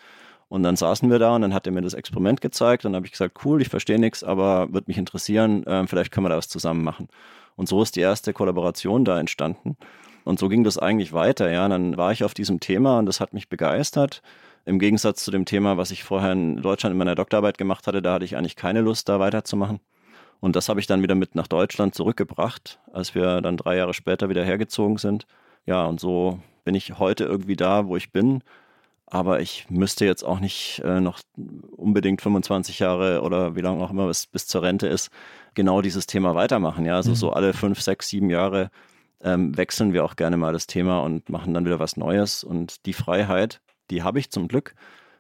Und 0.53 0.65
dann 0.65 0.77
saßen 0.77 1.11
wir 1.11 1.19
da 1.19 1.35
und 1.35 1.41
dann 1.41 1.55
hat 1.55 1.67
er 1.67 1.73
mir 1.73 1.81
das 1.81 1.95
Experiment 1.95 2.43
gezeigt. 2.43 2.85
Und 2.85 2.93
dann 2.93 2.97
habe 2.97 3.07
ich 3.07 3.13
gesagt, 3.13 3.39
cool, 3.43 3.63
ich 3.63 3.71
verstehe 3.71 3.99
nichts, 3.99 4.23
aber 4.23 4.71
würde 4.71 4.85
mich 4.87 4.99
interessieren, 4.99 5.67
äh, 5.67 5.87
vielleicht 5.87 6.13
können 6.13 6.27
wir 6.27 6.29
da 6.29 6.37
was 6.37 6.51
zusammen 6.51 6.85
machen. 6.85 7.09
Und 7.57 7.71
so 7.71 7.81
ist 7.81 7.97
die 7.97 8.01
erste 8.01 8.35
Kollaboration 8.35 9.07
da 9.07 9.19
entstanden. 9.19 9.79
Und 10.25 10.39
so 10.39 10.51
ging 10.51 10.63
das 10.63 10.77
eigentlich 10.77 11.15
weiter. 11.15 11.51
Ja, 11.51 11.67
dann 11.71 11.97
war 11.97 12.13
ich 12.13 12.23
auf 12.23 12.35
diesem 12.35 12.61
Thema 12.61 12.99
und 12.99 13.07
das 13.07 13.19
hat 13.19 13.33
mich 13.33 13.49
begeistert. 13.49 14.21
Im 14.67 14.79
Gegensatz 14.79 15.25
zu 15.25 15.31
dem 15.31 15.47
Thema, 15.47 15.79
was 15.79 15.91
ich 15.91 16.05
vorher 16.05 16.33
in 16.33 16.61
Deutschland 16.61 16.93
in 16.93 16.99
meiner 16.99 17.15
Doktorarbeit 17.15 17.57
gemacht 17.57 17.87
hatte, 17.87 18.03
da 18.03 18.13
hatte 18.13 18.27
ich 18.27 18.37
eigentlich 18.37 18.55
keine 18.55 18.83
Lust, 18.83 19.09
da 19.09 19.19
weiterzumachen. 19.21 19.81
Und 20.41 20.55
das 20.55 20.69
habe 20.69 20.81
ich 20.81 20.87
dann 20.87 21.03
wieder 21.03 21.15
mit 21.15 21.35
nach 21.35 21.47
Deutschland 21.47 21.95
zurückgebracht, 21.95 22.79
als 22.93 23.15
wir 23.15 23.41
dann 23.41 23.57
drei 23.57 23.79
Jahre 23.79 23.95
später 23.95 24.29
wieder 24.29 24.45
hergezogen 24.45 24.99
sind. 24.99 25.27
Ja, 25.65 25.87
und 25.87 25.99
so 25.99 26.41
bin 26.63 26.75
ich 26.75 26.99
heute 26.99 27.25
irgendwie 27.25 27.57
da, 27.57 27.87
wo 27.87 27.97
ich 27.97 28.13
bin 28.13 28.43
aber 29.13 29.41
ich 29.41 29.67
müsste 29.69 30.07
jetzt 30.07 30.25
auch 30.25 30.41
nicht 30.41 30.81
äh, 30.85 31.01
noch 31.01 31.21
unbedingt 31.77 32.23
25 32.23 32.79
Jahre 32.79 33.21
oder 33.21 33.55
wie 33.55 33.61
lange 33.61 33.85
auch 33.85 33.91
immer 33.91 34.09
es 34.09 34.27
bis 34.27 34.47
zur 34.47 34.63
Rente 34.63 34.87
ist, 34.87 35.11
genau 35.55 35.83
dieses 35.83 36.07
Thema 36.07 36.35
weitermachen. 36.35 36.87
Ja, 36.87 36.97
also 36.97 37.11
mhm. 37.11 37.17
so 37.17 37.31
alle 37.31 37.53
fünf, 37.53 37.83
sechs, 37.83 38.09
sieben 38.09 38.31
Jahre 38.31 38.71
ähm, 39.21 39.55
wechseln 39.55 39.93
wir 39.93 40.07
auch 40.07 40.17
gerne 40.17 40.39
mal 40.39 40.55
das 40.55 40.67
Thema 40.67 41.01
und 41.01 41.29
machen 41.29 41.53
dann 41.53 41.67
wieder 41.67 41.79
was 41.79 41.99
Neues. 41.99 42.43
Und 42.43 42.87
die 42.87 42.95
Freiheit, 42.95 43.61
die 43.91 44.03
habe 44.03 44.19
ich 44.19 44.31
zum 44.31 44.49
Glück. 44.49 44.75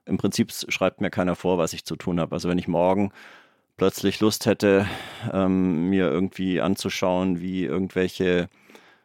Im 0.06 0.16
Prinzip 0.16 0.50
schreibt 0.52 1.02
mir 1.02 1.10
keiner 1.10 1.36
vor, 1.36 1.58
was 1.58 1.74
ich 1.74 1.84
zu 1.84 1.96
tun 1.96 2.18
habe. 2.18 2.34
Also 2.34 2.48
wenn 2.48 2.58
ich 2.58 2.68
morgen 2.68 3.12
plötzlich 3.76 4.20
Lust 4.20 4.46
hätte, 4.46 4.86
ähm, 5.34 5.90
mir 5.90 6.08
irgendwie 6.08 6.62
anzuschauen, 6.62 7.42
wie 7.42 7.64
irgendwelche 7.64 8.48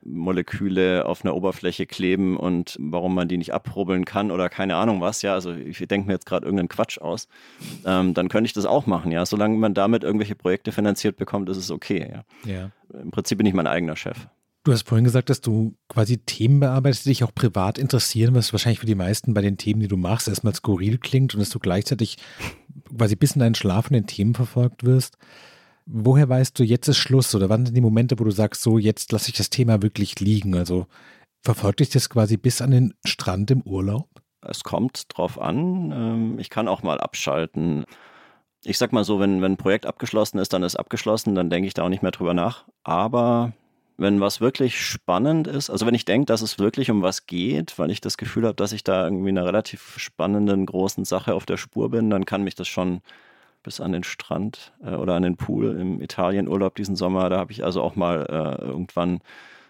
Moleküle 0.08 1.06
auf 1.06 1.24
einer 1.24 1.36
Oberfläche 1.36 1.86
kleben 1.86 2.38
und 2.38 2.78
warum 2.80 3.14
man 3.14 3.28
die 3.28 3.38
nicht 3.38 3.54
abrubbeln 3.54 4.06
kann 4.06 4.32
oder 4.32 4.50
keine 4.50 4.76
Ahnung 4.76 5.02
was, 5.02 5.22
ja, 5.22 5.34
also 5.34 5.54
ich 5.54 5.80
denke 5.80 6.08
mir 6.08 6.14
jetzt 6.14 6.26
gerade 6.26 6.46
irgendeinen 6.46 6.70
Quatsch 6.70 7.00
aus, 7.00 7.28
ähm, 7.86 8.14
dann 8.14 8.30
könnte 8.30 8.48
ich 8.48 8.54
das 8.54 8.66
auch 8.66 8.86
machen, 8.86 9.12
ja. 9.12 9.26
Solange 9.26 9.58
man 9.58 9.74
damit 9.74 10.04
irgendwelche 10.04 10.36
Projekte 10.36 10.72
finanziert 10.72 11.18
bekommt, 11.18 11.50
ist 11.50 11.58
es 11.58 11.72
okay, 11.72 12.10
ja. 12.12 12.52
ja. 12.52 12.72
Im 13.00 13.12
Prinzip 13.12 13.38
bin 13.38 13.48
ich 13.48 13.54
mein 13.54 13.68
eigener 13.68 13.96
Chef. 13.96 14.28
Du 14.64 14.74
hast 14.74 14.86
vorhin 14.86 15.06
gesagt, 15.06 15.30
dass 15.30 15.40
du 15.40 15.76
quasi 15.88 16.18
Themen 16.18 16.60
bearbeitest, 16.60 17.06
die 17.06 17.10
dich 17.12 17.24
auch 17.24 17.34
privat 17.34 17.78
interessieren, 17.78 18.36
was 18.36 18.52
wahrscheinlich 18.52 18.80
für 18.80 18.86
die 18.86 18.96
meisten 18.96 19.34
bei 19.34 19.42
den 19.42 19.58
Themen, 19.58 19.80
die 19.80 19.88
du 19.88 19.96
machst, 19.96 20.28
erstmal 20.28 20.54
skurril 20.54 20.98
klingt 20.98 21.34
und 21.34 21.40
dass 21.40 21.50
du 21.50 21.60
gleichzeitig 21.60 22.18
quasi 22.94 23.16
bis 23.16 23.32
in 23.32 23.40
deinen 23.40 23.56
Schlaf 23.56 23.86
von 23.86 23.94
den 23.94 24.08
Themen 24.08 24.36
verfolgt 24.36 24.84
wirst. 24.84 25.18
Woher 25.90 26.28
weißt 26.28 26.60
du, 26.60 26.64
jetzt 26.64 26.90
ist 26.90 26.98
Schluss 26.98 27.34
oder 27.34 27.50
wann 27.50 27.66
sind 27.66 27.74
die 27.76 27.82
Momente, 27.82 28.20
wo 28.20 28.26
du 28.26 28.32
sagst, 28.32 28.62
so 28.62 28.78
jetzt 28.78 29.14
lasse 29.14 29.30
ich 29.30 29.38
das 29.38 29.50
Thema 29.50 29.82
wirklich 29.82 30.20
liegen? 30.20 30.56
Also 30.56 30.86
verfolgt 31.42 31.80
dich 31.80 31.90
das 31.90 32.10
quasi 32.10 32.36
bis 32.36 32.62
an 32.62 32.72
den 32.72 32.94
Strand 33.06 33.52
im 33.52 33.62
Urlaub? 33.62 34.10
Es 34.42 34.64
kommt 34.64 35.06
drauf 35.10 35.40
an. 35.40 35.92
Ähm, 35.92 36.40
ich 36.40 36.50
kann 36.50 36.68
auch 36.68 36.84
mal 36.84 37.00
abschalten. 37.00 37.86
Ich 38.66 38.78
sag 38.78 38.92
mal 38.92 39.06
so, 39.06 39.22
wenn, 39.22 39.42
wenn 39.42 39.54
ein 39.54 39.58
Projekt 39.58 39.86
abgeschlossen 39.86 40.40
ist, 40.40 40.52
dann 40.52 40.64
ist 40.64 40.76
abgeschlossen, 40.76 41.36
dann 41.36 41.50
denke 41.50 41.68
ich 41.68 41.74
da 41.74 41.84
auch 41.84 41.90
nicht 41.90 42.04
mehr 42.04 42.12
drüber 42.12 42.34
nach. 42.34 42.66
Aber 42.84 43.54
wenn 43.96 44.20
was 44.20 44.42
wirklich 44.42 44.82
spannend 44.82 45.48
ist, 45.48 45.70
also 45.70 45.86
wenn 45.86 45.96
ich 45.96 46.04
denke, 46.04 46.26
dass 46.26 46.42
es 46.42 46.60
wirklich 46.60 46.92
um 46.92 47.02
was 47.02 47.28
geht, 47.28 47.80
weil 47.80 47.92
ich 47.92 48.02
das 48.02 48.18
Gefühl 48.18 48.46
habe, 48.46 48.56
dass 48.56 48.74
ich 48.74 48.84
da 48.84 49.06
irgendwie 49.06 49.30
einer 49.30 49.46
relativ 49.46 49.96
spannenden, 49.98 50.66
großen 50.66 51.06
Sache 51.06 51.34
auf 51.34 51.46
der 51.46 51.58
Spur 51.58 51.90
bin, 51.90 52.10
dann 52.10 52.26
kann 52.26 52.44
mich 52.44 52.56
das 52.56 52.68
schon 52.68 53.00
bis 53.68 53.82
an 53.82 53.92
den 53.92 54.04
Strand 54.04 54.72
äh, 54.82 54.96
oder 54.96 55.16
an 55.16 55.24
den 55.24 55.36
Pool 55.36 55.78
im 55.78 56.02
Italienurlaub 56.02 56.74
diesen 56.76 56.96
Sommer. 56.96 57.30
Da 57.30 57.38
habe 57.38 57.52
ich 57.52 57.66
also 57.66 57.82
auch 57.82 57.98
mal 57.98 58.26
äh, 58.30 58.64
irgendwann 58.64 59.20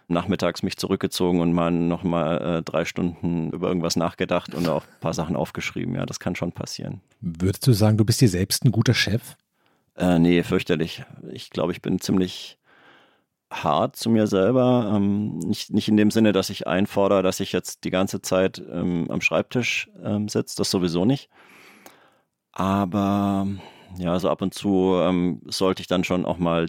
nachmittags 0.07 0.61
mich 0.61 0.77
zurückgezogen 0.77 1.41
und 1.41 1.51
mal 1.51 1.71
nochmal 1.71 2.59
äh, 2.59 2.61
drei 2.61 2.85
Stunden 2.85 3.49
über 3.51 3.69
irgendwas 3.69 3.95
nachgedacht 3.95 4.53
und 4.53 4.67
auch 4.67 4.83
ein 4.83 4.99
paar 5.01 5.15
Sachen 5.15 5.35
aufgeschrieben. 5.35 5.95
Ja, 5.95 6.05
das 6.05 6.19
kann 6.19 6.35
schon 6.35 6.51
passieren. 6.51 7.01
Würdest 7.21 7.65
du 7.65 7.73
sagen, 7.73 7.97
du 7.97 8.05
bist 8.05 8.21
dir 8.21 8.29
selbst 8.29 8.63
ein 8.65 8.71
guter 8.71 8.93
Chef? 8.93 9.35
Äh, 9.95 10.19
nee, 10.19 10.43
fürchterlich. 10.43 11.03
Ich 11.31 11.49
glaube, 11.49 11.71
ich 11.71 11.81
bin 11.81 11.99
ziemlich 11.99 12.59
hart 13.51 13.95
zu 13.95 14.11
mir 14.11 14.27
selber. 14.27 14.93
Ähm, 14.95 15.39
nicht, 15.39 15.73
nicht 15.73 15.87
in 15.87 15.97
dem 15.97 16.11
Sinne, 16.11 16.33
dass 16.33 16.51
ich 16.51 16.67
einfordere, 16.67 17.23
dass 17.23 17.39
ich 17.39 17.51
jetzt 17.51 17.83
die 17.83 17.89
ganze 17.89 18.21
Zeit 18.21 18.61
ähm, 18.71 19.07
am 19.09 19.21
Schreibtisch 19.21 19.89
ähm, 20.03 20.29
sitze, 20.29 20.55
das 20.55 20.69
sowieso 20.69 21.03
nicht. 21.03 21.29
Aber 22.51 23.47
ja, 23.97 24.19
so 24.19 24.29
ab 24.29 24.41
und 24.41 24.53
zu 24.53 24.95
ähm, 25.01 25.41
sollte 25.45 25.81
ich 25.81 25.87
dann 25.87 26.03
schon 26.03 26.25
auch 26.25 26.37
mal 26.37 26.67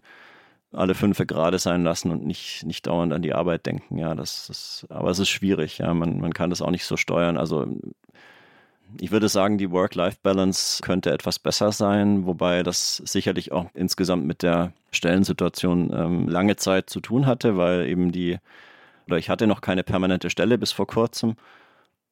alle 0.73 0.95
fünf 0.95 1.19
gerade 1.27 1.59
sein 1.59 1.83
lassen 1.83 2.11
und 2.11 2.27
nicht, 2.27 2.65
nicht 2.65 2.87
dauernd 2.87 3.13
an 3.13 3.23
die 3.23 3.33
Arbeit 3.33 3.67
denken. 3.67 3.99
Ja, 3.99 4.15
das, 4.15 4.47
das, 4.49 4.87
aber 4.91 5.11
es 5.11 5.19
ist 5.19 5.31
schwierig, 5.31 5.79
ja. 5.79 5.95
Man, 5.95 6.21
man 6.21 6.35
kann 6.35 6.51
das 6.51 6.63
auch 6.63 6.71
nicht 6.71 6.85
so 6.85 6.97
steuern. 6.97 7.39
Also 7.39 7.67
ich 9.01 9.11
würde 9.11 9.29
sagen, 9.29 9.59
die 9.59 9.71
Work-Life-Balance 9.71 10.83
könnte 10.83 11.11
etwas 11.11 11.39
besser 11.39 11.73
sein, 11.73 12.27
wobei 12.27 12.63
das 12.63 12.97
sicherlich 12.97 13.53
auch 13.53 13.67
insgesamt 13.75 14.27
mit 14.27 14.43
der 14.43 14.73
Stellensituation 14.93 15.93
ähm, 15.93 16.29
lange 16.29 16.57
Zeit 16.57 16.89
zu 16.89 17.01
tun 17.01 17.27
hatte, 17.27 17.57
weil 17.57 17.87
eben 17.87 18.13
die, 18.13 18.39
oder 19.07 19.19
ich 19.19 19.31
hatte 19.31 19.47
noch 19.47 19.61
keine 19.61 19.85
permanente 19.85 20.31
Stelle 20.31 20.59
bis 20.59 20.73
vor 20.73 20.87
kurzem 20.87 21.37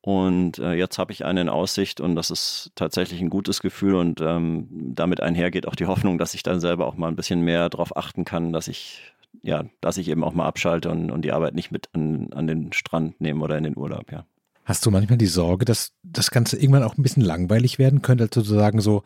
und 0.07 0.61
äh, 0.61 0.75
jetzt 0.75 0.99
habe 0.99 1.11
ich 1.11 1.25
eine 1.25 1.41
in 1.41 1.49
Aussicht 1.49 2.01
und 2.01 2.15
das 2.15 2.31
ist 2.31 2.71
tatsächlich 2.77 3.21
ein 3.21 3.29
gutes 3.29 3.59
Gefühl 3.59 3.97
und 3.97 4.21
ähm, 4.21 4.69
damit 4.71 5.21
einhergeht 5.21 5.67
auch 5.67 5.75
die 5.75 5.87
Hoffnung, 5.87 6.17
dass 6.17 6.35
ich 6.35 6.45
dann 6.45 6.61
selber 6.61 6.87
auch 6.87 6.95
mal 6.95 7.09
ein 7.09 7.17
bisschen 7.17 7.41
mehr 7.41 7.69
darauf 7.69 7.97
achten 7.97 8.25
kann, 8.25 8.53
dass 8.53 8.69
ich 8.69 9.03
ja, 9.43 9.65
dass 9.81 9.97
ich 9.97 10.07
eben 10.09 10.23
auch 10.23 10.33
mal 10.33 10.47
abschalte 10.47 10.91
und, 10.91 11.11
und 11.11 11.23
die 11.23 11.33
Arbeit 11.33 11.57
nicht 11.57 11.73
mit 11.73 11.89
an, 11.93 12.29
an 12.33 12.47
den 12.47 12.73
Strand 12.73 13.21
nehme 13.21 13.43
oder 13.43 13.59
in 13.59 13.65
den 13.65 13.77
Urlaub, 13.77 14.13
ja. 14.13 14.25
Hast 14.67 14.85
du 14.85 14.91
manchmal 14.91 15.17
die 15.17 15.27
Sorge, 15.27 15.65
dass 15.65 15.93
das 16.03 16.33
Ganze 16.33 16.57
irgendwann 16.57 16.83
auch 16.83 16.99
ein 16.99 17.03
bisschen 17.05 17.23
langweilig 17.23 17.79
werden 17.79 18.03
könnte? 18.03 18.25
Also 18.25 18.41
sozusagen 18.41 18.81
so 18.81 19.05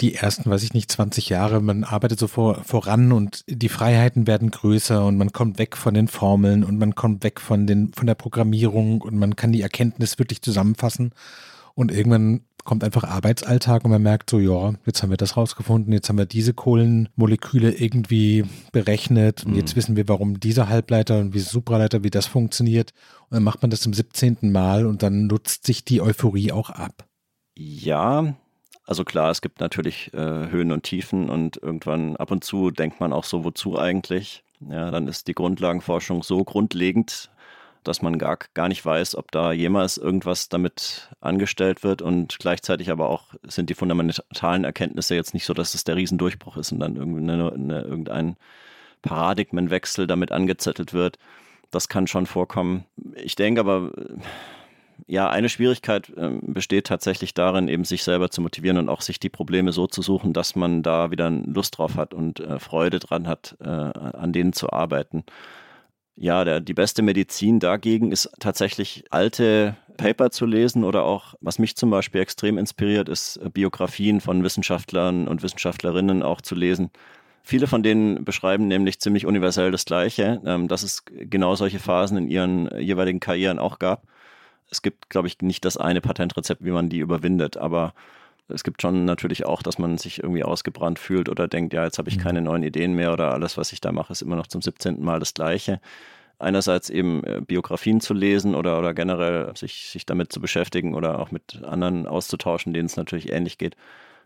die 0.00 0.14
ersten, 0.14 0.48
weiß 0.48 0.62
ich 0.62 0.72
nicht, 0.72 0.90
20 0.90 1.28
Jahre, 1.28 1.60
man 1.60 1.84
arbeitet 1.84 2.18
so 2.18 2.28
vor, 2.28 2.64
voran 2.64 3.12
und 3.12 3.44
die 3.46 3.68
Freiheiten 3.68 4.26
werden 4.26 4.50
größer 4.50 5.04
und 5.04 5.18
man 5.18 5.30
kommt 5.30 5.58
weg 5.58 5.76
von 5.76 5.92
den 5.92 6.08
Formeln 6.08 6.64
und 6.64 6.78
man 6.78 6.94
kommt 6.94 7.24
weg 7.24 7.40
von, 7.40 7.66
den, 7.66 7.92
von 7.92 8.06
der 8.06 8.14
Programmierung 8.14 9.02
und 9.02 9.18
man 9.18 9.36
kann 9.36 9.52
die 9.52 9.60
Erkenntnis 9.60 10.18
wirklich 10.18 10.40
zusammenfassen. 10.40 11.12
Und 11.74 11.92
irgendwann 11.92 12.40
kommt 12.64 12.84
einfach 12.84 13.04
Arbeitsalltag 13.04 13.84
und 13.84 13.90
man 13.90 14.02
merkt 14.02 14.30
so, 14.30 14.38
ja, 14.38 14.74
jetzt 14.86 15.02
haben 15.02 15.10
wir 15.10 15.16
das 15.16 15.36
rausgefunden, 15.36 15.92
jetzt 15.92 16.08
haben 16.08 16.18
wir 16.18 16.26
diese 16.26 16.54
Kohlenmoleküle 16.54 17.72
irgendwie 17.72 18.44
berechnet 18.72 19.44
und 19.44 19.52
mhm. 19.52 19.58
jetzt 19.58 19.76
wissen 19.76 19.96
wir, 19.96 20.08
warum 20.08 20.40
dieser 20.40 20.68
Halbleiter 20.68 21.18
und 21.18 21.34
wie 21.34 21.40
Supraleiter, 21.40 22.04
wie 22.04 22.10
das 22.10 22.26
funktioniert. 22.26 22.92
Und 23.30 23.36
dann 23.36 23.42
macht 23.42 23.62
man 23.62 23.70
das 23.70 23.80
zum 23.80 23.92
17. 23.92 24.52
Mal 24.52 24.86
und 24.86 25.02
dann 25.02 25.26
nutzt 25.26 25.66
sich 25.66 25.84
die 25.84 26.00
Euphorie 26.00 26.52
auch 26.52 26.70
ab. 26.70 27.06
Ja, 27.54 28.34
also 28.84 29.04
klar, 29.04 29.30
es 29.30 29.42
gibt 29.42 29.60
natürlich 29.60 30.12
äh, 30.14 30.50
Höhen 30.50 30.72
und 30.72 30.82
Tiefen 30.82 31.30
und 31.30 31.56
irgendwann 31.56 32.16
ab 32.16 32.30
und 32.30 32.44
zu 32.44 32.70
denkt 32.70 33.00
man 33.00 33.12
auch 33.12 33.24
so, 33.24 33.44
wozu 33.44 33.78
eigentlich? 33.78 34.44
Ja, 34.60 34.90
dann 34.90 35.08
ist 35.08 35.26
die 35.28 35.34
Grundlagenforschung 35.34 36.22
so 36.22 36.44
grundlegend, 36.44 37.30
dass 37.84 38.02
man 38.02 38.18
gar, 38.18 38.38
gar 38.54 38.68
nicht 38.68 38.84
weiß, 38.84 39.16
ob 39.16 39.30
da 39.32 39.52
jemals 39.52 39.96
irgendwas 39.96 40.48
damit 40.48 41.10
angestellt 41.20 41.82
wird 41.82 42.02
und 42.02 42.38
gleichzeitig 42.38 42.90
aber 42.90 43.08
auch 43.08 43.34
sind 43.44 43.70
die 43.70 43.74
fundamentalen 43.74 44.64
Erkenntnisse 44.64 45.14
jetzt 45.14 45.34
nicht 45.34 45.44
so, 45.44 45.54
dass 45.54 45.74
es 45.74 45.84
der 45.84 45.96
Riesendurchbruch 45.96 46.56
ist 46.56 46.72
und 46.72 46.80
dann 46.80 46.98
eine, 46.98 47.52
eine, 47.52 47.82
irgendein 47.82 48.36
Paradigmenwechsel 49.02 50.06
damit 50.06 50.32
angezettelt 50.32 50.92
wird. 50.92 51.18
Das 51.70 51.88
kann 51.88 52.06
schon 52.06 52.26
vorkommen. 52.26 52.84
Ich 53.16 53.34
denke 53.34 53.60
aber, 53.60 53.90
ja, 55.06 55.28
eine 55.28 55.48
Schwierigkeit 55.48 56.10
äh, 56.10 56.30
besteht 56.42 56.86
tatsächlich 56.86 57.34
darin, 57.34 57.68
eben 57.68 57.84
sich 57.84 58.04
selber 58.04 58.30
zu 58.30 58.40
motivieren 58.40 58.78
und 58.78 58.88
auch 58.88 59.00
sich 59.00 59.18
die 59.18 59.28
Probleme 59.28 59.72
so 59.72 59.86
zu 59.86 60.02
suchen, 60.02 60.32
dass 60.32 60.54
man 60.54 60.82
da 60.82 61.10
wieder 61.10 61.30
Lust 61.30 61.78
drauf 61.78 61.96
hat 61.96 62.14
und 62.14 62.40
äh, 62.40 62.58
Freude 62.58 62.98
dran 62.98 63.26
hat, 63.26 63.56
äh, 63.60 63.66
an 63.66 64.32
denen 64.32 64.52
zu 64.52 64.70
arbeiten. 64.70 65.24
Ja, 66.16 66.44
der, 66.44 66.60
die 66.60 66.74
beste 66.74 67.02
Medizin 67.02 67.58
dagegen 67.58 68.12
ist 68.12 68.30
tatsächlich 68.38 69.04
alte 69.10 69.76
Paper 69.96 70.30
zu 70.30 70.46
lesen 70.46 70.84
oder 70.84 71.04
auch, 71.04 71.34
was 71.40 71.58
mich 71.58 71.76
zum 71.76 71.90
Beispiel 71.90 72.20
extrem 72.20 72.58
inspiriert, 72.58 73.08
ist 73.08 73.36
äh, 73.38 73.48
Biografien 73.48 74.20
von 74.20 74.42
Wissenschaftlern 74.42 75.28
und 75.28 75.42
Wissenschaftlerinnen 75.42 76.22
auch 76.22 76.40
zu 76.40 76.54
lesen. 76.54 76.90
Viele 77.42 77.66
von 77.66 77.82
denen 77.82 78.24
beschreiben 78.24 78.68
nämlich 78.68 79.00
ziemlich 79.00 79.26
universell 79.26 79.70
das 79.70 79.84
Gleiche, 79.84 80.40
ähm, 80.44 80.68
dass 80.68 80.82
es 80.82 81.04
genau 81.06 81.54
solche 81.54 81.78
Phasen 81.78 82.16
in 82.18 82.28
ihren 82.28 82.68
äh, 82.68 82.80
jeweiligen 82.80 83.20
Karrieren 83.20 83.58
auch 83.58 83.78
gab. 83.78 84.04
Es 84.70 84.82
gibt, 84.82 85.10
glaube 85.10 85.28
ich, 85.28 85.40
nicht 85.40 85.64
das 85.64 85.76
eine 85.76 86.00
Patentrezept, 86.00 86.64
wie 86.64 86.70
man 86.70 86.88
die 86.88 86.98
überwindet, 86.98 87.56
aber 87.56 87.94
es 88.48 88.64
gibt 88.64 88.82
schon 88.82 89.04
natürlich 89.04 89.46
auch, 89.46 89.62
dass 89.62 89.78
man 89.78 89.98
sich 89.98 90.22
irgendwie 90.22 90.44
ausgebrannt 90.44 90.98
fühlt 90.98 91.28
oder 91.28 91.48
denkt, 91.48 91.72
ja, 91.72 91.84
jetzt 91.84 91.98
habe 91.98 92.10
ich 92.10 92.18
mhm. 92.18 92.22
keine 92.22 92.42
neuen 92.42 92.62
Ideen 92.62 92.94
mehr 92.94 93.12
oder 93.12 93.32
alles, 93.32 93.56
was 93.56 93.72
ich 93.72 93.80
da 93.80 93.92
mache, 93.92 94.12
ist 94.12 94.22
immer 94.22 94.36
noch 94.36 94.46
zum 94.46 94.62
17. 94.62 95.02
Mal 95.02 95.20
das 95.20 95.34
Gleiche. 95.34 95.80
Einerseits 96.38 96.90
eben 96.90 97.22
äh, 97.24 97.40
Biografien 97.40 98.00
zu 98.00 98.14
lesen 98.14 98.54
oder, 98.54 98.78
oder 98.78 98.94
generell 98.94 99.56
sich, 99.56 99.88
sich 99.90 100.06
damit 100.06 100.32
zu 100.32 100.40
beschäftigen 100.40 100.94
oder 100.94 101.20
auch 101.20 101.30
mit 101.30 101.62
anderen 101.62 102.06
auszutauschen, 102.06 102.72
denen 102.72 102.86
es 102.86 102.96
natürlich 102.96 103.32
ähnlich 103.32 103.58
geht, 103.58 103.76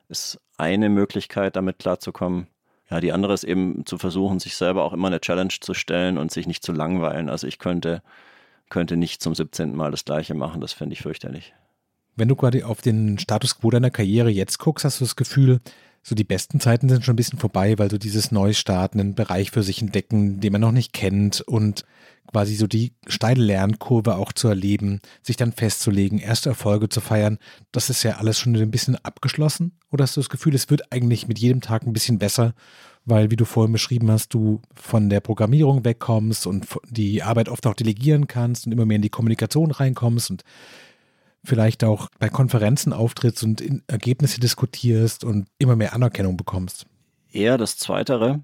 ist 0.09 0.41
eine 0.57 0.89
Möglichkeit, 0.89 1.57
damit 1.57 1.79
klarzukommen. 1.79 2.47
Ja, 2.91 3.01
die 3.01 3.12
andere 3.12 3.35
ist 3.35 3.45
eben 3.45 3.85
zu 3.85 3.99
versuchen, 3.99 4.39
sich 4.39 4.57
selber 4.57 4.85
auch 4.85 4.93
immer 4.93 5.09
eine 5.09 5.21
Challenge 5.21 5.53
zu 5.61 5.75
stellen 5.75 6.19
und 6.19 6.31
sich 6.31 6.47
nicht 6.47 6.62
zu 6.62 6.73
langweilen. 6.73 7.29
Also 7.29 7.47
ich 7.47 7.59
könnte, 7.59 8.03
könnte 8.71 8.97
nicht 8.97 9.23
zum 9.23 9.35
17. 9.35 9.75
Mal 9.75 9.91
das 9.91 10.05
Gleiche 10.05 10.35
machen, 10.35 10.61
das 10.61 10.73
fände 10.73 10.93
ich 10.93 11.03
fürchterlich. 11.03 11.53
Wenn 12.17 12.29
du 12.29 12.35
quasi 12.35 12.62
auf 12.62 12.81
den 12.81 13.19
Status 13.19 13.59
quo 13.59 13.71
deiner 13.71 13.91
Karriere 13.91 14.31
jetzt 14.31 14.59
guckst, 14.59 14.85
hast 14.85 15.01
du 15.01 15.05
das 15.05 15.17
Gefühl, 15.17 15.61
so 16.03 16.14
die 16.14 16.25
besten 16.25 16.61
Zeiten 16.61 16.89
sind 16.89 17.05
schon 17.05 17.14
ein 17.14 17.17
bisschen 17.17 17.39
vorbei, 17.39 17.79
weil 17.79 17.91
so 17.91 17.99
dieses 17.99 18.31
Neustarten, 18.31 19.01
einen 19.01 19.14
Bereich 19.14 19.51
für 19.51 19.62
sich 19.62 19.83
entdecken, 19.83 20.41
den 20.41 20.53
man 20.53 20.61
noch 20.61 20.73
nicht 20.73 20.93
kennt 20.93 21.41
und 21.41 21.85
quasi 22.31 22.55
so 22.55 22.67
die 22.67 22.93
steile 23.07 23.43
Lernkurve 23.43 24.17
auch 24.17 24.33
zu 24.33 24.49
erleben, 24.49 25.01
sich 25.23 25.37
dann 25.37 25.53
festzulegen, 25.53 26.19
erste 26.19 26.51
Erfolge 26.51 26.89
zu 26.89 27.01
feiern, 27.01 27.39
das 27.73 27.91
ist 27.91 28.03
ja 28.03 28.17
alles 28.17 28.39
schon 28.39 28.57
ein 28.57 28.71
bisschen 28.71 28.97
abgeschlossen? 28.97 29.79
Oder 29.91 30.05
hast 30.05 30.17
du 30.17 30.21
das 30.21 30.31
Gefühl, 30.31 30.55
es 30.55 30.71
wird 30.71 30.93
eigentlich 30.93 31.29
mit 31.29 31.39
jedem 31.39 31.61
Tag 31.61 31.85
ein 31.87 31.93
bisschen 31.93 32.19
besser, 32.19 32.55
weil, 33.05 33.31
wie 33.31 33.37
du 33.37 33.45
vorhin 33.45 33.73
beschrieben 33.73 34.11
hast, 34.11 34.35
du 34.35 34.61
von 34.75 35.09
der 35.09 35.21
Programmierung 35.21 35.85
wegkommst 35.85 36.47
und 36.47 36.67
die 36.89 37.23
Arbeit 37.23 37.49
oft 37.49 37.67
auch 37.67 37.75
delegieren 37.75 38.27
kannst 38.27 38.67
und 38.67 38.73
immer 38.73 38.87
mehr 38.87 38.97
in 38.97 39.03
die 39.03 39.11
Kommunikation 39.11 39.71
reinkommst 39.71 40.31
und 40.31 40.43
vielleicht 41.47 41.84
auch 41.84 42.09
bei 42.18 42.28
Konferenzen 42.28 42.92
auftrittst 42.92 43.42
und 43.44 43.62
Ergebnisse 43.86 44.40
diskutierst 44.40 45.24
und 45.24 45.47
immer 45.59 45.76
mehr 45.76 45.94
Anerkennung 45.94 46.36
bekommst? 46.36 46.86
Eher 47.32 47.59
das 47.59 47.78
Zweitere. 47.78 48.40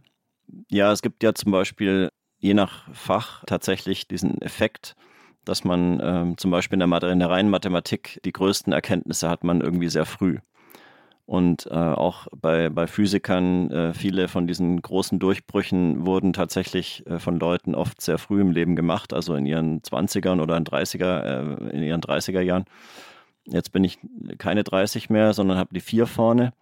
Ja, 0.70 0.92
es 0.92 1.02
gibt 1.02 1.22
ja 1.22 1.34
zum 1.34 1.52
Beispiel 1.52 2.08
je 2.38 2.54
nach 2.54 2.92
Fach 2.92 3.44
tatsächlich 3.46 4.08
diesen 4.08 4.40
Effekt, 4.42 4.96
dass 5.44 5.64
man 5.64 6.00
ähm, 6.02 6.38
zum 6.38 6.50
Beispiel 6.50 6.80
in 6.80 6.90
der, 6.90 7.02
in 7.04 7.18
der 7.18 7.30
reinen 7.30 7.50
Mathematik 7.50 8.20
die 8.24 8.32
größten 8.32 8.72
Erkenntnisse 8.72 9.28
hat 9.28 9.44
man 9.44 9.60
irgendwie 9.60 9.88
sehr 9.88 10.04
früh. 10.04 10.38
Und 11.32 11.66
äh, 11.70 11.74
auch 11.74 12.26
bei, 12.42 12.68
bei 12.68 12.86
Physikern, 12.86 13.70
äh, 13.70 13.94
viele 13.94 14.28
von 14.28 14.46
diesen 14.46 14.82
großen 14.82 15.18
Durchbrüchen 15.18 16.04
wurden 16.04 16.34
tatsächlich 16.34 17.06
äh, 17.06 17.18
von 17.18 17.38
Leuten 17.38 17.74
oft 17.74 18.02
sehr 18.02 18.18
früh 18.18 18.42
im 18.42 18.52
Leben 18.52 18.76
gemacht, 18.76 19.14
also 19.14 19.34
in 19.34 19.46
ihren 19.46 19.80
20ern 19.80 20.42
oder 20.42 20.58
in 20.58 20.64
30er, 20.64 21.22
äh, 21.22 21.70
in 21.74 21.82
ihren 21.82 22.02
30er 22.02 22.42
Jahren. 22.42 22.66
Jetzt 23.46 23.72
bin 23.72 23.82
ich 23.82 23.98
keine 24.36 24.62
30 24.62 25.08
mehr, 25.08 25.32
sondern 25.32 25.56
habe 25.56 25.72
die 25.72 25.80
vier 25.80 26.06
vorne. 26.06 26.52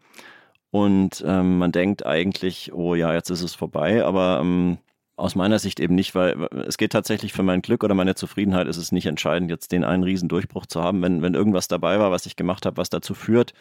Und 0.71 1.25
ähm, 1.27 1.59
man 1.59 1.73
denkt 1.73 2.07
eigentlich, 2.07 2.73
oh 2.73 2.95
ja, 2.95 3.13
jetzt 3.13 3.31
ist 3.31 3.43
es 3.43 3.57
vorbei, 3.57 4.05
aber 4.05 4.39
ähm, 4.41 4.79
aus 5.17 5.35
meiner 5.35 5.59
Sicht 5.59 5.81
eben 5.81 5.97
nicht, 5.97 6.15
weil 6.15 6.47
es 6.69 6.79
geht 6.79 6.93
tatsächlich 6.93 7.33
für 7.33 7.43
mein 7.43 7.63
Glück 7.63 7.83
oder 7.83 7.97
meine 7.97 8.15
Zufriedenheit 8.15 8.69
ist 8.69 8.77
es 8.77 8.93
nicht 8.93 9.07
entscheidend, 9.07 9.51
jetzt 9.51 9.73
den 9.73 9.83
einen 9.83 10.05
riesen 10.05 10.29
Durchbruch 10.29 10.67
zu 10.67 10.81
haben. 10.81 11.03
Wenn, 11.03 11.23
wenn 11.23 11.35
irgendwas 11.35 11.67
dabei 11.67 11.99
war, 11.99 12.13
was 12.13 12.27
ich 12.27 12.37
gemacht 12.37 12.67
habe, 12.67 12.77
was 12.77 12.89
dazu 12.89 13.15
führt, 13.15 13.53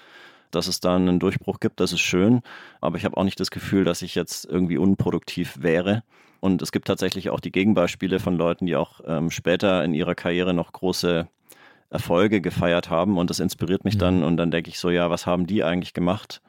dass 0.51 0.67
es 0.67 0.79
da 0.79 0.95
einen 0.95 1.19
Durchbruch 1.19 1.59
gibt, 1.59 1.79
das 1.79 1.93
ist 1.93 2.01
schön. 2.01 2.41
Aber 2.81 2.97
ich 2.97 3.05
habe 3.05 3.17
auch 3.17 3.23
nicht 3.23 3.39
das 3.39 3.51
Gefühl, 3.51 3.83
dass 3.83 4.01
ich 4.01 4.15
jetzt 4.15 4.45
irgendwie 4.45 4.77
unproduktiv 4.77 5.61
wäre. 5.61 6.03
Und 6.39 6.61
es 6.61 6.71
gibt 6.71 6.87
tatsächlich 6.87 7.29
auch 7.29 7.39
die 7.39 7.51
Gegenbeispiele 7.51 8.19
von 8.19 8.37
Leuten, 8.37 8.65
die 8.65 8.75
auch 8.75 9.01
ähm, 9.05 9.29
später 9.29 9.83
in 9.83 9.93
ihrer 9.93 10.15
Karriere 10.15 10.53
noch 10.53 10.71
große 10.71 11.27
Erfolge 11.89 12.41
gefeiert 12.41 12.89
haben. 12.89 13.17
Und 13.17 13.29
das 13.29 13.39
inspiriert 13.39 13.83
mich 13.83 13.95
mhm. 13.95 13.99
dann. 13.99 14.23
Und 14.23 14.37
dann 14.37 14.51
denke 14.51 14.69
ich 14.69 14.79
so, 14.79 14.89
ja, 14.89 15.09
was 15.09 15.25
haben 15.25 15.47
die 15.47 15.63
eigentlich 15.63 15.93
gemacht, 15.93 16.41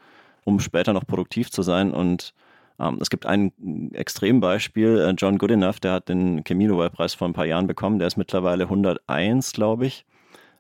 um 0.45 0.61
später 0.61 0.93
noch 0.93 1.07
produktiv 1.07 1.51
zu 1.51 1.63
sein? 1.63 1.93
Und 1.93 2.35
ähm, 2.79 2.99
es 3.01 3.11
gibt 3.11 3.27
ein 3.27 3.53
Extrembeispiel, 3.93 4.99
äh, 4.99 5.11
John 5.17 5.39
Goodenough, 5.39 5.81
der 5.81 5.93
hat 5.93 6.09
den 6.09 6.45
Chemie-Nobelpreis 6.45 7.15
vor 7.15 7.29
ein 7.29 7.35
paar 7.35 7.47
Jahren 7.47 7.67
bekommen. 7.67 7.99
Der 7.99 8.09
ist 8.09 8.17
mittlerweile 8.17 8.65
101, 8.65 9.53
glaube 9.53 9.87
ich. 9.87 10.05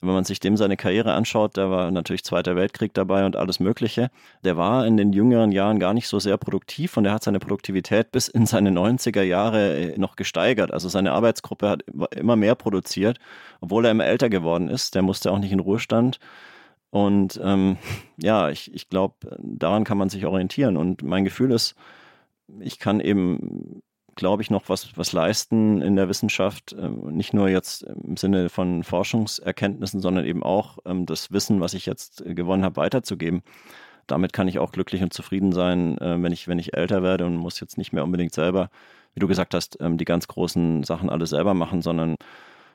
Wenn 0.02 0.14
man 0.14 0.24
sich 0.24 0.40
dem 0.40 0.56
seine 0.56 0.78
Karriere 0.78 1.12
anschaut, 1.12 1.58
da 1.58 1.70
war 1.70 1.90
natürlich 1.90 2.24
Zweiter 2.24 2.56
Weltkrieg 2.56 2.94
dabei 2.94 3.26
und 3.26 3.36
alles 3.36 3.60
Mögliche. 3.60 4.10
Der 4.42 4.56
war 4.56 4.86
in 4.86 4.96
den 4.96 5.12
jüngeren 5.12 5.52
Jahren 5.52 5.78
gar 5.78 5.92
nicht 5.92 6.08
so 6.08 6.18
sehr 6.18 6.38
produktiv 6.38 6.96
und 6.96 7.04
er 7.04 7.12
hat 7.12 7.22
seine 7.22 7.38
Produktivität 7.38 8.10
bis 8.10 8.28
in 8.28 8.46
seine 8.46 8.70
90er 8.70 9.22
Jahre 9.22 9.76
äh, 9.76 9.98
noch 9.98 10.16
gesteigert. 10.16 10.72
Also 10.72 10.88
seine 10.88 11.12
Arbeitsgruppe 11.12 11.68
hat 11.68 11.82
immer 12.16 12.36
mehr 12.36 12.54
produziert, 12.54 13.18
obwohl 13.60 13.84
er 13.84 13.90
immer 13.90 14.06
älter 14.06 14.30
geworden 14.30 14.68
ist. 14.68 14.94
Der 14.94 15.02
musste 15.02 15.30
auch 15.30 15.38
nicht 15.38 15.52
in 15.52 15.60
Ruhestand. 15.60 16.18
Und 16.88 17.38
ähm, 17.42 17.76
ja, 18.16 18.48
ich, 18.48 18.72
ich 18.74 18.88
glaube, 18.88 19.14
daran 19.38 19.84
kann 19.84 19.98
man 19.98 20.08
sich 20.08 20.24
orientieren. 20.24 20.78
Und 20.78 21.02
mein 21.02 21.24
Gefühl 21.24 21.52
ist, 21.52 21.74
ich 22.58 22.78
kann 22.78 23.00
eben 23.00 23.82
glaube 24.20 24.42
ich, 24.42 24.50
noch 24.50 24.68
was, 24.68 24.96
was 24.96 25.12
leisten 25.12 25.80
in 25.80 25.96
der 25.96 26.08
Wissenschaft. 26.08 26.76
Ähm, 26.78 27.00
nicht 27.16 27.32
nur 27.32 27.48
jetzt 27.48 27.82
im 27.82 28.18
Sinne 28.18 28.50
von 28.50 28.84
Forschungserkenntnissen, 28.84 30.00
sondern 30.00 30.26
eben 30.26 30.42
auch 30.42 30.78
ähm, 30.84 31.06
das 31.06 31.32
Wissen, 31.32 31.60
was 31.60 31.74
ich 31.74 31.86
jetzt 31.86 32.24
äh, 32.24 32.34
gewonnen 32.34 32.62
habe, 32.62 32.76
weiterzugeben. 32.76 33.42
Damit 34.06 34.34
kann 34.34 34.46
ich 34.46 34.58
auch 34.58 34.72
glücklich 34.72 35.02
und 35.02 35.14
zufrieden 35.14 35.52
sein, 35.52 35.96
äh, 35.98 36.22
wenn 36.22 36.32
ich, 36.32 36.48
wenn 36.48 36.58
ich 36.58 36.74
älter 36.74 37.02
werde 37.02 37.24
und 37.24 37.36
muss 37.36 37.60
jetzt 37.60 37.78
nicht 37.78 37.92
mehr 37.94 38.04
unbedingt 38.04 38.34
selber, 38.34 38.68
wie 39.14 39.20
du 39.20 39.26
gesagt 39.26 39.54
hast, 39.54 39.78
ähm, 39.80 39.96
die 39.96 40.04
ganz 40.04 40.28
großen 40.28 40.84
Sachen 40.84 41.08
alle 41.08 41.26
selber 41.26 41.54
machen, 41.54 41.80
sondern 41.80 42.16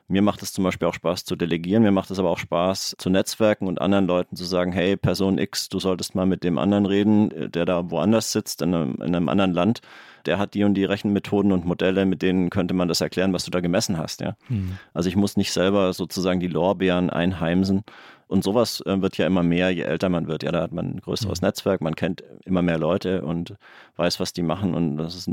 mir 0.08 0.22
macht 0.22 0.42
es 0.42 0.52
zum 0.52 0.64
Beispiel 0.64 0.88
auch 0.88 0.94
Spaß 0.94 1.24
zu 1.24 1.36
delegieren, 1.36 1.82
mir 1.82 1.92
macht 1.92 2.10
es 2.10 2.18
aber 2.18 2.30
auch 2.30 2.38
Spaß 2.38 2.96
zu 2.98 3.10
netzwerken 3.10 3.66
und 3.66 3.80
anderen 3.80 4.06
Leuten 4.06 4.36
zu 4.36 4.44
sagen, 4.44 4.72
hey, 4.72 4.96
Person 4.96 5.38
X, 5.38 5.68
du 5.68 5.80
solltest 5.80 6.14
mal 6.14 6.26
mit 6.26 6.44
dem 6.44 6.58
anderen 6.58 6.86
reden, 6.86 7.30
äh, 7.30 7.48
der 7.48 7.64
da 7.64 7.90
woanders 7.90 8.32
sitzt, 8.32 8.62
in 8.62 8.74
einem, 8.74 8.94
in 8.96 9.14
einem 9.14 9.28
anderen 9.28 9.52
Land 9.52 9.80
der 10.26 10.38
hat 10.38 10.54
die 10.54 10.64
und 10.64 10.74
die 10.74 10.84
Rechenmethoden 10.84 11.52
und 11.52 11.64
Modelle, 11.64 12.04
mit 12.04 12.22
denen 12.22 12.50
könnte 12.50 12.74
man 12.74 12.88
das 12.88 13.00
erklären, 13.00 13.32
was 13.32 13.44
du 13.44 13.50
da 13.50 13.60
gemessen 13.60 13.96
hast. 13.96 14.20
Ja? 14.20 14.36
Mhm. 14.48 14.78
Also 14.92 15.08
ich 15.08 15.16
muss 15.16 15.36
nicht 15.36 15.52
selber 15.52 15.92
sozusagen 15.92 16.40
die 16.40 16.48
Lorbeeren 16.48 17.10
einheimsen. 17.10 17.84
Und 18.28 18.42
sowas 18.42 18.80
äh, 18.84 19.00
wird 19.00 19.16
ja 19.18 19.26
immer 19.26 19.44
mehr, 19.44 19.70
je 19.70 19.82
älter 19.82 20.08
man 20.08 20.26
wird. 20.26 20.42
Ja, 20.42 20.50
da 20.50 20.62
hat 20.62 20.72
man 20.72 20.96
ein 20.96 21.00
größeres 21.00 21.40
mhm. 21.40 21.46
Netzwerk, 21.46 21.80
man 21.80 21.94
kennt 21.94 22.24
immer 22.44 22.62
mehr 22.62 22.78
Leute 22.78 23.22
und 23.22 23.54
weiß, 23.96 24.18
was 24.18 24.32
die 24.32 24.42
machen. 24.42 24.74
Und 24.74 24.96
das 24.96 25.30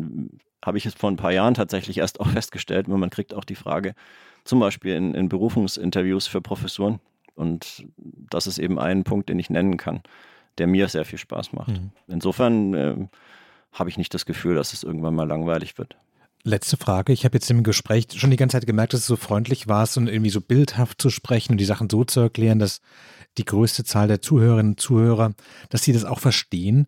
habe 0.63 0.78
ich 0.78 0.86
jetzt 0.86 0.99
vor 0.99 1.09
ein 1.09 1.17
paar 1.17 1.34
Jahren 1.34 1.55
tatsächlich 1.55 1.97
erst 1.97 2.19
auch 2.19 2.28
festgestellt, 2.28 2.88
weil 2.89 2.97
man 2.97 3.09
kriegt 3.09 3.34
auch 3.34 3.45
die 3.45 3.55
Frage, 3.55 3.95
zum 4.44 4.60
Beispiel 4.60 4.96
in, 4.96 5.14
in 5.14 5.30
Berufungsinterviews 5.30 6.28
für 6.28 6.41
Professuren. 6.41 7.00
Und 7.36 7.86
das 7.98 8.48
ist 8.48 8.60
eben 8.60 8.80
ein 8.80 9.04
Punkt, 9.04 9.30
den 9.30 9.39
ich 9.39 9.50
nennen 9.50 9.78
kann, 9.78 10.02
der 10.58 10.68
mir 10.68 10.88
sehr 10.88 11.06
viel 11.06 11.20
Spaß 11.20 11.54
macht. 11.54 11.70
Mhm. 11.70 11.91
Insofern 12.08 12.74
äh, 12.74 13.08
habe 13.72 13.89
ich 13.89 13.98
nicht 13.98 14.14
das 14.14 14.26
Gefühl, 14.26 14.56
dass 14.56 14.74
es 14.74 14.84
irgendwann 14.84 15.16
mal 15.16 15.28
langweilig 15.28 15.78
wird. 15.78 15.98
Letzte 16.46 16.76
Frage. 16.76 17.14
Ich 17.14 17.24
habe 17.24 17.36
jetzt 17.36 17.50
im 17.50 17.64
Gespräch 17.64 18.08
schon 18.16 18.30
die 18.30 18.36
ganze 18.36 18.58
Zeit 18.58 18.68
gemerkt, 18.68 18.94
dass 18.94 19.08
du 19.08 19.14
so 19.14 19.16
freundlich 19.16 19.70
warst 19.70 19.98
und 19.98 20.08
irgendwie 20.08 20.30
so 20.30 20.41
bildhaft 20.41 21.02
zu 21.02 21.10
sprechen 21.10 21.54
und 21.54 21.58
die 21.58 21.66
Sachen 21.66 21.89
so 21.89 22.04
zu 22.04 22.20
erklären, 22.20 22.60
dass 22.60 22.82
die 23.38 23.46
größte 23.46 23.86
Zahl 23.86 24.10
der 24.10 24.22
Zuhörerinnen 24.22 24.74
und 24.74 24.80
Zuhörer, 24.80 25.34
dass 25.70 25.84
sie 25.84 25.94
das 25.94 26.04
auch 26.04 26.20
verstehen. 26.20 26.86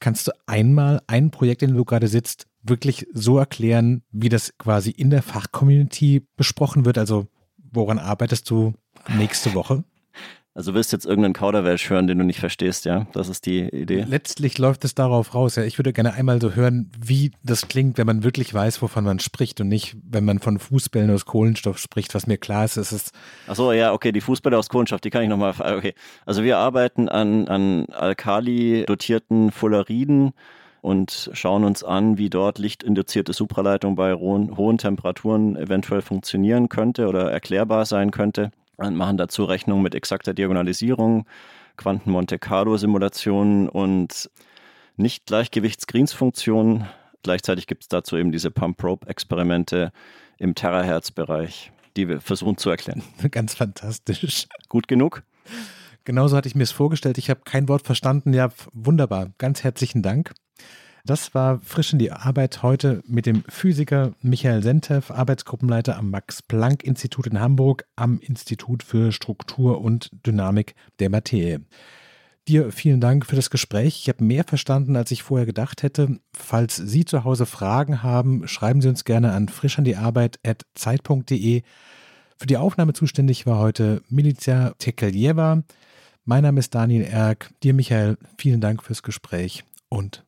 Kannst 0.00 0.26
du 0.26 0.32
einmal 0.46 1.00
ein 1.06 1.30
Projekt, 1.30 1.62
in 1.62 1.70
dem 1.70 1.76
du 1.76 1.84
gerade 1.84 2.08
sitzt, 2.08 2.47
wirklich 2.62 3.06
so 3.12 3.38
erklären, 3.38 4.02
wie 4.10 4.28
das 4.28 4.56
quasi 4.58 4.90
in 4.90 5.10
der 5.10 5.22
Fachcommunity 5.22 6.26
besprochen 6.36 6.84
wird? 6.84 6.98
Also 6.98 7.26
woran 7.72 7.98
arbeitest 7.98 8.50
du 8.50 8.74
nächste 9.16 9.54
Woche? 9.54 9.84
Also 10.58 10.74
willst 10.74 10.90
du 10.90 10.96
jetzt 10.96 11.06
irgendeinen 11.06 11.34
Kauderwelsch 11.34 11.88
hören, 11.88 12.08
den 12.08 12.18
du 12.18 12.24
nicht 12.24 12.40
verstehst, 12.40 12.84
ja? 12.84 13.06
Das 13.12 13.28
ist 13.28 13.46
die 13.46 13.60
Idee. 13.60 14.04
Letztlich 14.08 14.58
läuft 14.58 14.84
es 14.84 14.92
darauf 14.92 15.32
raus, 15.32 15.54
ja. 15.54 15.62
Ich 15.62 15.78
würde 15.78 15.92
gerne 15.92 16.14
einmal 16.14 16.40
so 16.40 16.56
hören, 16.56 16.90
wie 16.98 17.30
das 17.44 17.68
klingt, 17.68 17.96
wenn 17.96 18.08
man 18.08 18.24
wirklich 18.24 18.52
weiß, 18.52 18.82
wovon 18.82 19.04
man 19.04 19.20
spricht 19.20 19.60
und 19.60 19.68
nicht, 19.68 19.96
wenn 20.02 20.24
man 20.24 20.40
von 20.40 20.58
Fußbällen 20.58 21.12
aus 21.12 21.26
Kohlenstoff 21.26 21.78
spricht, 21.78 22.12
was 22.16 22.26
mir 22.26 22.38
klar 22.38 22.64
ist, 22.64 22.76
ist 22.76 22.90
es. 22.90 23.12
Achso, 23.46 23.70
ja, 23.70 23.92
okay, 23.92 24.10
die 24.10 24.20
Fußbälle 24.20 24.58
aus 24.58 24.68
Kohlenstoff, 24.68 25.00
die 25.00 25.10
kann 25.10 25.22
ich 25.22 25.28
nochmal, 25.28 25.54
okay. 25.60 25.94
Also 26.26 26.42
wir 26.42 26.58
arbeiten 26.58 27.08
an, 27.08 27.46
an 27.46 27.84
Alkali-dotierten 27.92 29.52
Fulleriden 29.52 30.32
und 30.80 31.30
schauen 31.32 31.64
uns 31.64 31.82
an, 31.82 32.18
wie 32.18 32.30
dort 32.30 32.58
lichtinduzierte 32.58 33.32
Supraleitung 33.32 33.96
bei 33.96 34.14
hohen, 34.14 34.78
Temperaturen 34.78 35.56
eventuell 35.56 36.02
funktionieren 36.02 36.68
könnte 36.68 37.08
oder 37.08 37.30
erklärbar 37.30 37.84
sein 37.84 38.10
könnte 38.10 38.50
und 38.76 38.96
machen 38.96 39.16
dazu 39.16 39.44
Rechnungen 39.44 39.82
mit 39.82 39.94
exakter 39.94 40.34
Diagonalisierung, 40.34 41.26
Quanten-Monte 41.76 42.38
Carlo-Simulationen 42.38 43.68
und 43.68 44.30
Nicht-Gleichgewichts-Greens-Funktionen. 44.96 46.86
Gleichzeitig 47.22 47.66
gibt 47.66 47.82
es 47.82 47.88
dazu 47.88 48.16
eben 48.16 48.32
diese 48.32 48.50
Pump-Probe-Experimente 48.50 49.92
im 50.38 50.54
Terahertz-Bereich, 50.54 51.72
die 51.96 52.08
wir 52.08 52.20
versuchen 52.20 52.56
zu 52.56 52.70
erklären. 52.70 53.02
Ganz 53.30 53.54
fantastisch. 53.54 54.46
Gut 54.68 54.86
genug? 54.88 55.22
Genauso 56.04 56.36
hatte 56.36 56.48
ich 56.48 56.54
mir 56.54 56.62
es 56.62 56.72
vorgestellt. 56.72 57.18
Ich 57.18 57.28
habe 57.28 57.40
kein 57.44 57.68
Wort 57.68 57.82
verstanden. 57.82 58.32
Ja, 58.32 58.48
wunderbar. 58.72 59.30
Ganz 59.38 59.62
herzlichen 59.62 60.02
Dank. 60.02 60.32
Das 61.04 61.34
war 61.34 61.60
frisch 61.60 61.92
in 61.94 61.98
die 61.98 62.12
Arbeit 62.12 62.62
heute 62.62 63.02
mit 63.06 63.24
dem 63.24 63.42
Physiker 63.48 64.12
Michael 64.20 64.62
Sentev, 64.62 65.10
Arbeitsgruppenleiter 65.10 65.96
am 65.96 66.10
Max-Planck-Institut 66.10 67.26
in 67.26 67.40
Hamburg, 67.40 67.86
am 67.96 68.20
Institut 68.20 68.82
für 68.82 69.10
Struktur 69.10 69.80
und 69.80 70.10
Dynamik 70.26 70.74
der 70.98 71.08
Materie. 71.08 71.62
Dir 72.46 72.70
vielen 72.72 73.00
Dank 73.00 73.24
für 73.26 73.36
das 73.36 73.48
Gespräch. 73.50 74.00
Ich 74.02 74.08
habe 74.08 74.24
mehr 74.24 74.44
verstanden, 74.44 74.96
als 74.96 75.10
ich 75.10 75.22
vorher 75.22 75.46
gedacht 75.46 75.82
hätte. 75.82 76.20
Falls 76.34 76.76
Sie 76.76 77.06
zu 77.06 77.24
Hause 77.24 77.46
Fragen 77.46 78.02
haben, 78.02 78.46
schreiben 78.48 78.82
Sie 78.82 78.88
uns 78.88 79.04
gerne 79.04 79.32
an 79.32 79.48
frischandiarbeit.zeit.de. 79.48 81.62
Für 82.36 82.46
die 82.46 82.56
Aufnahme 82.56 82.92
zuständig 82.92 83.46
war 83.46 83.58
heute 83.58 84.02
Milicia 84.10 84.74
Tekeljeva. 84.78 85.62
Mein 86.24 86.42
Name 86.42 86.58
ist 86.60 86.74
Daniel 86.74 87.04
Erck. 87.04 87.50
Dir, 87.62 87.72
Michael, 87.72 88.18
vielen 88.36 88.60
Dank 88.60 88.82
fürs 88.82 89.02
Gespräch 89.02 89.64
und 89.88 90.27